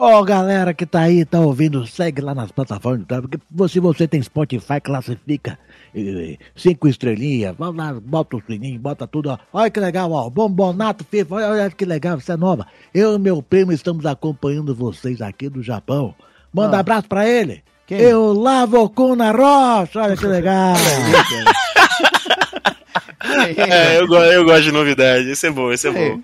Ó, 0.00 0.22
galera 0.22 0.72
que 0.72 0.86
tá 0.86 1.00
aí, 1.00 1.24
tá 1.24 1.40
ouvindo, 1.40 1.84
segue 1.84 2.20
lá 2.22 2.32
nas 2.32 2.52
plataformas, 2.52 3.04
tá? 3.08 3.20
Porque 3.20 3.36
se 3.68 3.80
você 3.80 4.06
tem 4.06 4.22
Spotify, 4.22 4.80
classifica 4.80 5.58
eh, 5.92 6.36
cinco 6.54 6.86
estrelinhas, 6.86 7.56
vai 7.58 7.72
lá, 7.72 7.94
bota 8.00 8.36
o 8.36 8.42
sininho, 8.46 8.78
bota 8.78 9.08
tudo, 9.08 9.30
ó. 9.30 9.38
Olha 9.52 9.68
que 9.68 9.80
legal, 9.80 10.12
ó, 10.12 10.30
Bombonato 10.30 11.04
FIFA, 11.04 11.34
olha, 11.34 11.48
olha 11.48 11.70
que 11.72 11.84
legal, 11.84 12.20
você 12.20 12.30
é 12.30 12.36
nova. 12.36 12.64
Eu 12.94 13.16
e 13.16 13.18
meu 13.18 13.42
primo 13.42 13.72
estamos 13.72 14.06
acompanhando 14.06 14.72
vocês 14.72 15.20
aqui 15.20 15.48
do 15.48 15.64
Japão. 15.64 16.14
Manda 16.52 16.76
Ah. 16.76 16.80
abraço 16.80 17.08
pra 17.08 17.28
ele. 17.28 17.64
Quem? 17.84 17.98
Eu 17.98 18.32
lavo 18.34 18.80
o 18.84 18.88
cu 18.88 19.16
na 19.16 19.32
rocha, 19.32 20.00
olha 20.00 20.16
que 20.16 20.26
legal. 20.26 20.74
É, 23.56 23.98
eu, 23.98 24.06
eu 24.06 24.44
gosto 24.44 24.62
de 24.62 24.72
novidade. 24.72 25.30
Esse 25.30 25.46
é 25.46 25.50
bom, 25.50 25.70
esse 25.72 25.88
é 25.88 25.90
É. 25.90 26.10
bom. 26.10 26.20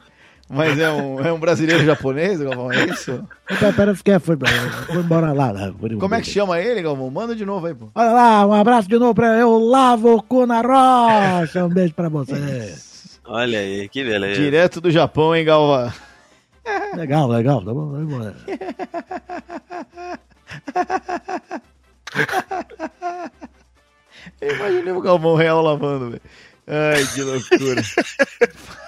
Mas 0.49 0.79
é 0.79 0.91
um, 0.93 1.21
é 1.21 1.33
um 1.33 1.39
brasileiro 1.39 1.83
japonês, 1.87 2.39
Galvão, 2.39 2.71
é 2.71 2.85
isso? 2.85 3.27
Pera, 3.49 3.73
pera, 3.73 3.95
fiquei, 3.95 4.19
foi, 4.19 4.37
foi 4.87 4.97
embora 4.97 5.33
lá. 5.33 5.51
lá 5.51 5.73
foi 5.81 5.97
Como 5.97 6.15
é 6.15 6.21
que 6.21 6.29
chama 6.29 6.61
ele, 6.61 6.83
Galvão? 6.83 7.11
Manda 7.11 7.35
de 7.35 7.47
novo 7.47 7.67
aí, 7.67 7.75
pô. 7.75 7.89
Olha 7.95 8.13
lá, 8.13 8.47
um 8.47 8.53
abraço 8.53 8.87
de 8.87 8.99
novo 8.99 9.15
pra 9.15 9.39
eu 9.39 9.59
lavo 9.59 10.15
o 10.15 10.23
cu 10.23 10.45
na 10.47 10.61
rocha. 10.61 11.65
Um 11.65 11.71
beijo 11.71 11.95
pra 11.95 12.11
você. 12.11 12.75
Olha 13.25 13.59
aí, 13.59 13.89
que 13.89 14.05
beleza. 14.05 14.39
Direto 14.39 14.83
do 14.83 14.91
Japão, 14.91 15.35
hein, 15.35 15.47
Galvão? 15.47 15.91
Legal, 16.95 17.27
legal, 17.29 17.65
tá 17.65 17.73
bom, 17.73 17.91
vamos 17.91 18.13
embora. 18.13 18.35
Eu 24.41 24.55
imaginei 24.57 24.93
o 24.93 25.01
Galvão 25.01 25.35
real 25.35 25.63
lavando, 25.63 26.11
velho. 26.11 26.23
Ai, 26.67 27.07
que 27.15 27.23
loucura. 27.23 27.83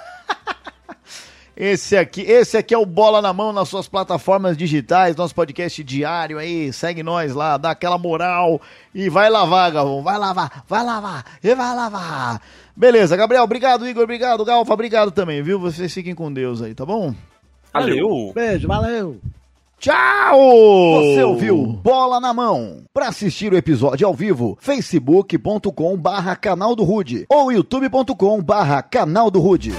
Esse 1.56 1.96
aqui, 1.96 2.20
esse 2.20 2.54
aqui 2.54 2.74
é 2.74 2.78
o 2.78 2.84
Bola 2.84 3.22
na 3.22 3.32
Mão 3.32 3.50
nas 3.50 3.70
suas 3.70 3.88
plataformas 3.88 4.58
digitais, 4.58 5.16
nosso 5.16 5.34
podcast 5.34 5.82
diário 5.82 6.36
aí. 6.38 6.70
Segue 6.70 7.02
nós 7.02 7.34
lá, 7.34 7.56
dá 7.56 7.70
aquela 7.70 7.96
moral 7.96 8.60
e 8.94 9.08
vai 9.08 9.30
lavar, 9.30 9.72
Galvão. 9.72 10.02
Vai 10.02 10.18
lavar, 10.18 10.64
vai 10.68 10.84
lavar 10.84 11.24
e 11.42 11.54
vai 11.54 11.74
lavar. 11.74 12.42
Beleza, 12.76 13.16
Gabriel, 13.16 13.44
obrigado, 13.44 13.88
Igor, 13.88 14.02
obrigado, 14.04 14.44
Galfa, 14.44 14.74
obrigado 14.74 15.10
também, 15.10 15.42
viu? 15.42 15.58
Vocês 15.58 15.94
fiquem 15.94 16.14
com 16.14 16.30
Deus 16.30 16.60
aí, 16.60 16.74
tá 16.74 16.84
bom? 16.84 17.14
Valeu. 17.72 18.32
Beijo, 18.34 18.68
valeu. 18.68 19.18
Tchau! 19.78 20.38
Você 21.02 21.22
ouviu 21.22 21.66
Bola 21.66 22.18
na 22.18 22.32
Mão. 22.32 22.84
Para 22.94 23.08
assistir 23.08 23.52
o 23.52 23.56
episódio 23.56 24.06
ao 24.06 24.14
vivo, 24.14 24.56
facebook.com 24.60 25.96
barra 25.96 26.34
canal 26.34 26.74
do 26.74 26.82
Rude 26.82 27.26
ou 27.28 27.52
youtube.com 27.52 28.42
barra 28.42 28.82
canal 28.82 29.30
do 29.30 29.38
Rude. 29.38 29.72